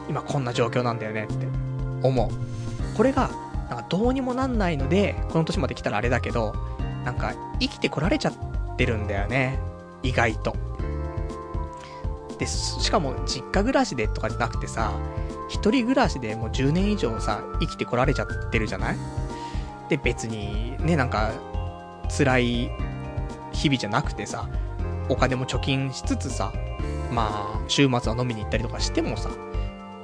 [0.08, 1.46] 今こんな状況なんだよねって
[2.02, 2.96] 思う。
[2.96, 3.30] これが、
[3.68, 6.54] なんかどうにもなんないので、この年まで来たらあれだけど、
[7.04, 9.60] なんか生きてこられちゃってるんだよね。
[10.02, 10.54] 意外と。
[12.38, 14.92] で、しかも実家暮らしでとかじゃなくてさ、
[15.48, 18.96] 一人暮らしでもう10年以上さ、生きてこられちゃってるじゃない？
[19.88, 21.32] で、別に、ね、なんか、
[22.16, 22.70] 辛い
[23.52, 24.48] 日々じゃなくてさ、
[25.08, 26.52] お金も貯金しつつさ、
[27.10, 29.30] まあ、週末は飲みに行ったりとかしてもさ、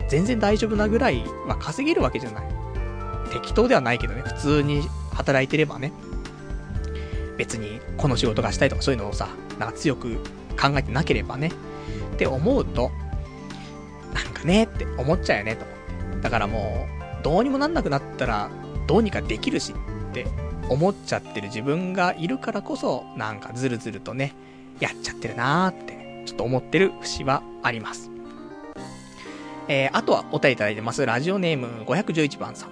[0.09, 2.45] 全然大丈夫なぐらいは稼げるわけじゃない。
[3.33, 4.83] 適当ではないけどね、普通に
[5.13, 5.93] 働いてればね、
[7.37, 9.29] 別にこの仕事がしたいとかそういうのをさ、
[9.59, 10.17] なんか強く
[10.61, 11.51] 考えてなければね、
[12.15, 12.91] って思うと、
[14.13, 16.21] なんかねって思っちゃうよねと思って。
[16.23, 16.87] だからも
[17.21, 18.51] う、どうにもなんなくなったら、
[18.87, 19.75] どうにかできるし
[20.11, 20.27] って
[20.69, 24.33] 思っちゃってる自分がいるからこそ、なんかずるずるとね、
[24.81, 28.11] やっちゃってるなーって、ちょっと思ってる節はあります。
[29.69, 31.07] えー、あとはお便りいただいてます。
[31.07, 32.71] ラジオネーム511番さん。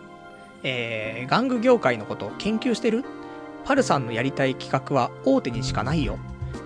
[0.63, 3.05] えー、玩具業界のことを研究してる？
[3.65, 6.19] パルさんのやりたい企画は大手にしかないよ。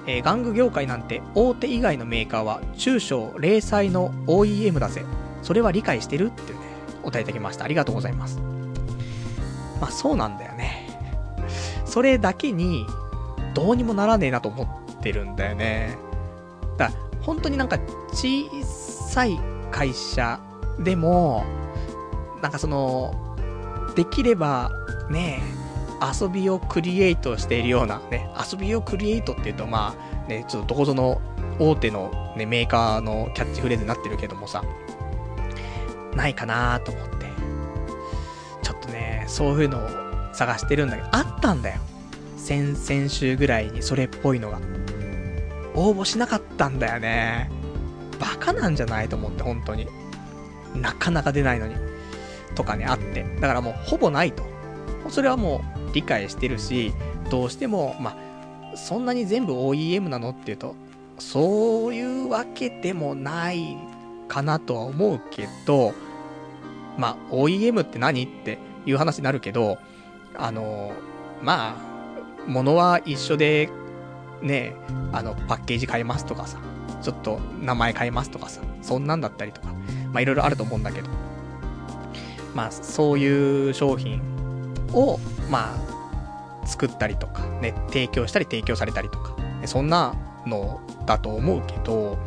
[0.06, 5.04] えー、玩具業界なんて大手以外のメーカーは中小零細の OEM だぜ。
[5.42, 6.28] それは理解してる？
[6.28, 6.58] ってね、
[7.02, 7.64] お答えいただきました。
[7.64, 8.38] ありがとうございます。
[9.80, 10.98] まあそうなんだよね。
[11.84, 12.84] それだけに、
[13.54, 15.96] どうにもならねえなと思ってるんだよね。
[16.76, 16.90] だ、
[17.22, 17.78] 本当になんか
[18.12, 19.38] 小さい
[19.70, 20.40] 会社
[20.78, 21.44] でも、
[22.42, 23.36] なんかその、
[23.94, 24.70] できれば、
[25.10, 25.40] ね
[26.00, 29.94] 遊びをクリエイトしているような、ね、遊びをクリエイトっていうと、ま
[30.26, 31.20] あ、ね、ちょっとどこぞの
[31.58, 34.62] 大手の、ね、メーカーのキャッチフレーズになってるけどもさ、
[36.14, 37.26] ないかなと思って。
[38.62, 41.80] ちょっとね、そういうのを探してるんだけど、あったんだよ。
[42.36, 44.60] 先々週ぐらいにそれっぽいのが。
[45.76, 47.50] 応募しなかったんだよね。
[48.18, 49.86] バカなんじゃないと思って、本当に。
[50.74, 51.76] なかなか出ないのに。
[52.54, 53.24] とかね、あって。
[53.40, 54.42] だからもうほぼないと。
[55.08, 56.92] それはもう理解してるし、
[57.30, 58.16] どうしても、ま
[58.72, 60.74] あ、そんなに全部 OEM なのっていうと、
[61.18, 63.76] そういうわけでもない
[64.28, 65.94] かなとは思うけど、
[66.98, 69.78] まあ、OEM って何っていう話になるけど、
[70.36, 70.92] あの、
[71.42, 71.96] まあ、
[72.46, 73.70] 物は一緒で、
[74.42, 74.74] ね、
[75.12, 76.58] あの、パッケージ変えますとかさ、
[77.02, 79.68] ちょっと名前変えますとかさ、そんなんだったりとか、
[80.12, 81.08] まあいろいろあると思うんだけど、
[82.54, 84.20] まあそういう商品
[84.92, 85.18] を、
[85.50, 89.36] まあ、作ったりとか、ね、提供したり提供されたりとか、
[89.66, 90.14] そんな
[90.46, 92.18] のだと思うけど、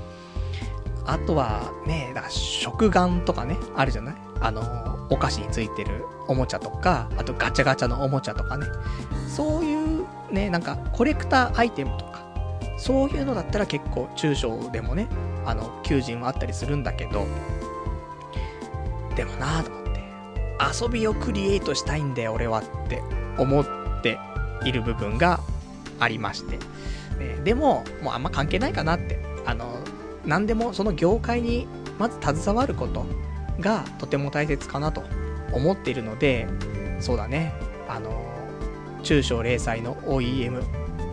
[1.06, 4.16] あとはね、だ食玩とかね、あるじゃない？
[4.42, 8.68] あの、お菓子についてるおもちゃとか、あとガチャガチャのおもちゃとかね。
[9.28, 9.89] そういう
[10.32, 12.26] ね、なんかコレクターアイテムとか、
[12.78, 15.08] そういうのだったら結構中小でもね、
[15.46, 17.26] あの、求人はあったりするんだけど、
[19.16, 20.02] でもなぁと思って、
[20.84, 23.02] 遊びをクリエイトしたいんだよ、俺はって
[23.38, 23.66] 思っ
[24.02, 24.18] て
[24.66, 25.40] いる部分が
[26.00, 26.58] ありまして。
[26.58, 29.20] ね、でも、もうあんま関係ないかなって。
[29.46, 29.80] あの、
[30.26, 33.06] 何でもその業界にまず携わること
[33.60, 35.04] がとても大切かなと
[35.52, 36.48] 思っているので、
[37.00, 37.54] そうだね、
[37.88, 38.29] あの、
[39.04, 40.62] 中小零細の OEM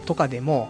[0.05, 0.69] とかでも、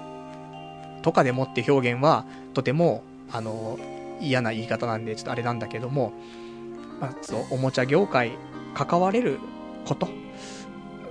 [1.02, 2.24] とかでもって表現は、
[2.55, 3.78] とても、あの、
[4.20, 6.12] 嫌な言い方なんで、ちょっとあれなんだけども、
[7.01, 8.32] まあ、そう、おもちゃ業界、
[8.74, 9.38] 関われる
[9.86, 10.09] こと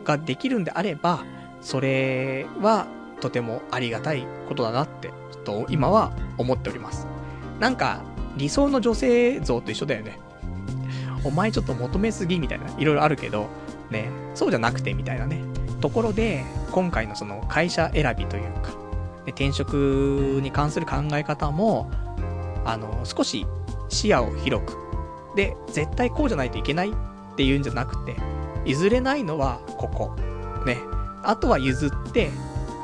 [0.03, 1.23] ができるんであれば、
[1.61, 2.87] それは、
[3.21, 7.07] とてもありがたいことだなって、ちょっと今は思っております。
[7.59, 8.01] なんか、
[8.37, 10.19] 理想の女性像と一緒だよね。
[11.23, 13.47] お前ちょっと求めすぎみたいな、いろいろあるけど、
[13.89, 15.41] ね、そうじゃなくてみたいなね。
[15.85, 18.71] ところで、今回のその会社選びというか、
[19.23, 21.91] で転職に関する考え方も、
[22.65, 23.45] あの、少し
[23.89, 24.75] 視野を広く、
[25.35, 26.93] で、絶対こうじゃないといけないっ
[27.35, 28.15] ていうんじゃなくて、
[28.65, 30.15] 譲れないのはここ。
[30.65, 30.79] ね。
[31.21, 32.31] あとは譲って、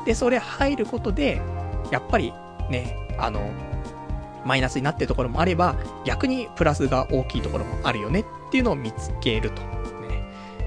[0.06, 1.42] で、それ入ることで、
[1.90, 2.32] やっぱり
[2.70, 3.50] ね、あの、
[4.44, 5.74] マイナスになってるところもあれば、
[6.04, 9.81] 逆にプラスが大きいところもあるよねっていうのを見つけると、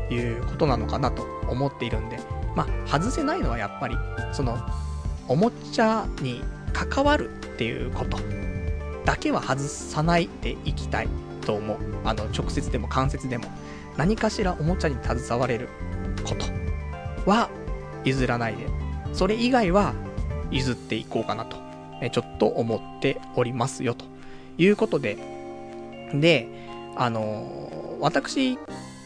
[0.10, 2.20] いうことなのかなと思っているんで、
[2.56, 3.96] まあ、外せないのはやっぱり、
[4.32, 4.58] その、
[5.28, 8.18] おもちゃに関わるっていうこと
[9.06, 11.08] だけは外さないでいきたい
[11.46, 11.78] と思う。
[12.04, 13.46] あの、直接でも間接でも、
[13.98, 15.70] 何かしらおもちゃに携われる
[16.24, 16.46] こと
[17.30, 17.50] は
[18.04, 18.68] 譲らないで、
[19.14, 19.94] それ以外は
[20.52, 21.58] 譲っていこうかなと、
[22.02, 24.06] えちょっと思っておりますよ、と
[24.58, 25.18] いうことで、
[26.14, 26.48] で、
[26.98, 28.58] あの私、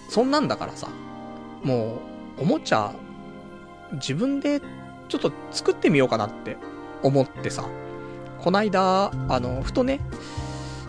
[0.09, 0.89] そんなんだからさ、
[1.63, 1.99] も
[2.37, 2.93] う、おもちゃ、
[3.93, 4.59] 自分で
[5.07, 6.57] ちょっと作ってみようかなって
[7.03, 7.65] 思ってさ、
[8.39, 9.99] こないだ、あの、ふとね、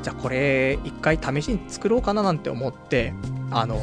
[0.02, 3.12] じゃあこれ、一回試しに作ろうかななんて思って、
[3.50, 3.78] あの、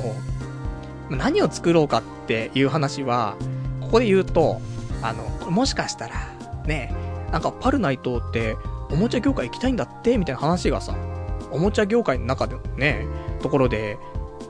[1.10, 3.36] 何を作ろうかっていう話は、
[3.82, 4.60] ここで言うと、
[5.04, 6.16] あの、もしかしたら、
[6.66, 6.94] ね、
[7.32, 8.56] なんかパルナイトって
[8.90, 10.96] おもちゃ業界行きたいんだってみたいな話がさ、
[11.52, 13.06] おもちゃ業界の中でのね、
[13.42, 13.98] ところで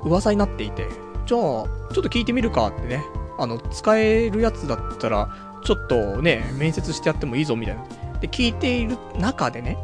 [0.04, 0.88] 噂になっていて、
[1.26, 3.04] じゃあ、ちょっと聞いてみるかってね、
[3.38, 5.30] あの、使えるやつだったら、
[5.64, 7.84] ちょっとね、面接してやってもいいぞみたいな。
[8.20, 9.78] で、聞いている中でね、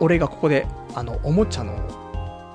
[0.00, 1.74] 俺がここで、あの、おもちゃの、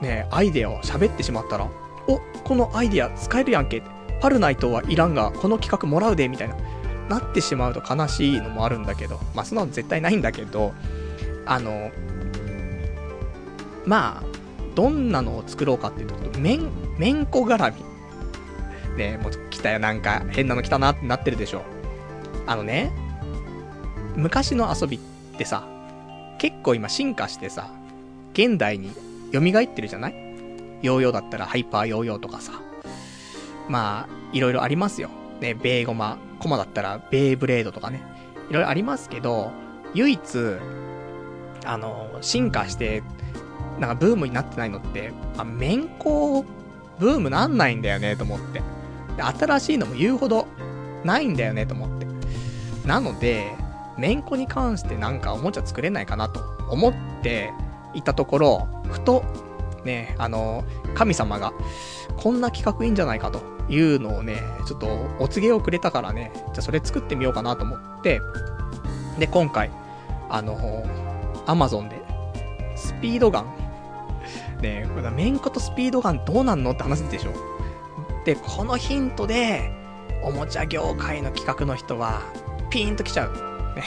[0.02, 1.68] ね、アイデアを喋ってしまったら、
[2.08, 3.82] お、このアイデア使えるやんけ。
[4.20, 6.56] パルナイトはいらんが、この企画もらうで、みたいな。
[7.12, 10.74] なってしまうと悲しいのもあるんだけど、まあ、そんなの絶対ないんだけど、
[11.46, 11.92] あの、
[13.86, 14.31] まあ、
[14.76, 17.84] どんなのを作ろうかっていうと、めん、めんこ絡み。
[18.98, 21.64] ねもう来たよ、なんか変なの来たなってなってるでしょ。
[22.46, 22.92] あのね、
[24.16, 25.00] 昔の遊びっ
[25.38, 25.68] てさ、
[26.40, 27.72] 結構今進化してさ、
[28.34, 28.92] 現代に
[29.34, 30.14] 蘇ってるじゃない？
[30.82, 32.54] ヨーヨーだったらハイパーヨーヨーとかさ。
[33.70, 35.10] まあ、いろいろありますよ。
[35.40, 38.02] ね、ベーゴマ、コマだったらベーブレードとかね。
[38.50, 39.52] いろいろありますけど、
[39.94, 40.22] 唯一、
[41.66, 43.04] あの、進化して、
[43.80, 46.46] なんかブームになってないのって、あ、メンコ
[47.00, 48.62] ブームなんないんだよね、と思って。
[49.18, 50.48] で、新しいのも言うほど
[51.04, 52.08] ないんだよね、と思って。
[52.86, 53.56] なので、
[53.98, 57.52] めんこに関してなんかおもちゃ作れないかなと思って
[57.94, 59.24] いたところ、ふと、
[59.84, 60.64] ね、あの、
[60.96, 61.54] 神様が、
[62.18, 64.88] こんな企画いいんじゃないかというのをね、ちょっと
[65.20, 68.22] お告げをくれたからね、じゃあそれ作ってみようかなと思って、
[69.20, 69.72] で、今回、
[70.30, 70.86] あの、
[71.46, 72.02] アマゾンで、
[72.76, 73.61] スピードガン、
[74.62, 77.34] これめんことスピードガンどうなんのって話でしょ。
[78.26, 79.72] で、このヒントで、
[80.24, 82.22] おもちゃ業界の企画の人は、
[82.70, 83.34] ピンと来ちゃう。
[83.76, 83.84] ね。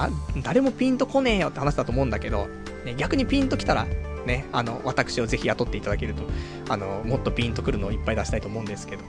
[0.42, 2.48] 誰もピンと来ねえよって話だと思うんだけど、
[2.84, 3.86] ね、逆にピンと来たら、
[4.26, 6.22] ね、あの、私をぜひ雇っていただけると、
[6.68, 9.02] あの、もっとピンとくるのをいっぱい出したいと思うんですけど。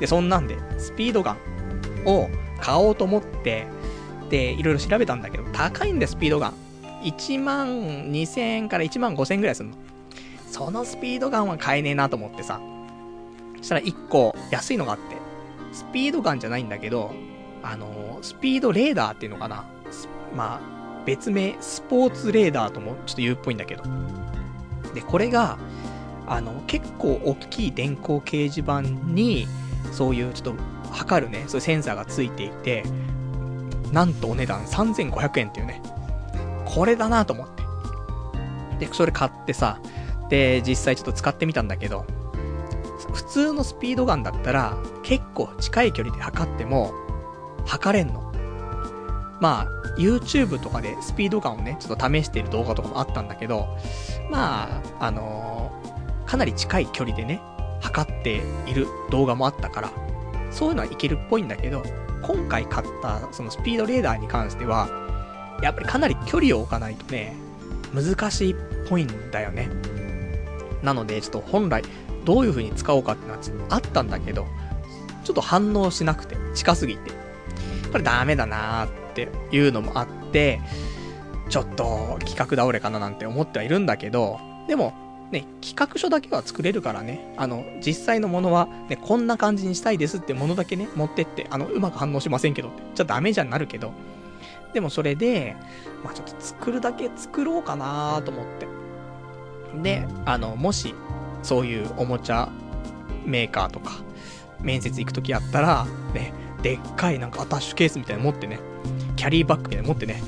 [0.00, 2.28] で、そんなんで、スピードガンを
[2.60, 3.66] 買おうと思って、
[4.30, 6.54] で、いろいろ調べたんだけど、高いんだよ、スピードガン。
[7.02, 7.68] 1万
[8.10, 9.76] 2000円から1万5000円ぐらいするの。
[10.50, 12.60] そのスピードガンは買えねえなと思ってさ。
[13.58, 15.16] そしたら1個安いのがあって、
[15.72, 17.12] スピードガンじゃないんだけど、
[17.62, 19.64] あのスピードレーダーっていうのかな。
[20.34, 23.84] まあ、別名、スポーツレーダーともちょっと言うっぽいんだけど。
[24.94, 25.58] で、これが、
[26.26, 29.46] あの、結構大きい電光掲示板に、
[29.92, 30.62] そういうちょっと
[30.92, 32.84] 測るね、そういうセンサーがついていて、
[33.92, 35.82] なんとお値段3500円っていうね。
[36.64, 37.48] これだなと思っ
[38.78, 38.86] て。
[38.86, 39.80] で、それ買ってさ、
[40.30, 42.06] で、実際ちょっと使ってみたんだけど、
[43.12, 46.92] 普通のスピードガンだったら、結構近い距離で測っても、
[47.66, 48.32] 測れんの。
[49.40, 53.68] まあ、YouTube とかでスピード感をね、ちょっと試している動画とかもあったんだけど、
[54.30, 57.40] まあ、あのー、かなり近い距離でね、
[57.80, 59.90] 測っている動画もあったから、
[60.50, 61.82] そういうのはいけるっぽいんだけど、
[62.22, 64.88] 今回買ったそのスピードレーダーに関しては、
[65.62, 67.34] やっぱりかなり距離を置かないとね、
[67.94, 68.56] 難しいっ
[68.88, 69.68] ぽいんだよね。
[70.82, 71.82] なので、ちょっと本来、
[72.24, 73.40] どういう風に使おうかってのは
[73.70, 74.46] あったんだけど、
[75.24, 77.10] ちょっと反応しなくて、近すぎて。
[77.90, 80.60] これダメだなーっていうのもあって、
[81.48, 84.38] ちょっと企画倒れかななんて思ってはいるんだけど、
[84.68, 84.94] でも、
[85.32, 93.92] ね、企画書だけは作れるからね、あの、実際のものは、ね、こんな感じにしたいですってものだけね、持ってって、あの、うまく反応しませんけどって、じゃダメじゃんなるけど、
[94.72, 95.56] でもそれで、
[96.04, 98.79] まあちょっと作るだけ作ろうかなと思って。
[99.82, 100.94] で、あの、もし、
[101.42, 102.48] そういうおもちゃ
[103.24, 103.92] メーカーとか、
[104.60, 106.32] 面接行くときあったら、ね、
[106.62, 108.58] でっかいなんかアタッシュケースみたいなの持ってね、
[109.16, 110.22] キャリーバッグみたいなの持ってね、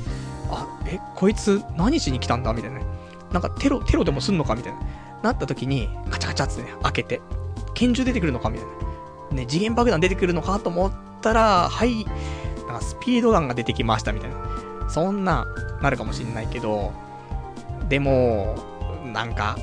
[0.51, 2.87] あ、え、こいつ何しに来たんだみたいなね。
[3.33, 4.81] なんかテロ、テロでもすんのかみたいな。
[5.23, 7.21] なった時に、カチャカチャってね、開けて、
[7.75, 8.67] 拳銃出てくるのかみたい
[9.31, 9.37] な。
[9.37, 12.05] ね、次元爆弾出てくるのかと思ったら、はい、
[12.67, 14.37] なんかスピードガンが出てきましたみたいな。
[14.91, 15.47] そんな、
[15.81, 16.93] なるかもしんないけど、
[17.89, 18.57] でも、
[19.13, 19.57] なんか、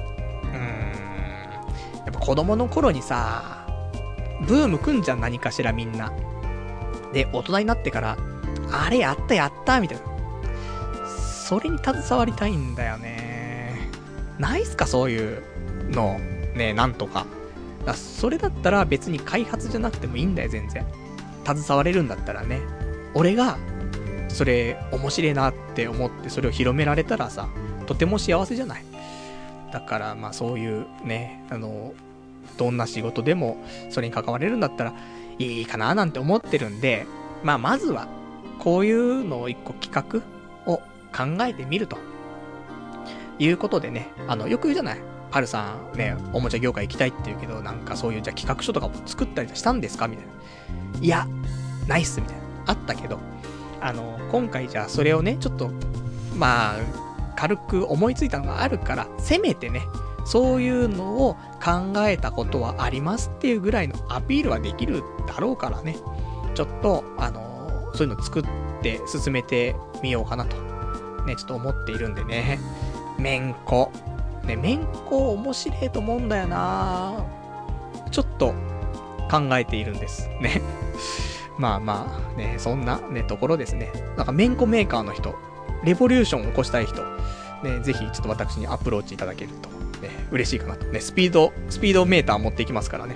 [0.43, 3.65] うーん、やっぱ子供の頃にさ、
[4.47, 6.11] ブームくんじゃん、何かしらみんな。
[7.13, 8.17] で、大人になってから、
[8.71, 10.03] あれやったやったみたいな。
[11.07, 13.89] それに携わりたいんだよね。
[14.37, 15.41] ないっすかそういう
[15.89, 16.19] の。
[16.55, 17.25] ねなんとか。
[17.85, 20.85] だそれだったら別に開発じゃなくてもいいんだよ、全然。
[21.45, 22.61] 携われるんだったらね。
[23.15, 23.57] 俺が、
[24.27, 27.49] それ、面白いなって思ってそれを広められたらさ、
[27.87, 28.83] とても幸せじゃない？
[29.71, 31.93] だから、まあそういうね、あの、
[32.57, 33.57] どんな仕事でも、
[33.89, 34.93] それに関われるんだったら、
[35.37, 37.05] いいかななんて思ってるんで、
[37.43, 38.07] まあまずは、
[38.59, 40.77] こういうのを一個企画を
[41.15, 41.97] 考えてみると。
[43.39, 44.99] いうことでね、あの、よく言うじゃない
[45.31, 50.31] パルさんね、おもちゃ業界行きたいって言うけど、なんかそういうじゃ企画書とかも作ったりしたんですかみたいな。
[51.01, 51.27] いや、
[51.87, 52.43] ないっす、みたいな。
[52.67, 53.19] あったけど、
[53.81, 55.71] あの、今回じゃあそれをね、ちょっと、
[56.35, 56.77] まあ、
[57.39, 59.87] 軽く思いついたのがあるから、せめてね、
[60.25, 65.95] そういうのを考えたことはありますっていうぐらいのアピールはできるだろうからね。
[66.53, 68.43] ちょっと、あのそういうの作っ
[68.81, 70.57] て進めてみようかなと、
[71.25, 72.59] ね、ちょっと思っているんでね。
[73.17, 73.89] めんこ。
[74.43, 77.23] ね、めんこ面白いと思うんだよな
[78.11, 78.53] ちょっと
[79.31, 80.27] 考えているんです。
[80.41, 80.61] ね。
[81.57, 83.93] まあまあ、ね、そんなね、ところですね。
[84.17, 85.35] なんかめんこメーカーの人、
[85.83, 87.03] レボリューションを起こしたい人、
[87.63, 89.69] ね、ぜひちょっと私にアプローチいただけると、
[90.01, 90.85] ね、嬉しいかなと。
[90.87, 93.15] ね、スピード、スピードメーター持っていきますからね。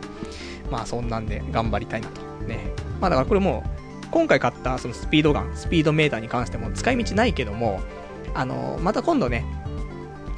[0.71, 2.21] まあそんなんで頑張りたいなと。
[2.45, 2.73] ね。
[2.99, 7.81] まあだからこれもう、今回買ったそのスピードガン、スピードメーターに関しても使い道ないけども、
[8.33, 9.45] あの、また今度ね、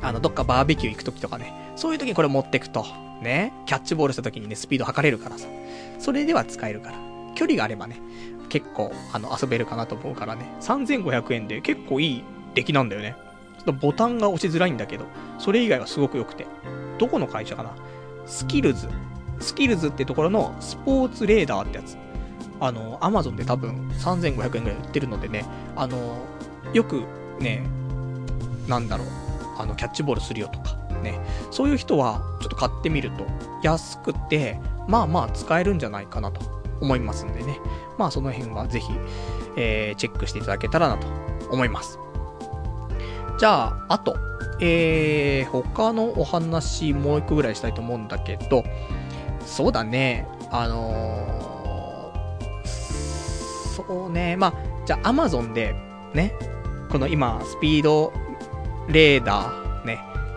[0.01, 2.85] あの、どっかバーベキュー行くときとかね、そういうときにこれ持ってくと、
[3.21, 5.47] ね、キャッチボールしたときにね、スピード測れるからさ、
[5.99, 6.97] それでは使えるから、
[7.35, 7.97] 距離があればね、
[8.49, 12.23] 結構、あの、遊べるかなと思うからね、3500円で結構いい
[12.53, 13.15] 出来なんだよね。
[13.57, 15.05] ちょっとボタンが押しづらいんだけど、
[15.39, 16.45] それ以外はすごく良くて。
[16.97, 17.75] どこの会社かな？
[18.25, 18.87] スキルズ。
[19.39, 21.97] スキルズってところのスポーツレーダーってやつ。
[22.59, 25.45] あの、アマゾンで多分3500円ぐらい売ってるのでね、
[25.75, 26.17] あの、
[26.73, 27.03] よく
[27.39, 27.63] ね、
[28.67, 29.07] なんだろう、
[29.57, 31.19] あの、キャッチボールするよとか、ね。
[31.51, 33.25] そういう人は、ちょっと買ってみると、
[33.61, 36.41] 安くて、まあまあ使えるんじゃないかなと
[36.79, 37.59] 思いますんでね。
[37.97, 38.91] まあその辺はぜひ、
[39.55, 41.07] えー、チェックしていただけたらなと
[41.49, 41.99] 思います。
[43.37, 44.17] じゃあ、あと、
[44.61, 48.63] えー、他のお話もう一個ぐらいしたいと思うんだけど、
[49.45, 52.67] そうだね、あのー、
[53.75, 54.53] そうね、まあ、
[54.85, 55.75] じゃあ Amazon で、
[56.13, 56.33] ね、
[56.89, 58.13] この今、スピード
[58.87, 59.64] レーダー、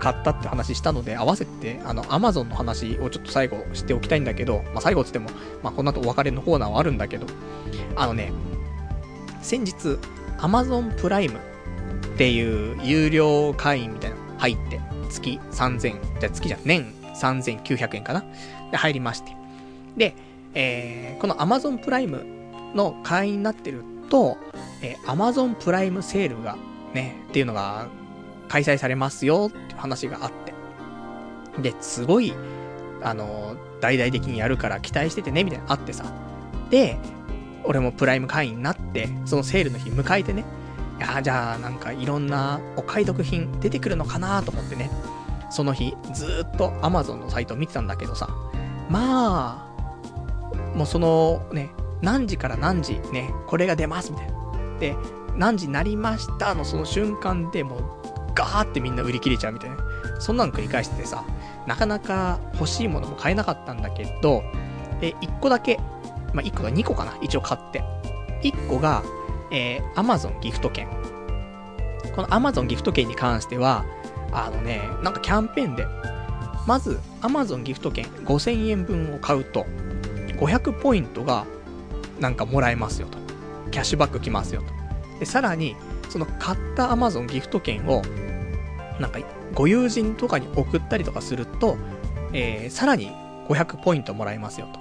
[0.00, 5.30] 買ったって話したので、合わせて、あの、アマゾンの話をちょっと最後しておきたいんだけど、まあ、最後つっても、
[5.62, 7.26] まあ、この後お別れのコーナーはあるんだけど、
[7.96, 8.32] あのね、
[9.42, 9.98] 先日、
[10.38, 11.38] アマゾンプライム
[12.14, 14.80] っていう有料会員みたいなの入って、
[15.10, 18.24] 月3000、じゃ月じゃ年3900円かな？
[18.70, 19.36] で、入りまして。
[19.96, 20.14] で、
[20.54, 22.24] えー、このアマゾンプライム
[22.74, 24.36] の会員になってると、
[24.82, 26.56] えー、アマゾンプライムセールが
[26.94, 27.88] ね、っていうのが
[28.48, 30.54] 開催されますよって話があって。
[31.60, 32.32] で、すごい、
[33.02, 36.04] あの、大々的にやるから期待しててね、みたいなあってさ。
[36.70, 36.98] で、
[37.64, 40.44] 俺もプライム会員になって、そのセールの日迎えてね。
[40.98, 44.90] いやじゃあなんかいろんなお買い得品出てくるのかなと思ってね。
[45.50, 48.28] その日、ずっと Amazon のサイトを見てたんだけどさ。
[48.90, 51.70] まあ、もうそのね、
[52.02, 54.78] 何時から何時ね、これが出ますみたいな。
[54.80, 54.96] で、
[55.36, 57.97] 何時になりましたのその瞬間でもう
[58.38, 59.76] ガーってみんな売り切れちゃうみたいな。
[60.20, 61.24] そんなの繰り返しててさ、
[61.66, 64.44] なかなか欲しいものも買えなかったんだけど、
[65.00, 65.80] え、1個だけ、
[66.32, 67.82] まあ、1個が2個かな一応買って。
[68.42, 69.02] 1個が、
[69.50, 70.86] えー、Amazon ギフト券。
[72.14, 73.84] この Amazon ギフト券に関しては、
[74.30, 75.86] あのね、なんかキャンペーンで、
[76.66, 79.66] まず Amazon ギフト券5000円分を買うと、
[80.28, 81.44] 500ポイントが
[82.20, 83.18] なんかもらえますよと。
[83.72, 85.18] キャッシュバック来ますよと。
[85.18, 85.74] で、さらに、
[86.08, 88.02] その買った Amazon ギフト券を
[89.00, 89.20] なんか、
[89.54, 91.76] ご友人とかに送ったりとかすると、
[92.32, 93.10] えー、さらに
[93.48, 94.80] 500ポイントもらえますよと。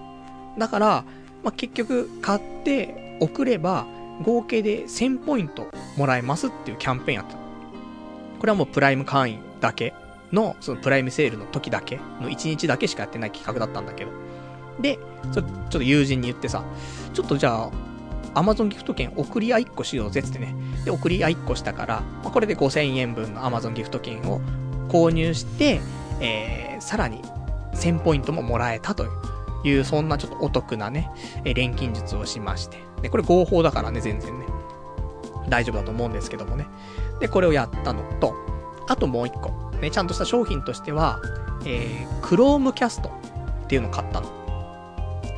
[0.60, 1.06] だから、
[1.44, 3.85] まあ、結局、買って送れば、
[4.23, 7.38] 合計で1000ポイントもらえますっていうキャンペーンやった。
[8.39, 9.94] これはもうプライム会員だけ
[10.31, 14.11] の、そのプライムセールの時だけの1日だけしかやってない企画だったんだけど。
[14.80, 14.99] で、
[15.31, 16.64] ちょちょっと友人に言ってさ、
[17.14, 17.72] ちょっとじゃあ、
[18.33, 20.53] アマゾンギフト券送り合いっこしようぜってね。
[20.85, 24.41] で、送り合いっこしたから、まあ、これで5000円分のアマゾンギフト券を
[24.89, 25.81] 購入して、
[26.19, 27.21] えー、さらに
[27.73, 29.05] 1000ポイントももらえたと
[29.63, 31.11] いう、そんなちょっとお得なね、
[31.45, 32.77] えー、錬金術をしまして。
[33.01, 34.45] で、これ合法だからね、全然ね。
[35.49, 36.67] 大丈夫だと思うんですけどもね。
[37.19, 38.33] で、これをやったのと、
[38.87, 39.67] あともう一個。
[39.81, 41.19] ね、ちゃんとした商品としては、
[41.65, 43.09] えー、クロームキャスト
[43.65, 44.27] っていうのを買ったの。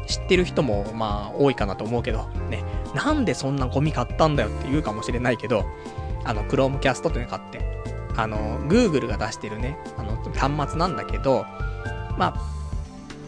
[0.09, 2.63] 知ってる人も、まあ、多いかなと思うけど、ね、
[2.95, 5.65] なんでそんなゴミ買ったんだよって言うかもしれないけど、
[6.25, 7.61] あの、Chromecast っていうの買って、
[8.17, 11.45] あの、Google が出してるね、あの、端末なんだけど、
[12.17, 12.41] まあ、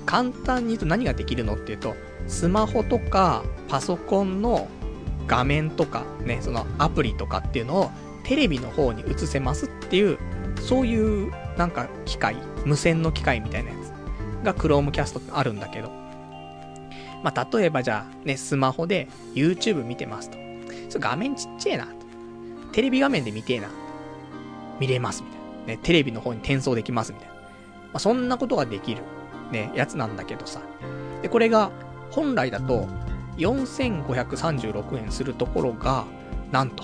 [0.07, 1.95] 簡単に言うと何ができるのっていうと、
[2.27, 4.67] スマホとかパソコンの
[5.27, 7.91] 画面とかね、そのアプリとかっていうのを
[8.23, 10.17] テレビの方に映せますっていう、
[10.59, 12.35] そういうなんか機械、
[12.65, 16.00] 無線の機械みたいなやつが Chromecast ってあるんだけど、
[17.23, 20.37] まあ、例えばじゃあ、ね、スマホで YouTube 見てますと。
[20.89, 21.87] ちょ画面ちっちゃいな。
[22.71, 23.69] テレビ画面で見てえな。
[24.79, 25.73] 見れます、みたいな。
[25.75, 27.33] ね、テレビの方に転送できます、みたいな。
[27.33, 27.41] ま
[27.93, 29.03] あ、そんなことができる、
[29.51, 30.61] ね、やつなんだけどさ。
[31.21, 31.71] で、これが、
[32.09, 32.87] 本来だと、
[33.37, 36.05] 4536円するところが、
[36.51, 36.83] なんと、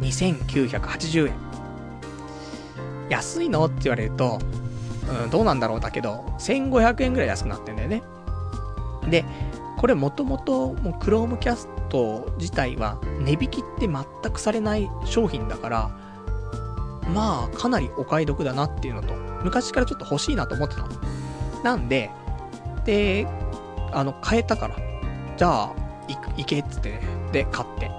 [0.00, 1.34] 2980円。
[3.08, 3.64] 安いの？
[3.64, 4.38] って言われると、
[5.24, 8.02] うん、どうなんだろうだけど、1500円ぐらい安くなってんだよね。
[9.08, 9.24] で、
[9.78, 11.76] これもともと、もう Chromecast
[12.38, 15.90] 自体は値引きって全くされない商品だから、
[17.14, 19.14] まあ、かなりお買い得だなっていうのと、
[19.44, 20.88] 昔からちょっと欲しいなと思ってたの。
[21.62, 22.10] なんで、
[22.84, 23.26] で、
[23.92, 24.76] あの、買えたから、
[25.36, 25.72] じゃあ、
[26.08, 27.00] 行、けっつってね、
[27.32, 27.90] で、買って。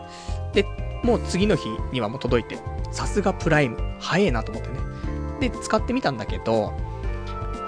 [0.53, 0.65] で、
[1.03, 2.61] もう次の日にはもう届いて、
[2.91, 4.79] さすがプライム、早えなと思ってね。
[5.39, 6.73] で、使ってみたんだけど、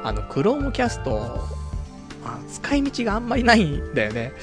[0.03, 1.39] あの、クロームキャスト、
[2.23, 4.33] あ使い道があんまりないんだよね。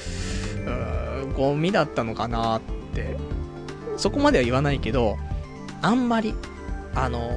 [0.65, 2.61] うーん、ゴミだったのかなっ
[2.93, 3.17] て。
[3.97, 5.17] そこまでは言わないけど、
[5.81, 6.35] あんまり、
[6.95, 7.31] あの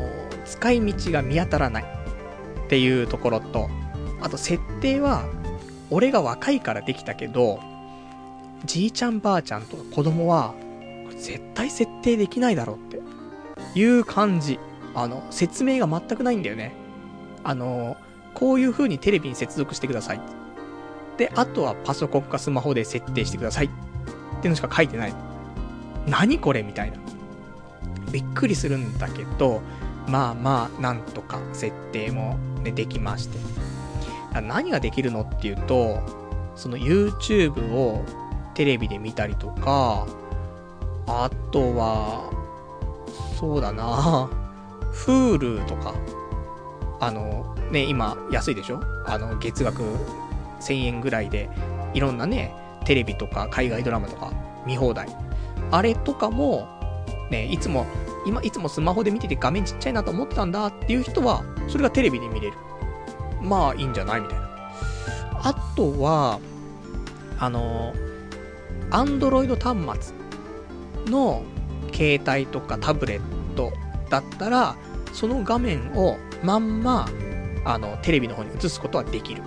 [0.44, 3.68] 使い道が見当たらないっていうところと、
[4.20, 5.24] あと設定は、
[5.90, 7.60] 俺が若いからできたけど、
[8.64, 10.54] じいちゃんばあちゃんとか子供は、
[11.16, 13.00] 絶対設定できないだろうって
[13.78, 14.58] いう感じ。
[14.94, 16.72] あの、説明が全くないんだよね。
[17.44, 17.96] あの、
[18.34, 20.20] こういう風にテレビに接続してください。
[21.16, 23.66] で、あとはパソコンかスマホで設定してください。
[23.66, 23.68] っ
[24.40, 25.14] ていうのしか書いてない。
[26.06, 26.98] 何これみたいな。
[28.10, 29.60] びっくりするんだけど、
[30.08, 33.38] まあまあ、なんとか設定も、ね、できまして。
[34.42, 36.00] 何ができるのっていうと、
[36.56, 38.04] その YouTube を
[38.54, 40.06] テレビで見たりとか、
[41.06, 42.30] あとは、
[43.38, 44.30] そうだな
[44.92, 45.94] Hulu とか、
[47.00, 48.80] あの、ね、今安いでしょ？
[49.06, 49.82] あの、月額
[50.60, 51.48] 1000円ぐらいで、
[51.94, 54.32] いろんなね、テレビとか海外ドラマとか
[54.66, 55.08] 見放題。
[55.70, 56.68] あれとかも、
[57.30, 57.86] ね、いつも、
[58.26, 62.56] 今、いつもスマホで見てて画面ちっちゃいなと思ってたんだっていう人は、それがテレビで見れる。
[63.40, 64.20] まあ、いいんじゃない？
[64.20, 64.50] みたいな。
[65.42, 66.40] あとは、
[67.38, 67.94] あの、
[68.90, 70.14] アンドロイド端末
[71.06, 71.42] の
[71.94, 73.72] 携帯とかタブレット
[74.10, 74.76] だったら、
[75.12, 77.08] その画面をまんま、
[77.64, 79.42] あの、テレビの方に映すことはできる。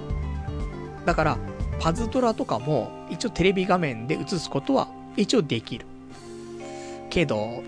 [1.06, 1.38] だから、
[1.80, 4.88] パズドラとかも、一応テレビ画面で映すことは、
[5.18, 5.86] 一応できる。
[7.10, 7.64] けど、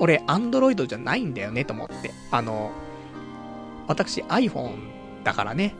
[0.00, 2.10] 俺、アンドロイドじゃないんだよね、と思って。
[2.30, 2.72] あの、
[3.86, 4.76] 私 iPhone
[5.24, 5.74] だからね。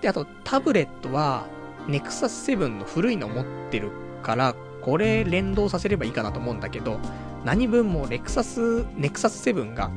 [0.00, 1.46] で、あと、タブレットは、
[1.88, 3.90] Nexus 7の古いの持ってる
[4.22, 7.00] から、これ連動させればいいかなと思うんだけど、
[7.44, 9.90] 何分もレクサス、ネクサス7が、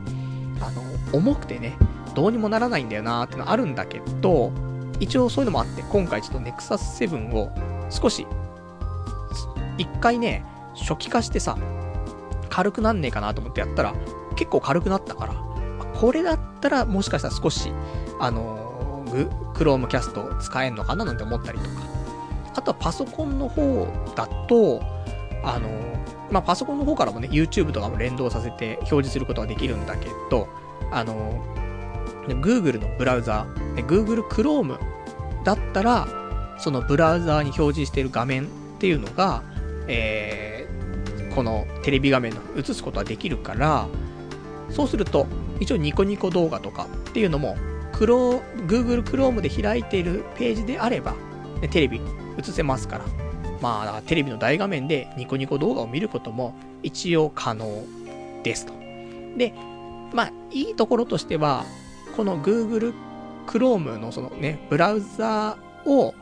[0.61, 0.83] あの、
[1.13, 1.77] 重くてね、
[2.15, 4.51] どうにもならないんだよなーってのあるんだけど、
[4.99, 7.51] 一応そういうのもあって、今回ちょっとネクサス7を
[7.89, 8.27] 少し、
[9.77, 10.43] 一回ね、
[10.75, 11.57] 初期化してさ、
[12.49, 13.93] 軽くなんねえかなと思ってやったら、
[14.35, 15.33] 結構軽くなったから、
[15.99, 17.71] これだったらもしかしたら少し、
[18.19, 21.99] あのー、クロームキャスト使えんのかななんて思ったりとか。
[22.55, 24.81] あとはパソコンの方だと、
[25.43, 30.47] あのー、まあ、パソコンの方からもね、YouTube とかも連動させて表示することができるんだけど、
[30.91, 31.58] あのー、
[32.35, 34.77] Google のブラウザー、Google Chrome
[35.43, 36.07] だったら、
[36.57, 38.47] そのブラウザーに表示している画面っ
[38.79, 39.43] ていうのが、
[39.87, 43.87] えー、このテレビ画面の映すことはできるから、
[44.69, 45.27] そうすると、
[45.59, 47.57] 一応ニコニコ動画とかっていうのも、
[47.93, 51.15] Google Chrome で開いているページであれば、
[51.61, 51.99] ね、テレビ
[52.37, 53.05] 映せますから。
[53.61, 57.83] まあ、テレビの大画面でニコニコ動画を見ることも一応可能
[58.41, 58.73] ですと。
[59.37, 59.53] で、
[60.13, 61.65] まあ、いいところとしては、
[62.15, 62.93] この Google
[63.47, 66.13] Chrome のそのね、ブラウザーを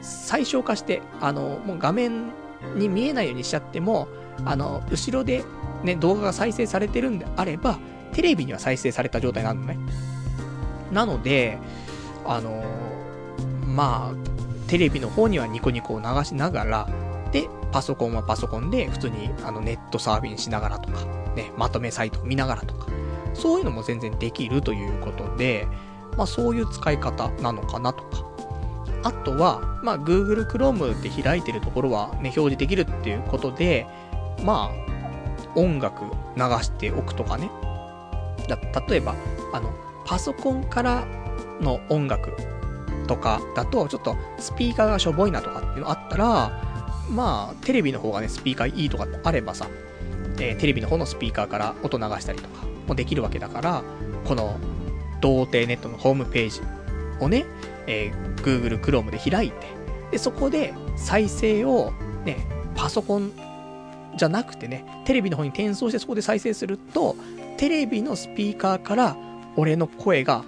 [0.00, 2.32] 最小化して、あの、もう画面
[2.76, 4.08] に見えないようにしちゃっても、
[4.44, 5.44] あの、後ろで
[5.82, 7.78] ね、動画が再生されてるんであれば、
[8.12, 9.78] テレビには再生された状態なのね。
[10.92, 11.58] なので、
[12.26, 12.64] あの
[13.66, 16.88] まあ、テレビの方にはニコニコを流しながら、
[17.32, 21.04] で、パソコンはパソコンで普通にあのネットサーフィンしながらとか、
[21.36, 22.86] ね、まとめサイトを見ながらとか、
[23.40, 25.66] そういうのも全然できるということで、
[26.16, 28.30] まあそういう使い方なのかなとか。
[29.02, 33.86] あとは、まあ Google Chrome で開いてるところはね、表示できるっていうことで、
[34.44, 36.04] まあ、音楽
[36.36, 37.50] 流しておくとかね。
[38.48, 38.58] だ
[38.88, 39.14] 例えば、
[39.52, 39.72] あの、
[40.04, 41.06] パソコンから
[41.60, 42.32] の音楽
[43.06, 46.62] とかだと、ちょっとスピーカーがしょぼいなとかっていうのあったら、
[47.10, 49.66] まあ、テレビの方がね、スピーカーいいとかってあればさ、
[50.38, 53.82] えー、テレビの方のスピーカーから音流したりとかもできるわけだから、
[54.24, 54.58] この、
[55.20, 56.60] 童貞ネットのホームページ
[57.20, 57.44] をね、
[57.86, 59.66] えー、Google Chrome で開いて、
[60.10, 61.92] で、そこで再生を
[62.24, 63.32] ね、パソコン
[64.16, 67.16] じゃなくてね、テレビの方に転送してそこで再生すると、
[67.58, 69.16] テレビのスピーカーから
[69.56, 70.44] 俺の声が、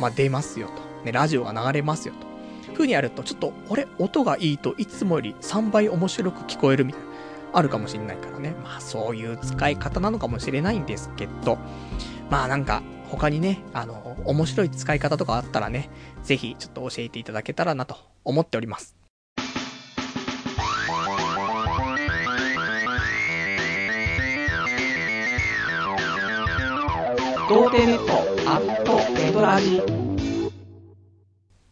[0.00, 1.04] まあ、出ますよと。
[1.04, 2.26] ね、ラジオが流れますよと。
[2.72, 7.03] 風にやると、ちょっと、俺、音がいいといつもより3倍面白く聞こえるみたいな、
[7.54, 8.54] あるかもしれないからね。
[8.62, 11.58] まあ、そういう使い方なのかもしれないんですけど、
[12.30, 15.88] まあなんか、他にね、あの、面白い使い方とかあったらね、
[16.22, 18.96] ぜひちょっと教えていただけたらなと思っております。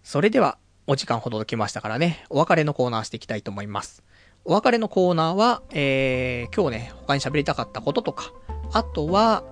[0.04, 4.04] それでは、お時間ほど来ましたからね、お別れのコーナーしていきたいと思います。
[4.44, 8.32] お別れのコーナーは、えー、今日ね、他に喋りたかったこととか、
[8.73, 9.44] あとは、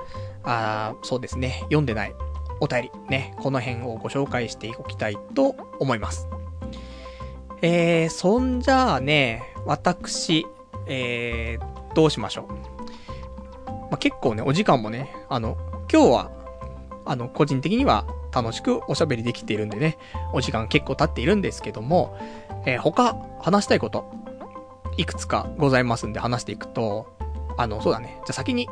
[0.43, 2.15] あそうですね、読んでない
[2.61, 6.27] お便り、ね、この辺をご紹介しておきたいと思います。
[7.63, 10.45] えー、そんじゃあね、私、
[10.87, 13.73] えー、どうしましょう。
[13.73, 15.57] まあ、結構ね、お時間もね、あの、
[15.93, 16.31] 今日は、
[17.05, 19.99] あの、個人的には楽しくおしゃべりできているんでね、
[20.33, 22.19] お時間結構経っているんですけども、
[22.67, 24.11] えー、他、話したいこと、
[24.97, 27.07] いくつかございますんで話していくと、
[27.57, 28.21] あの、そうだね。
[28.27, 28.69] じゃ先に、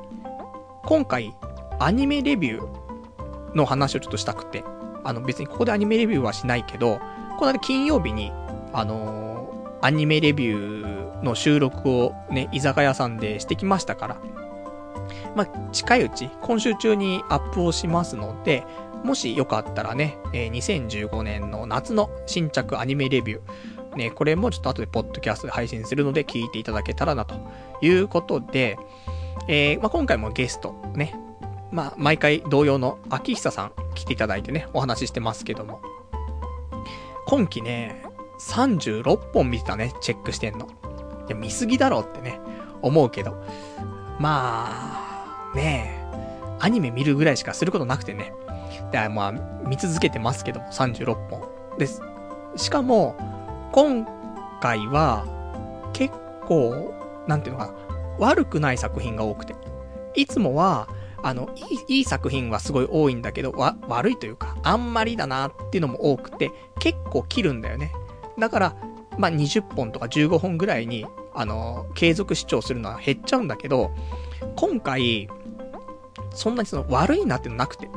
[0.85, 1.35] 今回、
[1.78, 4.65] アニメレビューの話をちょっとしたくて、
[5.05, 7.01] あの別にここでアニメレビューはしないけど、
[7.39, 8.32] この間金曜日に、
[8.73, 14.16] あのー、アニメレビューの収録をね、居酒屋さんでしてきましたから、
[15.35, 18.65] まあ、近いうち、今週中にアップをしますので、
[19.05, 23.40] もしよかったらね、えー、2015年の夏の新着アニメレビュー、
[23.98, 27.34] ね、これもちょっと後でポッドキャストで配信するので聞いていただけたらなと
[27.82, 28.78] いうことで、
[29.48, 31.14] えー、まあ、今回もゲストね、
[31.70, 35.80] まあ、毎回同様の秋久さん来ていただいてね、お話ししてますけども。
[37.26, 38.02] 今期ね、
[38.40, 40.66] 36本見てたね、チェックしてんの。
[41.28, 42.40] いや、見すぎだろってね、
[42.80, 43.32] 思うけど。
[44.18, 48.32] まあ、ねえ、アニメ見るぐらいしかすることなくてね。
[48.92, 49.32] で、まあ、
[49.66, 51.58] 見続けてますけども、36本。
[51.78, 52.02] です。
[52.56, 53.16] しかも、
[53.73, 54.07] 今
[54.61, 55.24] 回は、
[55.93, 56.15] 結
[56.47, 56.95] 構、
[57.27, 57.74] なんていうのかな、
[58.19, 59.55] 悪くない作品が多くて。
[60.15, 60.89] いつもは、
[61.23, 67.93] あの、いい、いい作品はすごい多いんだけど、わ、悪いというか、あんまりだなっていうのも多くて、結構切るんだよね。
[68.39, 68.77] だから、
[69.19, 73.90] まあ、20本とか15本ぐらいに、あの、継続視聴するのは減っちゃうんだけど、
[74.57, 75.28] 今回、
[76.31, 77.89] そんなにその悪いなってのなくて、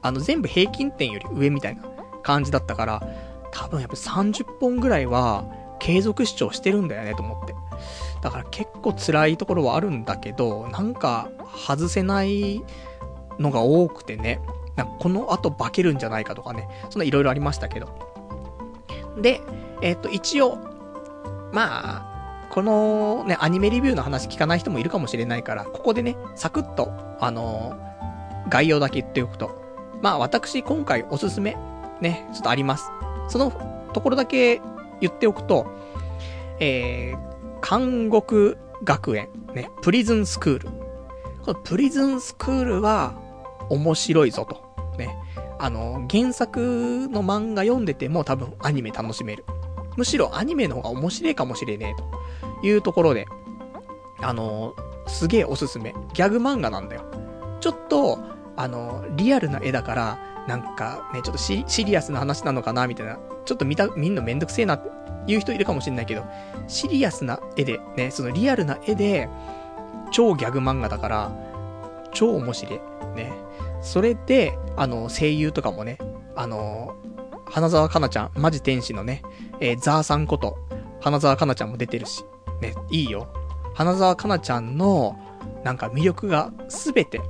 [0.00, 1.82] あの、全部平均点より上みたいな
[2.22, 3.02] 感じだったから、
[3.52, 5.44] 多分やっぱ30本ぐらいは
[5.78, 7.54] 継続視聴してるんだよねと思って。
[8.22, 11.30] だから結構辛いところはあるんだけど、なんか
[11.66, 12.62] 外せない
[13.38, 14.40] のが多くてね、
[14.76, 17.88] なんかこの後化けるんじゃないかとかね、そんないろいろありましたけど。
[19.20, 19.42] で、
[19.82, 20.58] えっ、と、一応、
[21.52, 29.60] まあ、このね、アニメレビューの話聞かない人もいるかもしれないから、ここでね、サクッと、あのー、概要だけ言っておくと。
[30.00, 31.56] まあ、私、今回おすすめ、
[32.00, 32.90] ね、ちょっとあります。
[33.32, 33.50] その
[33.94, 34.60] ところだけ
[35.00, 35.66] 言っておくと、
[36.60, 40.68] えー、監獄学園、ね、プリズンスクール。
[41.42, 43.18] このプリズンスクールは
[43.70, 44.96] 面白いぞと。
[44.98, 45.16] ね。
[45.58, 49.46] あの、原作の漫画読んでても多分アニメ楽しめる。
[49.96, 53.26] むしろアニメの方が面白いかもしれねえというところで、
[54.20, 54.74] あの、
[55.06, 55.94] すげえおすすめ。
[56.12, 57.04] ギャグ漫画なんだよ。
[57.60, 58.18] ちょっと、
[58.56, 63.18] あの、リアルな絵だから、なんかね、ちょっとシリアスな話なのかなみたいな。
[63.44, 64.90] ちょっと見た、見んのめんどくせえなって
[65.26, 66.24] 言う人いるかもしれないけど、
[66.68, 69.28] シリアスな絵で、ね、そのリアルな絵で、
[70.10, 71.32] 超ギャグ漫画だから、
[72.12, 72.80] 超面白い。
[73.16, 73.32] ね。
[73.80, 75.98] それで、あの、声優とかもね、
[76.36, 76.94] あの、
[77.46, 79.22] 花沢香菜ちゃん、マジ天使のね、
[79.60, 80.58] えー、ザーさんこと、
[81.00, 82.24] 花沢香菜ちゃんも出てるし、
[82.60, 83.28] ね、いいよ。
[83.74, 85.18] 花沢香菜ちゃんの、
[85.64, 87.20] なんか魅力がすべて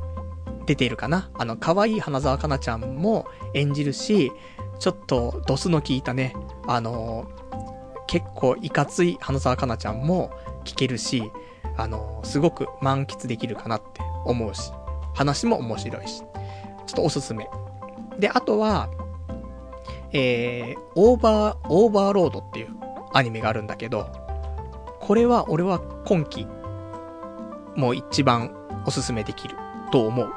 [0.73, 1.31] 出ているかな？
[1.35, 4.33] あの、可愛い花沢香菜ちゃんも演じるし、
[4.79, 6.35] ちょっとドスの効いたね、
[6.67, 7.31] あの
[8.07, 10.31] 結構いかつい花沢香菜ちゃんも
[10.65, 11.31] 聞けるし、
[11.77, 14.73] あのすごく満喫できるかなって思うし、
[15.15, 17.47] 話も面白いし、ちょっとおすすめ。
[18.19, 18.89] で、あとは、
[20.13, 22.69] えー、オーバー、オーバーロードっていう
[23.13, 24.11] アニメがあるんだけど、
[25.01, 26.47] これは俺は今季、
[27.77, 28.55] もう一番
[28.87, 29.57] おすすめできる
[29.91, 30.33] と思う。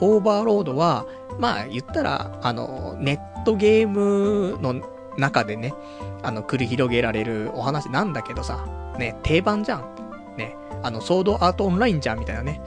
[0.00, 1.06] オーバーロードは、
[1.38, 4.82] まあ言ったら、あの、ネットゲームの
[5.16, 5.74] 中でね、
[6.22, 8.66] あの、繰り広げられるお話なんだけどさ、
[8.98, 10.34] ね、定番じゃん。
[10.36, 12.62] ね、あの、ソードアートオンラインじゃんみたいなね、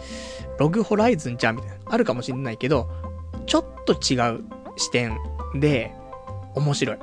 [0.60, 2.90] ログホライズンじゃんみたいな、あるかもしんないけど、
[3.46, 4.44] ちょっと違う
[4.78, 5.18] 視点
[5.56, 5.94] で、
[6.56, 6.98] 面白い。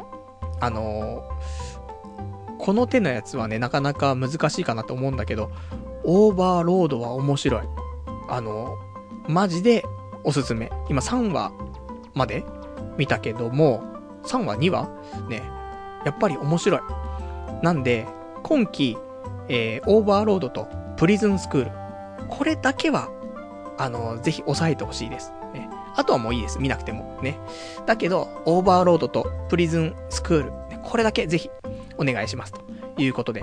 [0.60, 1.28] あの、
[2.58, 5.50] この手のやつはね、なかなか難しいかなと思うんだけど、
[6.04, 7.62] オーバーロードは面白い。
[8.28, 8.76] あの、
[9.26, 9.84] マジで
[10.24, 10.70] おすすめ。
[10.88, 11.52] 今3話
[12.14, 12.44] まで
[12.96, 13.82] 見たけども、
[14.24, 14.88] 3話2話
[15.28, 15.42] ね、
[16.04, 16.80] やっぱり面白い。
[17.62, 18.06] なんで、
[18.42, 18.96] 今期、
[19.48, 21.70] えー、オーバーロードとプリズンスクール。
[22.28, 23.10] これだけは、
[23.78, 25.32] あの、ぜひ押さえてほしいです。
[25.52, 25.68] ね。
[25.96, 26.58] あとはもういいです。
[26.58, 27.18] 見なくても。
[27.22, 27.38] ね。
[27.86, 30.52] だけど、オーバーロードとプリズンスクール。
[30.82, 31.50] これだけぜひ、
[31.98, 32.52] お願いします。
[32.52, 32.60] と
[32.98, 33.42] いうことで。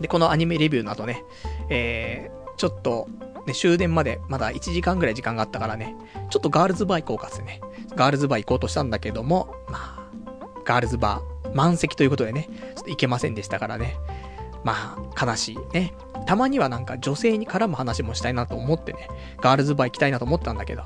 [0.00, 1.24] で、このアニメレビューの後ね、
[1.68, 3.08] えー、ちょっと、
[3.48, 5.96] ね、終電までまだ1時間ぐらい時間があったからね、
[6.30, 7.60] ちょっとガールズバー行こうかってね、
[7.96, 10.08] ガールズバー行こうとしたんだけども、まあ、
[10.64, 13.96] ガールズバー、満席ということでね、ちょっと行けませんでしたからね。
[14.64, 15.94] まあ、悲しいね。
[16.26, 19.08] たまにはなんか女性に絡む話もしたいなと思ってね、
[19.40, 20.82] ガールズバー行きたいなと思ったんだけど、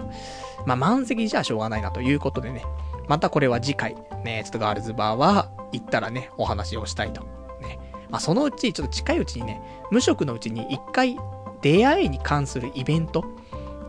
[0.66, 2.64] まあ満席じゃしょうがないなということでね、
[3.08, 7.22] またこれは次回、ね、ちょっとガールズバーは行ったらね、お話をしたいと。
[7.60, 7.80] ね。
[8.08, 9.60] まあそのうち、ちょっと近いうちにね、
[9.90, 11.16] 無職のうちに一回
[11.62, 13.24] 出会いに関するイベント、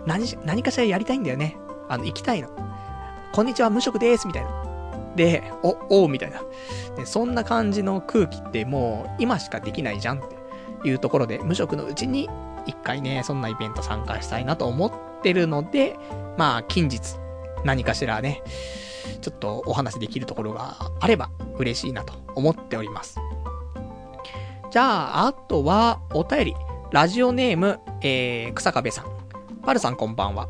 [0.05, 1.57] 何、何かしらやりたいんだよね。
[1.89, 2.49] あの、行きたいの。
[3.33, 4.63] こんにちは、無職です、みたいな。
[5.15, 6.41] で、お、おう、みたいな。
[6.95, 10.21] で、そんな感じの空気ってもう今しかできないじゃんっ
[10.81, 12.29] ていうところで、無職のうちに
[12.65, 14.91] 一回ね、そんなイベント参加したいなと思っ
[15.21, 15.97] てるので、
[16.37, 17.15] まあ、近日、
[17.63, 18.43] 何かしらね、
[19.21, 23.19] ちょっとお話できるところがあれば嬉しいなと思っております。
[24.71, 26.55] じゃあ、あとは、お便り。
[26.93, 29.05] ラジオネーム、えー、草壁さん。
[29.63, 30.47] パルさんこんばんは。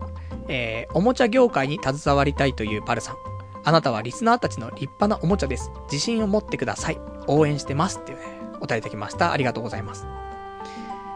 [0.50, 3.16] えー、おもちゃ業界に携わりたいというパルさん。
[3.64, 5.72] あなたはリスナーたちの立派なおもちゃです。
[5.90, 7.00] 自信を持ってください。
[7.28, 8.00] 応援してます。
[8.00, 8.26] っていうね、
[8.60, 9.32] お便りいただきました。
[9.32, 10.06] ありがとうございます。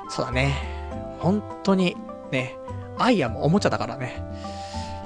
[0.08, 0.54] そうだね。
[1.20, 1.98] 本当に、
[2.32, 2.58] ね、
[2.98, 4.24] アイアもおもちゃだからね。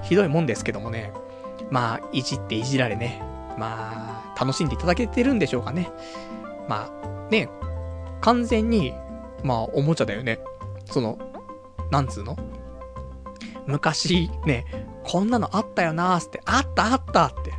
[0.03, 1.13] ひどいもんですけどもね。
[1.71, 3.23] まあ、いじっていじられね。
[3.57, 5.89] まあ、楽しんでいただけてるんでしょうかね。
[6.67, 7.49] まあ、ね、
[8.21, 8.93] 完全に、
[9.43, 10.39] まあ、おもちゃだよね。
[10.85, 11.17] その、
[11.91, 12.37] なんつうの？
[13.67, 14.65] 昔、ね、
[15.03, 17.53] こんなのあったよなーって、あったあったって。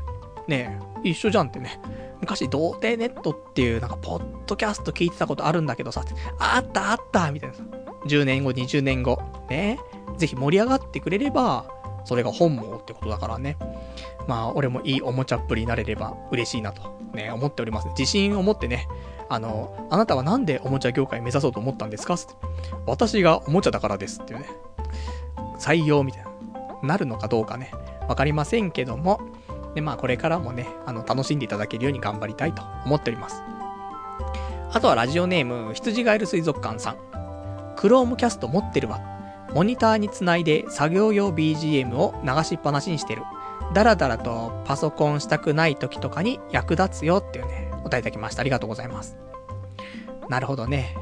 [0.49, 1.81] ね一緒じゃんってね。
[2.21, 6.05] 昔、童貞ネットっていう、なんか、ポッドキャスト聞いてたことあるんだけどさ、
[6.39, 7.65] あったあったみたいなさ。
[8.07, 9.79] 10年後、20年後、ね。
[10.19, 11.67] ぜひ盛り上がってくれれば、
[12.05, 13.57] それが本望ってことだからね。
[14.27, 17.89] まあ、俺もいいおもちゃっぷりになれれば嬉しいなと、ね、思っております。
[17.89, 18.87] 自信を持ってね、
[19.29, 22.15] あの、あなたはなんでおもちゃ業界目指そうと思ったんですか？
[22.15, 22.27] って
[22.87, 24.47] 私がおもちゃだからですっていうね。
[25.59, 26.31] 採用みたいな。
[26.83, 27.73] なるのかどうかね、
[28.09, 29.20] わかりませんけども、
[29.74, 33.43] で、まあこれからもね、あの、楽しんでいただけるように頑張りたいと思っております。
[34.73, 36.97] あとはラジオネーム、羊ガエル水族館さん。
[37.77, 39.01] クロームキャスト持ってるわ。
[39.55, 43.23] モニターにつないで作業用 BGM を流しっぱなしにしてる。
[43.74, 48.41] だらだらとパソコンしたくない時とかに役立つよっていうね、お答えいただきました。
[48.41, 49.16] ありがとうございます。
[50.29, 50.97] なるほどね。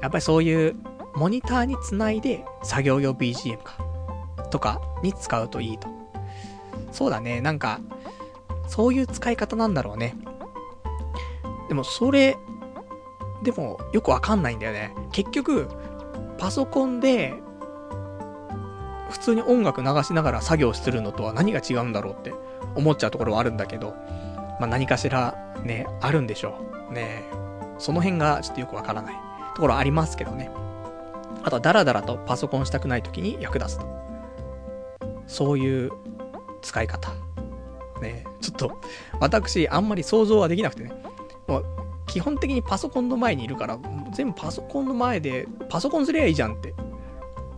[0.00, 0.76] やっぱりそういう
[1.14, 3.84] モニターにつないで作業用 BGM か。
[4.50, 5.88] とかに使うといいと。
[6.92, 7.40] そうだね。
[7.40, 7.80] なんか、
[8.68, 10.16] そういう使い方なんだろうね。
[11.68, 12.36] でもそれ、
[13.42, 14.94] でもよくわかんないんだよね。
[15.10, 15.68] 結局、
[16.38, 17.34] パソコンで、
[19.10, 22.32] 普通に音楽流しながら作業するのとは何が違うんだろうって
[22.74, 23.94] 思っちゃうところはあるんだけど、
[24.60, 26.58] まあ何かしらね、あるんでしょ
[26.90, 26.92] う。
[26.92, 27.24] ね
[27.78, 29.14] その辺がちょっとよくわからない
[29.54, 30.50] ところありますけどね。
[31.42, 33.86] あとはダラダラとパソコンしたくない時に役立つと。
[35.26, 35.90] そういう
[36.62, 37.12] 使い方。
[38.00, 38.80] ねちょっと、
[39.20, 40.92] 私、あんまり想像はできなくてね。
[41.46, 41.64] もう、
[42.06, 43.78] 基本的にパソコンの前にいるから、
[44.12, 46.74] 全部パソコンの前で、パソコンすりゃいいじゃんって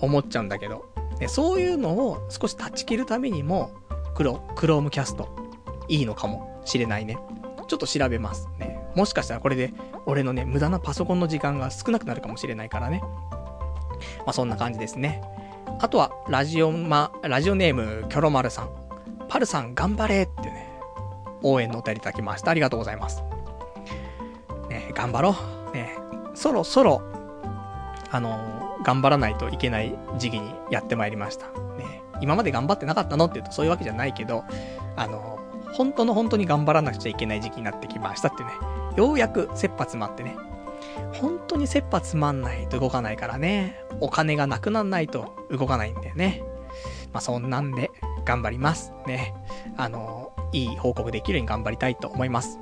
[0.01, 0.85] 思っちゃうんだけど、
[1.21, 3.71] ね、そういうのを少し断ち切るためにも、
[4.15, 5.29] クロ、クロームキャスト、
[5.89, 7.19] いいのかもしれないね。
[7.69, 8.81] ちょっと調べますね。
[8.95, 9.73] もしかしたらこれで、
[10.07, 13.03] 俺のね、無駄なパソコンの時間が少なくなるかもしれないからね。
[14.19, 15.23] まあ、そんな感じですね。
[15.81, 18.71] あとは、ラジオま、ラジオネーム、キョロマルさん。
[19.29, 20.69] パルさん頑張れってね、
[21.43, 22.51] 応援のお便りいただきました。
[22.51, 23.23] ありがとうございます。
[24.69, 25.37] ね、頑張ろ
[25.73, 25.77] う。
[25.77, 25.97] ね、
[26.35, 27.03] そろそろ、
[28.11, 31.47] あの頑張らないといけない時期にやってまいりました。
[31.77, 34.45] ね、今まで頑張ってなかったのって言うとそういうわけじゃないけど、
[34.95, 35.41] あの
[35.73, 38.51] 本当の本当に頑張らなくちゃいけない時期になってきましたってね、
[38.97, 40.37] ようやく切羽詰まってね、
[41.15, 43.77] 本当に切羽詰まんないと動かないからね。
[44.01, 46.45] お金がなくなんないと動かないんだよね。
[47.13, 47.91] まあそんなんで
[48.25, 48.93] 頑張ります。
[49.09, 49.35] ね。
[49.77, 52.61] あの、いい報告できるように頑張りたいと思います。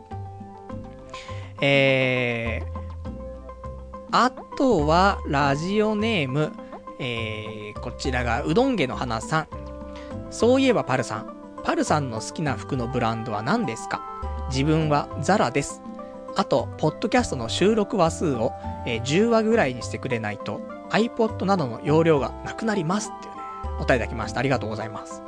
[1.61, 2.85] えー、
[4.11, 6.53] あとは、ラジオネーム、
[6.99, 9.49] えー、こちらが、うどんげの花さん。
[10.31, 11.35] そういえばパルさん。
[11.63, 14.03] パルさんの好きな服のブランドは何ですか？
[14.51, 15.81] 自分はザラです。
[16.37, 18.53] あと、ポッドキャストの収録話数を、
[18.87, 20.61] えー、10話ぐらいにしてくれないと、
[20.91, 23.41] iPod などの容量がなくなりますっていうね、
[23.79, 24.41] お便りいただきました。
[24.41, 25.23] ありがとうございます。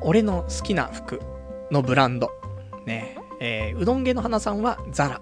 [0.00, 1.20] 俺の好きな服
[1.70, 2.30] のブランド。
[2.86, 5.20] ね、えー、うどん芸の花さんはザラ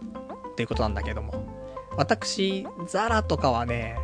[0.56, 1.57] ということなんだけども。
[1.98, 3.98] 私、ザラとかはね、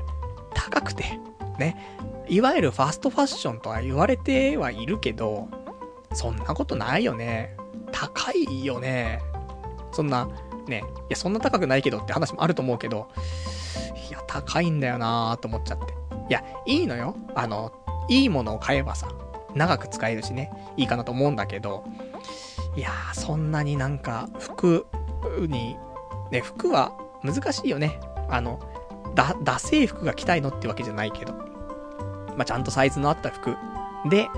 [0.53, 1.21] 高くて、
[1.61, 1.77] ね、
[2.29, 5.49] いわゆるファストファッションとは言われてはいるけど、
[6.13, 7.57] そんなことないよね。
[7.93, 9.21] 高いよね。
[9.93, 10.29] そんな、
[10.67, 10.81] ね、い
[11.11, 13.09] や、そんな高くないけどって話もあると思うけど、
[14.09, 15.95] いや、高いんだよなーと思っちゃって。
[16.29, 17.15] いや、いいのよ。
[17.37, 17.73] あの、
[18.09, 19.09] いいものを買えばさ、
[19.55, 21.85] 長く使えるしね、いいかなと思うんだけど、
[22.75, 24.85] いやー、そんなになんか、服
[25.47, 25.77] に、
[26.33, 26.93] ね、服は
[27.25, 27.99] 難しいよね。
[28.29, 28.61] あの、
[29.15, 31.33] だ、ダセ服が着たいのってわけじゃないけど。
[32.37, 33.57] まあ、ちゃんとサイズのあった服
[34.09, 34.29] で、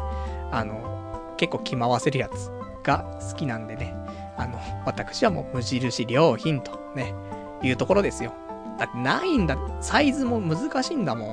[0.52, 2.50] あの、結構着回せるやつ
[2.82, 3.94] が好きなんでね。
[4.36, 7.14] あの、私はもう無印良品とね、
[7.62, 8.32] いうところですよ。
[8.78, 11.32] だってないんだ、サイズも難しいんだも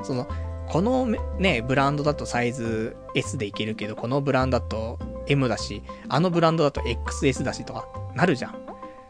[0.02, 0.26] その、
[0.68, 1.06] この
[1.38, 8.54] ね、ブランドだとサイズ S でいけるけど、このブランドだと M だし、あのブランドだと XS だしとかなるじゃん。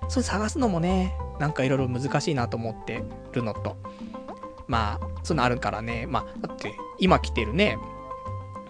[0.09, 3.03] それ探すのもね、なんかいろいろ難しいなと思って
[3.33, 3.77] るのと。
[4.67, 6.07] まあ、そういうのあるからね。
[6.09, 7.79] まあ、だって、今着てるね、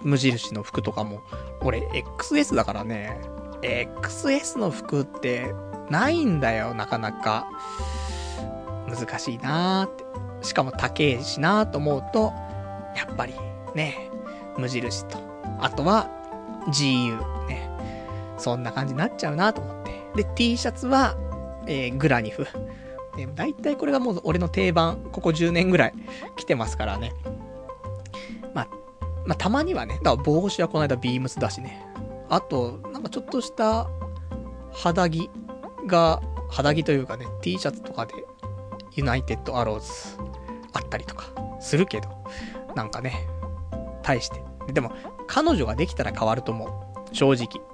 [0.02, 1.22] 無印の服とかも、
[1.60, 1.80] 俺、
[2.18, 3.20] XS だからね、
[3.62, 5.54] XS の服って、
[5.90, 7.46] ないんだよ、なかなか。
[8.88, 10.04] 難しいなーって。
[10.46, 12.32] しかも高えしなーと思うと、
[12.96, 13.34] やっぱり、
[13.74, 14.10] ね、
[14.58, 15.18] 無印と、
[15.60, 16.08] あとは、
[16.68, 17.70] GU ね。
[18.38, 20.02] そんな感じになっちゃうなと思って。
[20.16, 21.16] で、T シャツは、
[21.66, 22.46] えー、グラニフ。
[23.16, 25.94] ね、大体これがもう俺の定番、ここ10年ぐらい
[26.36, 27.12] 来てますからね。
[28.54, 28.68] まあ、
[29.24, 31.86] まあ、たまにはね、だから帽子はこの間ビームスだしね。
[32.28, 33.88] あと、なんかちょっとした
[34.72, 35.30] 肌着
[35.86, 36.20] が、
[36.50, 38.14] 肌着というかね、T シャツとかで、
[38.92, 39.88] ユナイテッドアローズ
[40.72, 41.26] あったりとか
[41.60, 42.08] するけど、
[42.74, 43.26] なんかね、
[44.02, 44.42] 対して。
[44.72, 44.92] でも、
[45.26, 46.66] 彼女ができたら変わると思
[47.12, 47.14] う。
[47.14, 47.64] 正直。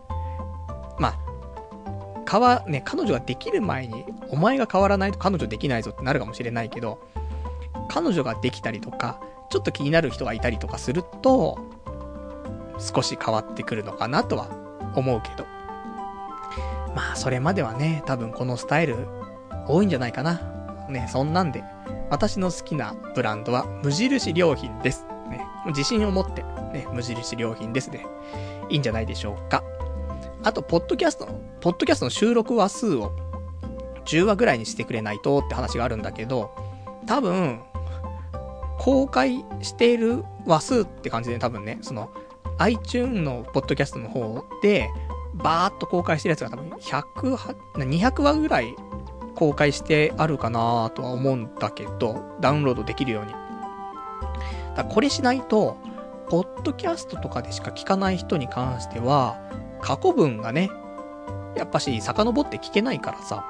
[0.98, 1.29] まあ、
[2.30, 7.00] 変わ、ね、彼女ができる前に、お前が変わらないと彼女できないぞってなるかもしれないけど、
[7.88, 9.20] 彼女ができたりとか、
[9.50, 11.58] ちょっと気になる人がいたりとかすると、
[12.78, 14.48] 少し変わってくるのかなとは
[14.94, 15.44] 思うけど。
[16.94, 19.08] まあ、それまではね、多分このスタイル
[19.66, 20.40] 多いんじゃないかな。
[20.88, 21.64] ね、そんなんで、
[22.10, 25.04] 私の好きなブランドは無印良品です。
[25.28, 26.42] ね、自信を持って、
[26.72, 28.06] ね、無印良品ですね。
[28.68, 29.64] いいんじゃないでしょうか。
[30.42, 33.12] あと、ポッドキャストの、ポッドキャストの収録話数を
[34.06, 36.50] 10話ぐらいにしてくれないとって話があるんだけど、
[37.06, 37.60] 多分、
[38.78, 42.10] 公開している話数って感じで多分ね、その、
[42.58, 44.88] iTune のポッドキャストの方で、
[45.34, 47.36] バーっと公開してるやつが多分100、
[47.74, 48.74] 200話ぐらい
[49.34, 53.32] 公開してあるかなとは思うんだけど、ダウンロードできるように。
[54.76, 55.76] だこれしないと、
[56.28, 59.40] ポッドキャストとかでしか聞かない人に関しては、
[59.80, 60.70] 過去文がね、
[61.56, 63.44] やっぱし遡って聞けないからさ、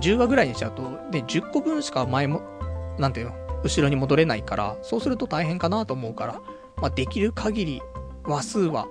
[0.00, 2.42] 10話ぐらいにしちゃうと、で、10個分しか前も、
[2.98, 6.40] なんていうの、後ろに戻れないから、そうすると大変かなと思うから、
[6.76, 7.82] まあ、できる限り
[8.24, 8.86] 話数は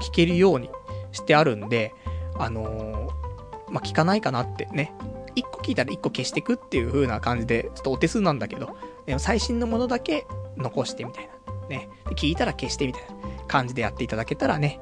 [0.00, 0.70] 聞けるように
[1.12, 1.94] してあるんで、
[2.38, 4.92] あのー、まあ、聞かないかなってね。
[5.34, 11.32] 1個聞いたら1個消してくっていう風な感じで、ちょっとお手数なんだけど、でも最新のものだけ残してみたいな。
[11.68, 11.88] ね。
[12.16, 13.08] 聞いたら消してみたいな
[13.46, 14.80] 感じでやっていただけたらね、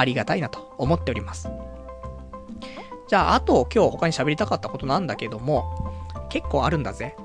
[0.00, 1.50] ありがたいなと思っております。
[3.08, 5.92] じゃあ、あと今日他に喋りたかったことなんだけども、
[6.28, 7.16] 結構あるんだぜ。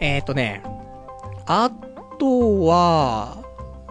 [0.00, 0.62] えっ、ー、とね、
[1.46, 1.70] あ
[2.18, 3.42] とは、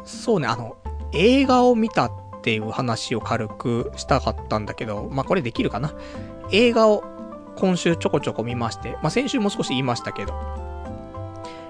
[0.05, 0.77] そうね、あの、
[1.11, 5.93] 映画を見たっていう話を軽くしたかったんだけど、まあ、これできるかな。
[6.51, 7.03] 映画を
[7.55, 10.33] 今週ちょこちょこ見まして、まあ、先週も少し言いましたけど、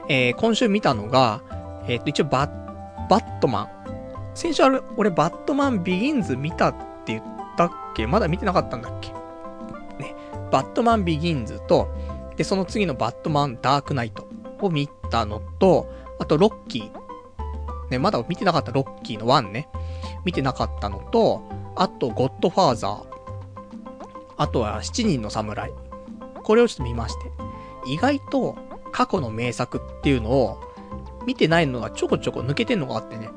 [0.10, 1.42] えー、今週見たのが、
[1.88, 3.83] えっ、ー、と、一応バッ、バットマン。
[4.34, 6.74] 先週あれ、俺バットマンビギンズ見たっ
[7.06, 7.24] て言っ
[7.56, 8.08] たっけ？
[8.08, 9.10] まだ見てなかったんだっけ？
[10.02, 10.16] ね。
[10.52, 11.88] バットマンビギンズと、
[12.36, 14.28] で、その次のバットマンダークナイト
[14.62, 15.88] を見たのと、
[16.20, 16.92] あとロッキー。
[17.90, 19.70] ね、まだ見てなかったロッキーの1ね。
[20.26, 21.44] 見てなかったのと、
[21.76, 23.06] あと、ゴッドファーザー。
[24.38, 25.72] あとは、七人の侍。
[26.44, 27.32] これをちょっと見まして。
[27.86, 28.56] 意外と、
[28.92, 30.60] 過去の名作っていうのを、
[31.26, 33.30] 見てないのがちょこちょこ抜けてんのがあってね。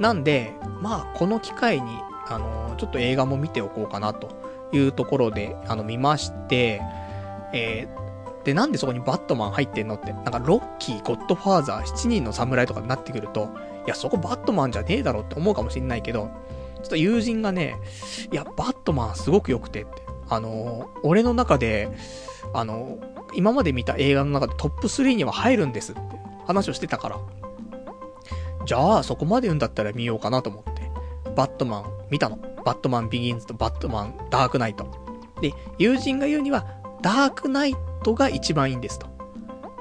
[0.00, 4.30] なんで、まあ、この機会に、あのー、ちょっと映画も見ておこうかなと
[4.72, 6.80] いうところで、あの、見まして、
[7.52, 13.50] えー、で、なんでそこにバットマン入ってんのって、なんかロッキー、ゴッドファーザー、七人の侍とかになってくると、
[13.86, 16.30] いや、そこバットマンじゃねえだろって思うかもしんないけど、
[16.76, 17.76] ちょっと友人がね、
[18.32, 20.02] いや、バットマンすごく良くてって。
[20.30, 21.90] あのー、俺の中で、
[22.54, 26.00] あのー、今まで見た映画の中でトップ3には入るんですって
[26.46, 27.18] 話をしてたから。
[28.66, 30.90] じゃあ、そこまで言うんだったら見ようかなと思って。
[31.34, 32.38] バットマン見たの？
[32.64, 34.86] バットマンビギンズとバットマンダークナイト。
[35.40, 36.66] で、友人が言うには、
[37.02, 39.06] ダークナイトが一番いいんですと。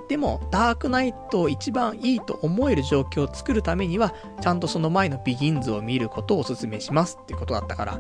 [0.08, 8.00] でも、ダークナイトを一番いいと思える状況を作るためには、ちゃんとその前のビギンズを見ることをお勧めしますっていうことだったから、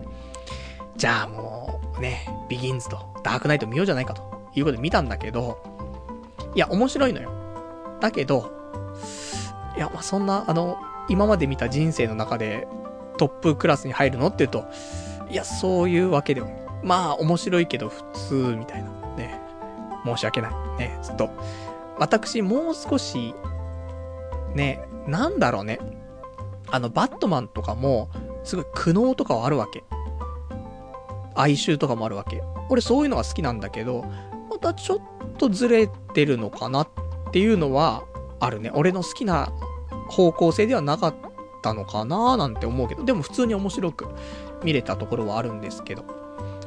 [0.95, 4.23] じゃあもう、ね、ビギンズとダークナイト見ようじゃないかと
[4.55, 5.61] いうことで見たんだけど、
[6.55, 7.31] いや、面白いのよ。
[7.99, 8.58] だけど、
[9.79, 10.77] いや、まあ、そんな、あの、
[11.07, 12.67] 今まで見た人生の中で
[13.17, 14.65] トップクラスに入るのって言うと、
[15.31, 18.89] いや、そういうわけでも、まあ、面白いけど普通、みたいな。
[19.15, 19.39] ね。
[20.03, 20.79] 申し訳ない。
[20.79, 20.99] ね。
[21.01, 21.29] ちょっと、
[21.97, 23.33] 私、もう少し、
[24.53, 25.79] ね、なんだろうね。
[26.67, 28.09] あの、バットマンとかも、
[28.43, 29.85] すごい苦悩とかはあるわけ。
[31.35, 32.43] 哀愁とかもあるわけ。
[32.67, 34.03] 俺そういうのが好きなんだけど、
[34.49, 34.99] またちょっ
[35.37, 36.89] とずれてるのかなっ
[37.31, 38.03] ていうのは
[38.41, 38.71] あるね。
[38.73, 39.51] 俺の好きな
[40.09, 41.15] 方向性ではなかっ
[41.61, 44.07] たのかななんて思うけど、でも普通に面白く
[44.63, 46.03] 見れたところはあるんですけど。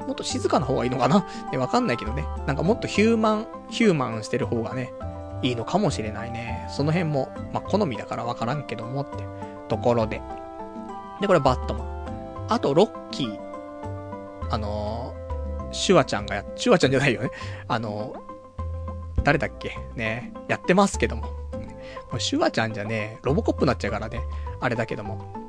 [0.06, 1.26] もっと静かな方がいいのかな？
[1.52, 2.26] ね、わかんないけどね。
[2.46, 4.92] なんかもっとヒューマン、ヒューマンしてる方がね、
[5.42, 6.66] いいのかもしれないね。
[6.70, 9.24] その辺も、まあ、好みだからわからんけどもって
[9.68, 10.20] ところで。
[11.20, 12.46] で、これバットマン。
[12.48, 13.38] あと、ロッキー。
[14.50, 17.30] あのー、シュワちゃんがや、シュワちゃんじゃないよね。
[17.68, 21.24] あのー、誰だっけね、やってますけども。
[22.12, 24.20] もうシュワちゃんじゃね、ロボコップになっちゃうからね。
[24.60, 25.42] あれだけども。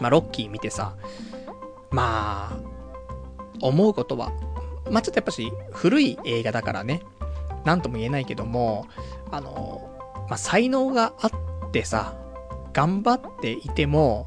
[0.00, 0.94] まあ、ロッキー見てさ、
[1.90, 2.58] まあ、
[3.60, 4.32] 思うことは、
[4.90, 7.02] まあ、ちょっとやっぱし、古い映画だからね、
[7.64, 8.86] なんとも言えないけども、
[9.30, 9.90] あの、
[10.28, 11.30] まあ、才能があっ
[11.70, 12.16] てさ、
[12.72, 14.26] 頑張っていても、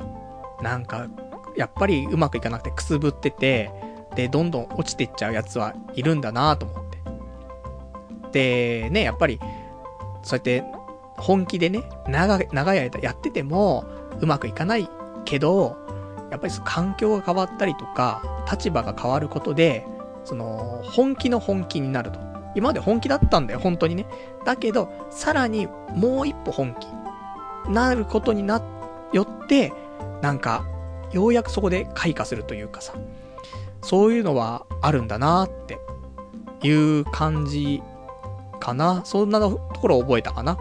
[0.61, 1.07] なんか、
[1.55, 3.71] やっぱりうまくいかなくてくすぶってて、
[4.15, 6.85] で、どんどん落ちてっちゃうやつはいるんだなと思っ
[8.31, 8.81] て。
[8.83, 9.39] で、ね、やっぱり、
[10.23, 10.63] そうやって、
[11.17, 13.85] 本気でね、長い、長い間やってても、
[14.19, 14.89] うまくいかない
[15.25, 15.75] けど、
[16.31, 18.21] やっぱり環境が変わったりとか、
[18.51, 19.85] 立場が変わることで、
[20.25, 22.19] その、本気の本気になると。
[22.55, 24.05] 今まで本気だったんだよ、本当にね。
[24.45, 26.87] だけど、さらにもう一歩本気。
[27.71, 28.61] なることにな、
[29.13, 29.73] よって、
[30.21, 30.65] なんか、
[31.11, 32.93] ようやくそこで開花するというかさ、
[33.81, 35.77] そういうのはあるんだなって
[36.61, 37.81] いう感じ
[38.59, 39.01] かな。
[39.05, 40.57] そんなところを覚えたかな。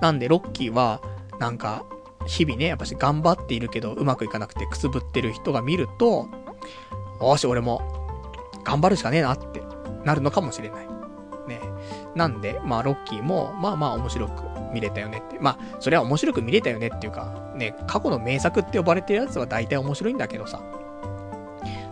[0.00, 1.00] なんで、ロッキーは、
[1.38, 1.84] なんか、
[2.26, 6.28] 日々ね、やっぱし頑張っているけど、うまくいかなくてくすぶってる人が見ると、
[7.20, 7.82] よし、俺も、
[8.64, 9.62] 頑張るしかねえなって
[10.04, 10.86] なるのかもしれない。
[11.48, 11.60] ね。
[12.14, 14.42] なんで、まあ、ロッキーも、まあまあ面白く
[14.72, 15.38] 見れたよねって。
[15.38, 20.60] まあ、それは面白く見れたよねっていうか、ね、過去の名作って呼ばれてるやつは大体面白いんだけどさ。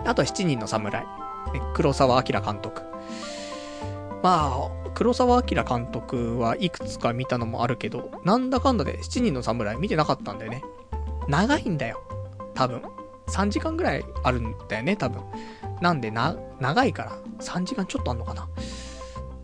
[0.05, 1.03] あとは七人の侍。
[1.03, 1.09] ね、
[1.75, 2.83] 黒沢明監督。
[4.23, 10.63] まあ、黒沢明監督はいくつか見たのもあるけど、なんだかんだで七人の侍見てなかったんだよね。
[11.29, 12.01] 長いんだよ。
[12.55, 12.83] 多分。
[13.27, 15.23] 3時間ぐらいあるんだよね、多分。
[15.81, 18.49] なんでな、長いから、3時間ちょっとあんのかな。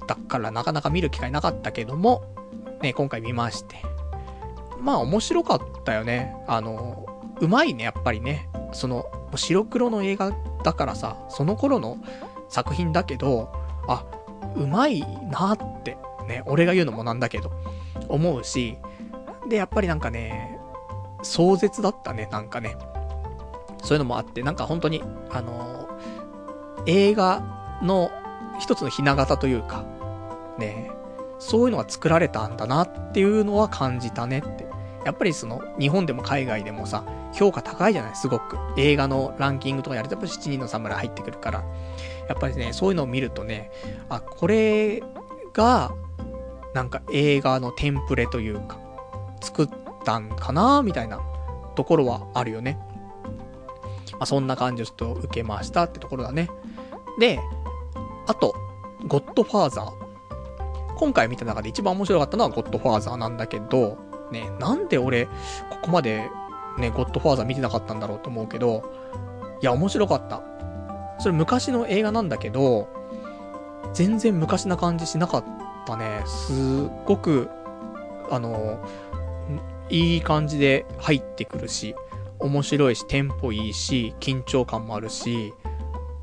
[0.07, 2.23] だからなかなか見る機会なかったけども、
[2.83, 3.77] ね、今回見まして。
[4.81, 6.35] まあ面白かったよね。
[6.47, 7.07] あの、
[7.41, 8.49] うまいね、やっぱりね。
[8.73, 10.33] その、白黒の映画
[10.63, 11.99] だからさ、その頃の
[12.49, 13.53] 作品だけど、
[13.89, 14.05] あ、
[14.57, 15.01] うまい
[15.31, 15.97] なって、
[16.27, 17.51] ね、俺が言うのもなんだけど、
[18.09, 18.79] 思うし、
[19.49, 20.59] で、やっぱりなんかね、
[21.23, 22.77] 壮絶だったね、なんかね。
[23.83, 25.89] そういうのもあって、なんか本当に、あの
[26.87, 28.11] 映画の
[28.59, 29.85] 一つのひな形というか、
[30.59, 30.91] ね、
[31.39, 34.69] そういうのが作られたんだなっていうのは感じたねって。
[35.05, 38.59] やっぱりその、日本でも海外でもさ、評価高いじゃないすごく。
[38.77, 41.65] 映画のランキングとかやるとやっぱ7人の侍入ってくるから。
[42.31, 43.73] やっぱりね、そういうのを見るとね、
[44.09, 45.03] あ、これ
[45.53, 45.93] が、
[46.75, 48.79] なんか映画のテンプレというか、
[49.41, 49.69] 作っ
[50.05, 51.21] たんかなみたいな
[51.75, 52.79] ところはあるよね。
[54.13, 56.49] まあ、そんな感じをちょっと受けましたってところだね。
[57.19, 57.41] で、
[58.29, 58.55] あと、
[59.09, 59.93] ゴッドファーザー。
[60.99, 63.99] 今回見た中で一番面白かったのはゴッドファーザーなんだけど、
[64.31, 65.31] ね、なんで俺、こ
[65.83, 66.31] こまで
[66.79, 68.85] ね、ゴッドファーザー見てなかったんだろうと思うけど、
[69.61, 70.50] いや、面白かった。
[71.21, 72.89] それ昔の映画なんだけど、
[73.93, 75.45] 全然昔な感じしなかっ
[75.87, 76.23] たね。
[76.27, 77.49] すっごく、
[78.31, 78.83] あの、
[79.91, 81.95] いい感じで入ってくるし、
[82.39, 85.53] 面白いし、テンポいいし、緊張感もあるし、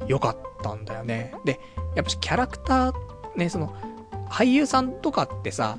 [0.08, 1.34] 良かったんだよね。
[1.46, 1.60] で、
[1.96, 2.94] やっぱしキャラクター、
[3.36, 3.76] ね、その、
[4.30, 5.78] 俳優さんとかってさ、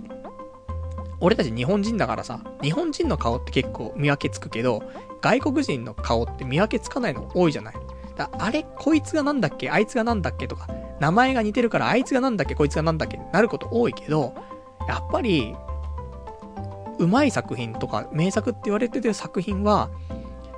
[1.21, 4.83] 俺たち日本人だからさ、日本人の顔って結構見分けつくけど、
[5.21, 7.75] 外国人の顔って見分けつかないの多いじゃない。
[8.19, 9.71] だあれ、こいつがなんだっけ？
[9.71, 10.47] あいつがなんだっけ？
[10.49, 10.69] とか、
[11.01, 12.55] 名前が似てるからあいつがなんだっけ？
[12.55, 13.19] こいつがなんだっけ？
[13.33, 14.35] なること多いけど、
[14.87, 15.55] やっぱり、
[16.99, 19.89] うまい作品とか、名作って言われてる作品は、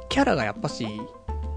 [0.08, 0.88] キャラがやっぱし、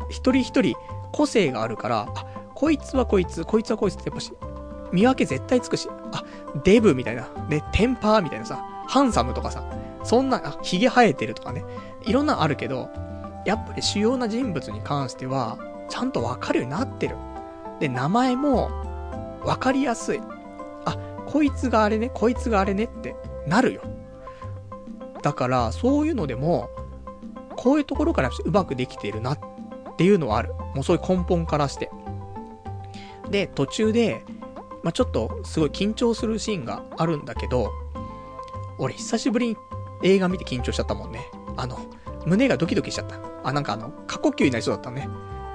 [0.09, 0.75] 一人一人
[1.13, 4.34] 個性があるから、あ、こいつはこいつ、こいつはこいつってやっぱし、
[4.91, 6.23] 見分け絶対つくし、あ、
[6.63, 9.63] デブみたいな、で、テンパーみたいなさ、ハンサムとかさ、
[10.03, 11.63] そんな、あ、髭生えてるとかね、
[12.03, 12.89] いろんなあるけど、
[13.45, 15.57] やっぱり主要な人物に関しては、
[15.94, 17.15] ちゃんとわかるようになってる。
[17.80, 18.72] で、名前も、
[19.45, 20.22] わかりやすい。
[20.86, 20.98] あ、
[21.28, 23.15] こいつがあれね、こいつがあれねって
[23.45, 23.84] なるよ。
[25.22, 26.72] だから、そういうのでも、
[27.56, 29.40] こういうところからうまくできているなっ
[29.95, 30.56] ていうのはある。
[30.74, 31.91] もうそういう根本からして。
[33.30, 34.26] で、途中で、
[34.82, 37.70] まあ、ちょっとすごい緊張するシーンがあるんだけど、
[38.80, 39.57] 俺久しぶりに
[40.02, 41.30] 映画見て緊張しちゃったもんね。
[41.56, 41.78] あの、
[42.26, 43.20] 胸がドキドキしちゃった。
[43.44, 45.07] あ、なんかあの、過呼吸になりそうだったね。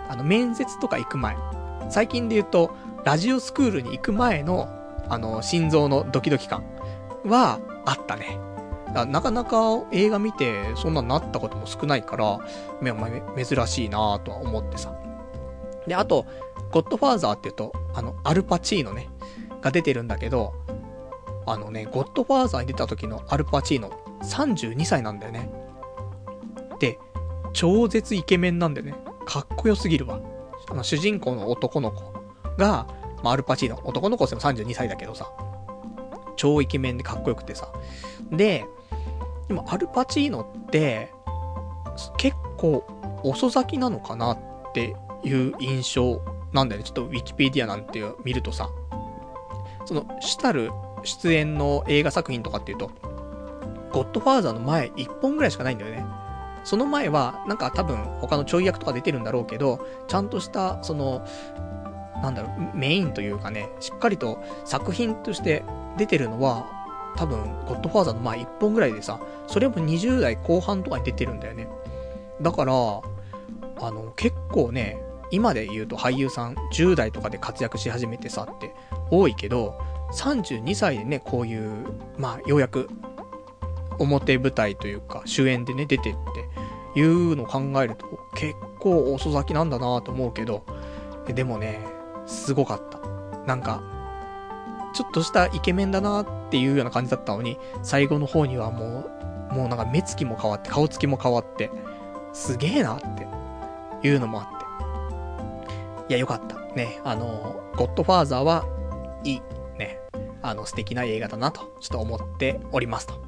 [0.08, 1.36] あの、面接とか行く前。
[1.90, 2.70] 最近で言うと、
[3.04, 4.68] ラジオスクールに行く前の、
[5.08, 6.64] あの、心臓のドキドキ感
[7.24, 8.38] はあったね。
[9.06, 12.40] なかなか映画見てそんなになったことも少ないから、
[12.80, 12.92] め
[13.44, 14.94] 珍しいなぁとは思ってさ。
[15.86, 16.26] で、あと、
[16.70, 19.08] ゴッドファーザーって言うと、あの、アルパチーノね、
[19.60, 20.54] が出てるんだけど、
[21.46, 23.90] あのね、ゴッドファーザーに出た時のアルパチーノ、
[24.22, 25.50] 32歳なんだよね。
[26.78, 26.98] で、
[27.52, 28.94] 超絶イケメンなんだよね。
[29.28, 30.20] かっこよすぎるわ。
[30.70, 32.14] あの、主人公の男の子
[32.56, 32.86] が、
[33.22, 35.30] まあ、アルパチーノ、男の子でも32歳だけどさ、
[36.36, 37.70] 超イケメンでかっこよくてさ。
[38.30, 38.64] で、
[39.46, 41.12] でもアルパチーノって、
[42.16, 42.86] 結構
[43.22, 44.38] 遅咲きなのかなっ
[44.72, 46.22] ていう印象
[46.54, 46.86] なんだよね。
[46.86, 48.70] ちょっとウィキペディアなんて見るとさ、
[49.84, 50.70] その主たる
[51.04, 52.90] 出演の映画作品とかっていうと、
[53.92, 56.06] ゴッドファーザーの前1本ぐらいしかないんだよね。
[56.68, 61.26] その前は、なんか多分他のちょい役とか出てるんだろうけど、ちゃんとした、その、
[62.22, 65.64] なんだろう、メインというかね、しっかりと作品として
[65.96, 66.66] 出てるのは、
[67.16, 71.68] 多分、ゴッドファーザーの前1本ぐらいでさ、それも20代後半とかに出てるんだよね。
[72.42, 75.00] だから、あの、結構ね、
[75.30, 78.74] 今で言うと俳優さん10代とかで活躍し始めてさって
[79.10, 79.80] 多いけど、
[80.12, 81.86] 32歳でね、こういう、
[82.18, 82.90] まあ、ようやく
[83.98, 86.16] 表舞台というか主演でね、出てっ
[86.94, 90.64] ていうのを考えると結構遅咲きなんだなと思うけど、
[91.26, 91.80] でもね、
[92.26, 92.98] すごかった。
[93.46, 93.82] なんか、
[94.94, 99.04] ちょっとしたイケメンだなっていうような感じだったのに、最後の方にはも
[99.50, 101.70] う、もうなんか目つきも変わって、顔つきも変わって、
[102.32, 104.48] すげえなっていうのもあっ
[106.06, 106.12] て。
[106.12, 106.56] いや、よかった。
[106.74, 108.64] ね、あの、ゴッドファーザーは
[109.24, 109.42] いい。
[109.78, 110.00] ね、
[110.42, 113.27] あの、素敵な映画だなと、ちょっと思っておりますと。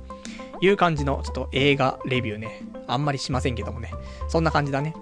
[0.61, 2.63] いう感じの、ちょっと映画レビューね。
[2.87, 3.93] あんまりしませんけどもね。
[4.29, 4.95] そんな感じだね。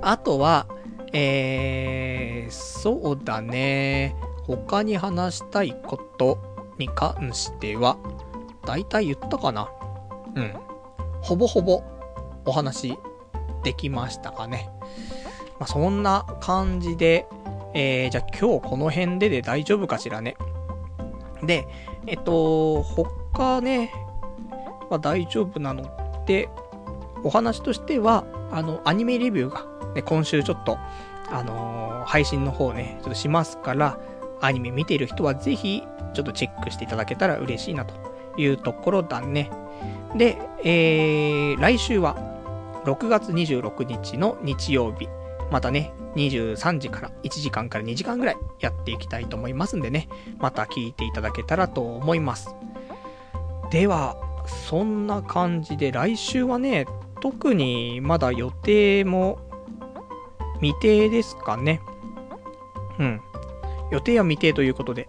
[0.00, 0.66] あとは、
[1.12, 4.14] えー、そうだね。
[4.46, 6.38] 他に話したいこと
[6.78, 7.96] に関しては、
[8.66, 9.68] だいたい言ったかな
[10.34, 10.54] うん。
[11.22, 11.82] ほぼほぼ
[12.44, 12.98] お話
[13.62, 14.68] できましたかね。
[15.58, 17.26] まあ、そんな感じで、
[17.74, 20.36] えー、じゃあ今日この辺でで大丈夫かしらね。
[21.42, 21.66] で、
[22.06, 23.90] えっと、他ね、
[24.90, 26.48] まあ、大丈夫なのって、
[27.22, 30.78] お話としては、あの、アニメレビューが、ね、今週ちょっと、
[31.30, 33.98] あのー、配信の方ね、ちょっとしますから、
[34.40, 35.82] アニメ見ている人はぜひ、
[36.12, 37.94] ちょっとチェックしていただけたら嬉しいなと
[38.36, 39.50] いうところだね。
[40.16, 42.16] で、えー、来週は、
[42.84, 45.08] 6月26日の日曜日、
[45.50, 50.08] またね、23時から1時間から2時間ぐらいやっていきたいと思いますんでね、
[50.38, 52.54] また聞いていただけたらと思います。
[53.70, 56.86] では、そんな感じで来週はね、
[57.20, 59.38] 特にまだ予定も
[60.60, 61.80] 未定ですかね。
[62.98, 63.20] うん。
[63.90, 65.08] 予定は未定ということで、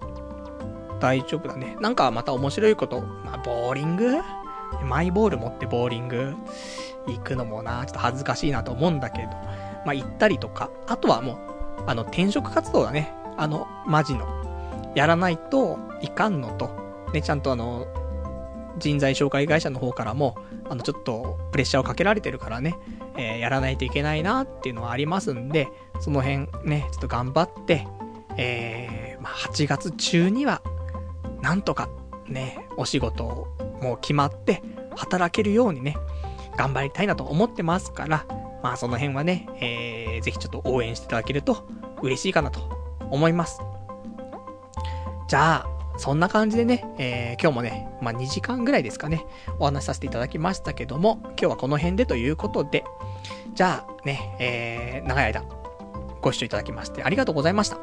[1.00, 1.76] 大丈夫だね。
[1.82, 4.22] なんかまた面白いこと、まあ、ボーリング？
[4.84, 6.36] マイボール持ってボーリング？
[7.08, 9.28] 行くのもな、ちょっと恥ずかしいなと思うんだけど、
[9.86, 11.38] まあ、行ったりとか、あとはもう、
[11.86, 13.14] あの、転職活動だね。
[13.38, 14.26] あの、マジの。
[14.96, 16.70] やらないといかんのと、
[17.14, 17.86] ね、ちゃんとあの、
[18.78, 20.36] 人材紹介会社の方からも、
[20.70, 22.76] あの、ちょっとプレッシャーをかけられてるからね、
[23.18, 25.68] えー、やらないといけないなっていうのはありますんで、
[26.00, 27.88] その辺ね、ちょっと頑張って、
[28.38, 30.62] えー、まあ、8月中には、
[31.42, 31.90] なんとか、
[32.28, 33.48] ね、お仕事を
[33.82, 34.62] もう決まって、
[34.96, 35.96] 働けるようにね、
[36.58, 38.26] 頑張りたいなと思ってますから、
[38.64, 41.68] まあその辺はね、えー、ぜひちょっと応援していただけると
[42.02, 42.60] 嬉しいかなと
[43.12, 43.60] 思います。
[45.28, 49.26] じゃあ、そんな感じでね、えー、今日もね、まあ、2時間ぐらいですかね、
[49.60, 52.84] お話しさせていただきましたけども、今日はこの辺でということで、
[53.54, 55.44] じゃあね、えー、長い間、
[56.22, 57.78] ご視聴いただきましてありがとうございました。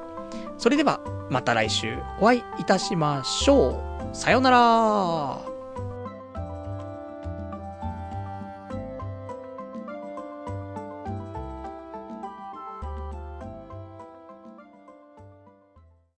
[0.58, 3.82] それでは、また来週お会いいたしましょ
[4.12, 4.16] う。
[4.16, 5.51] さようなら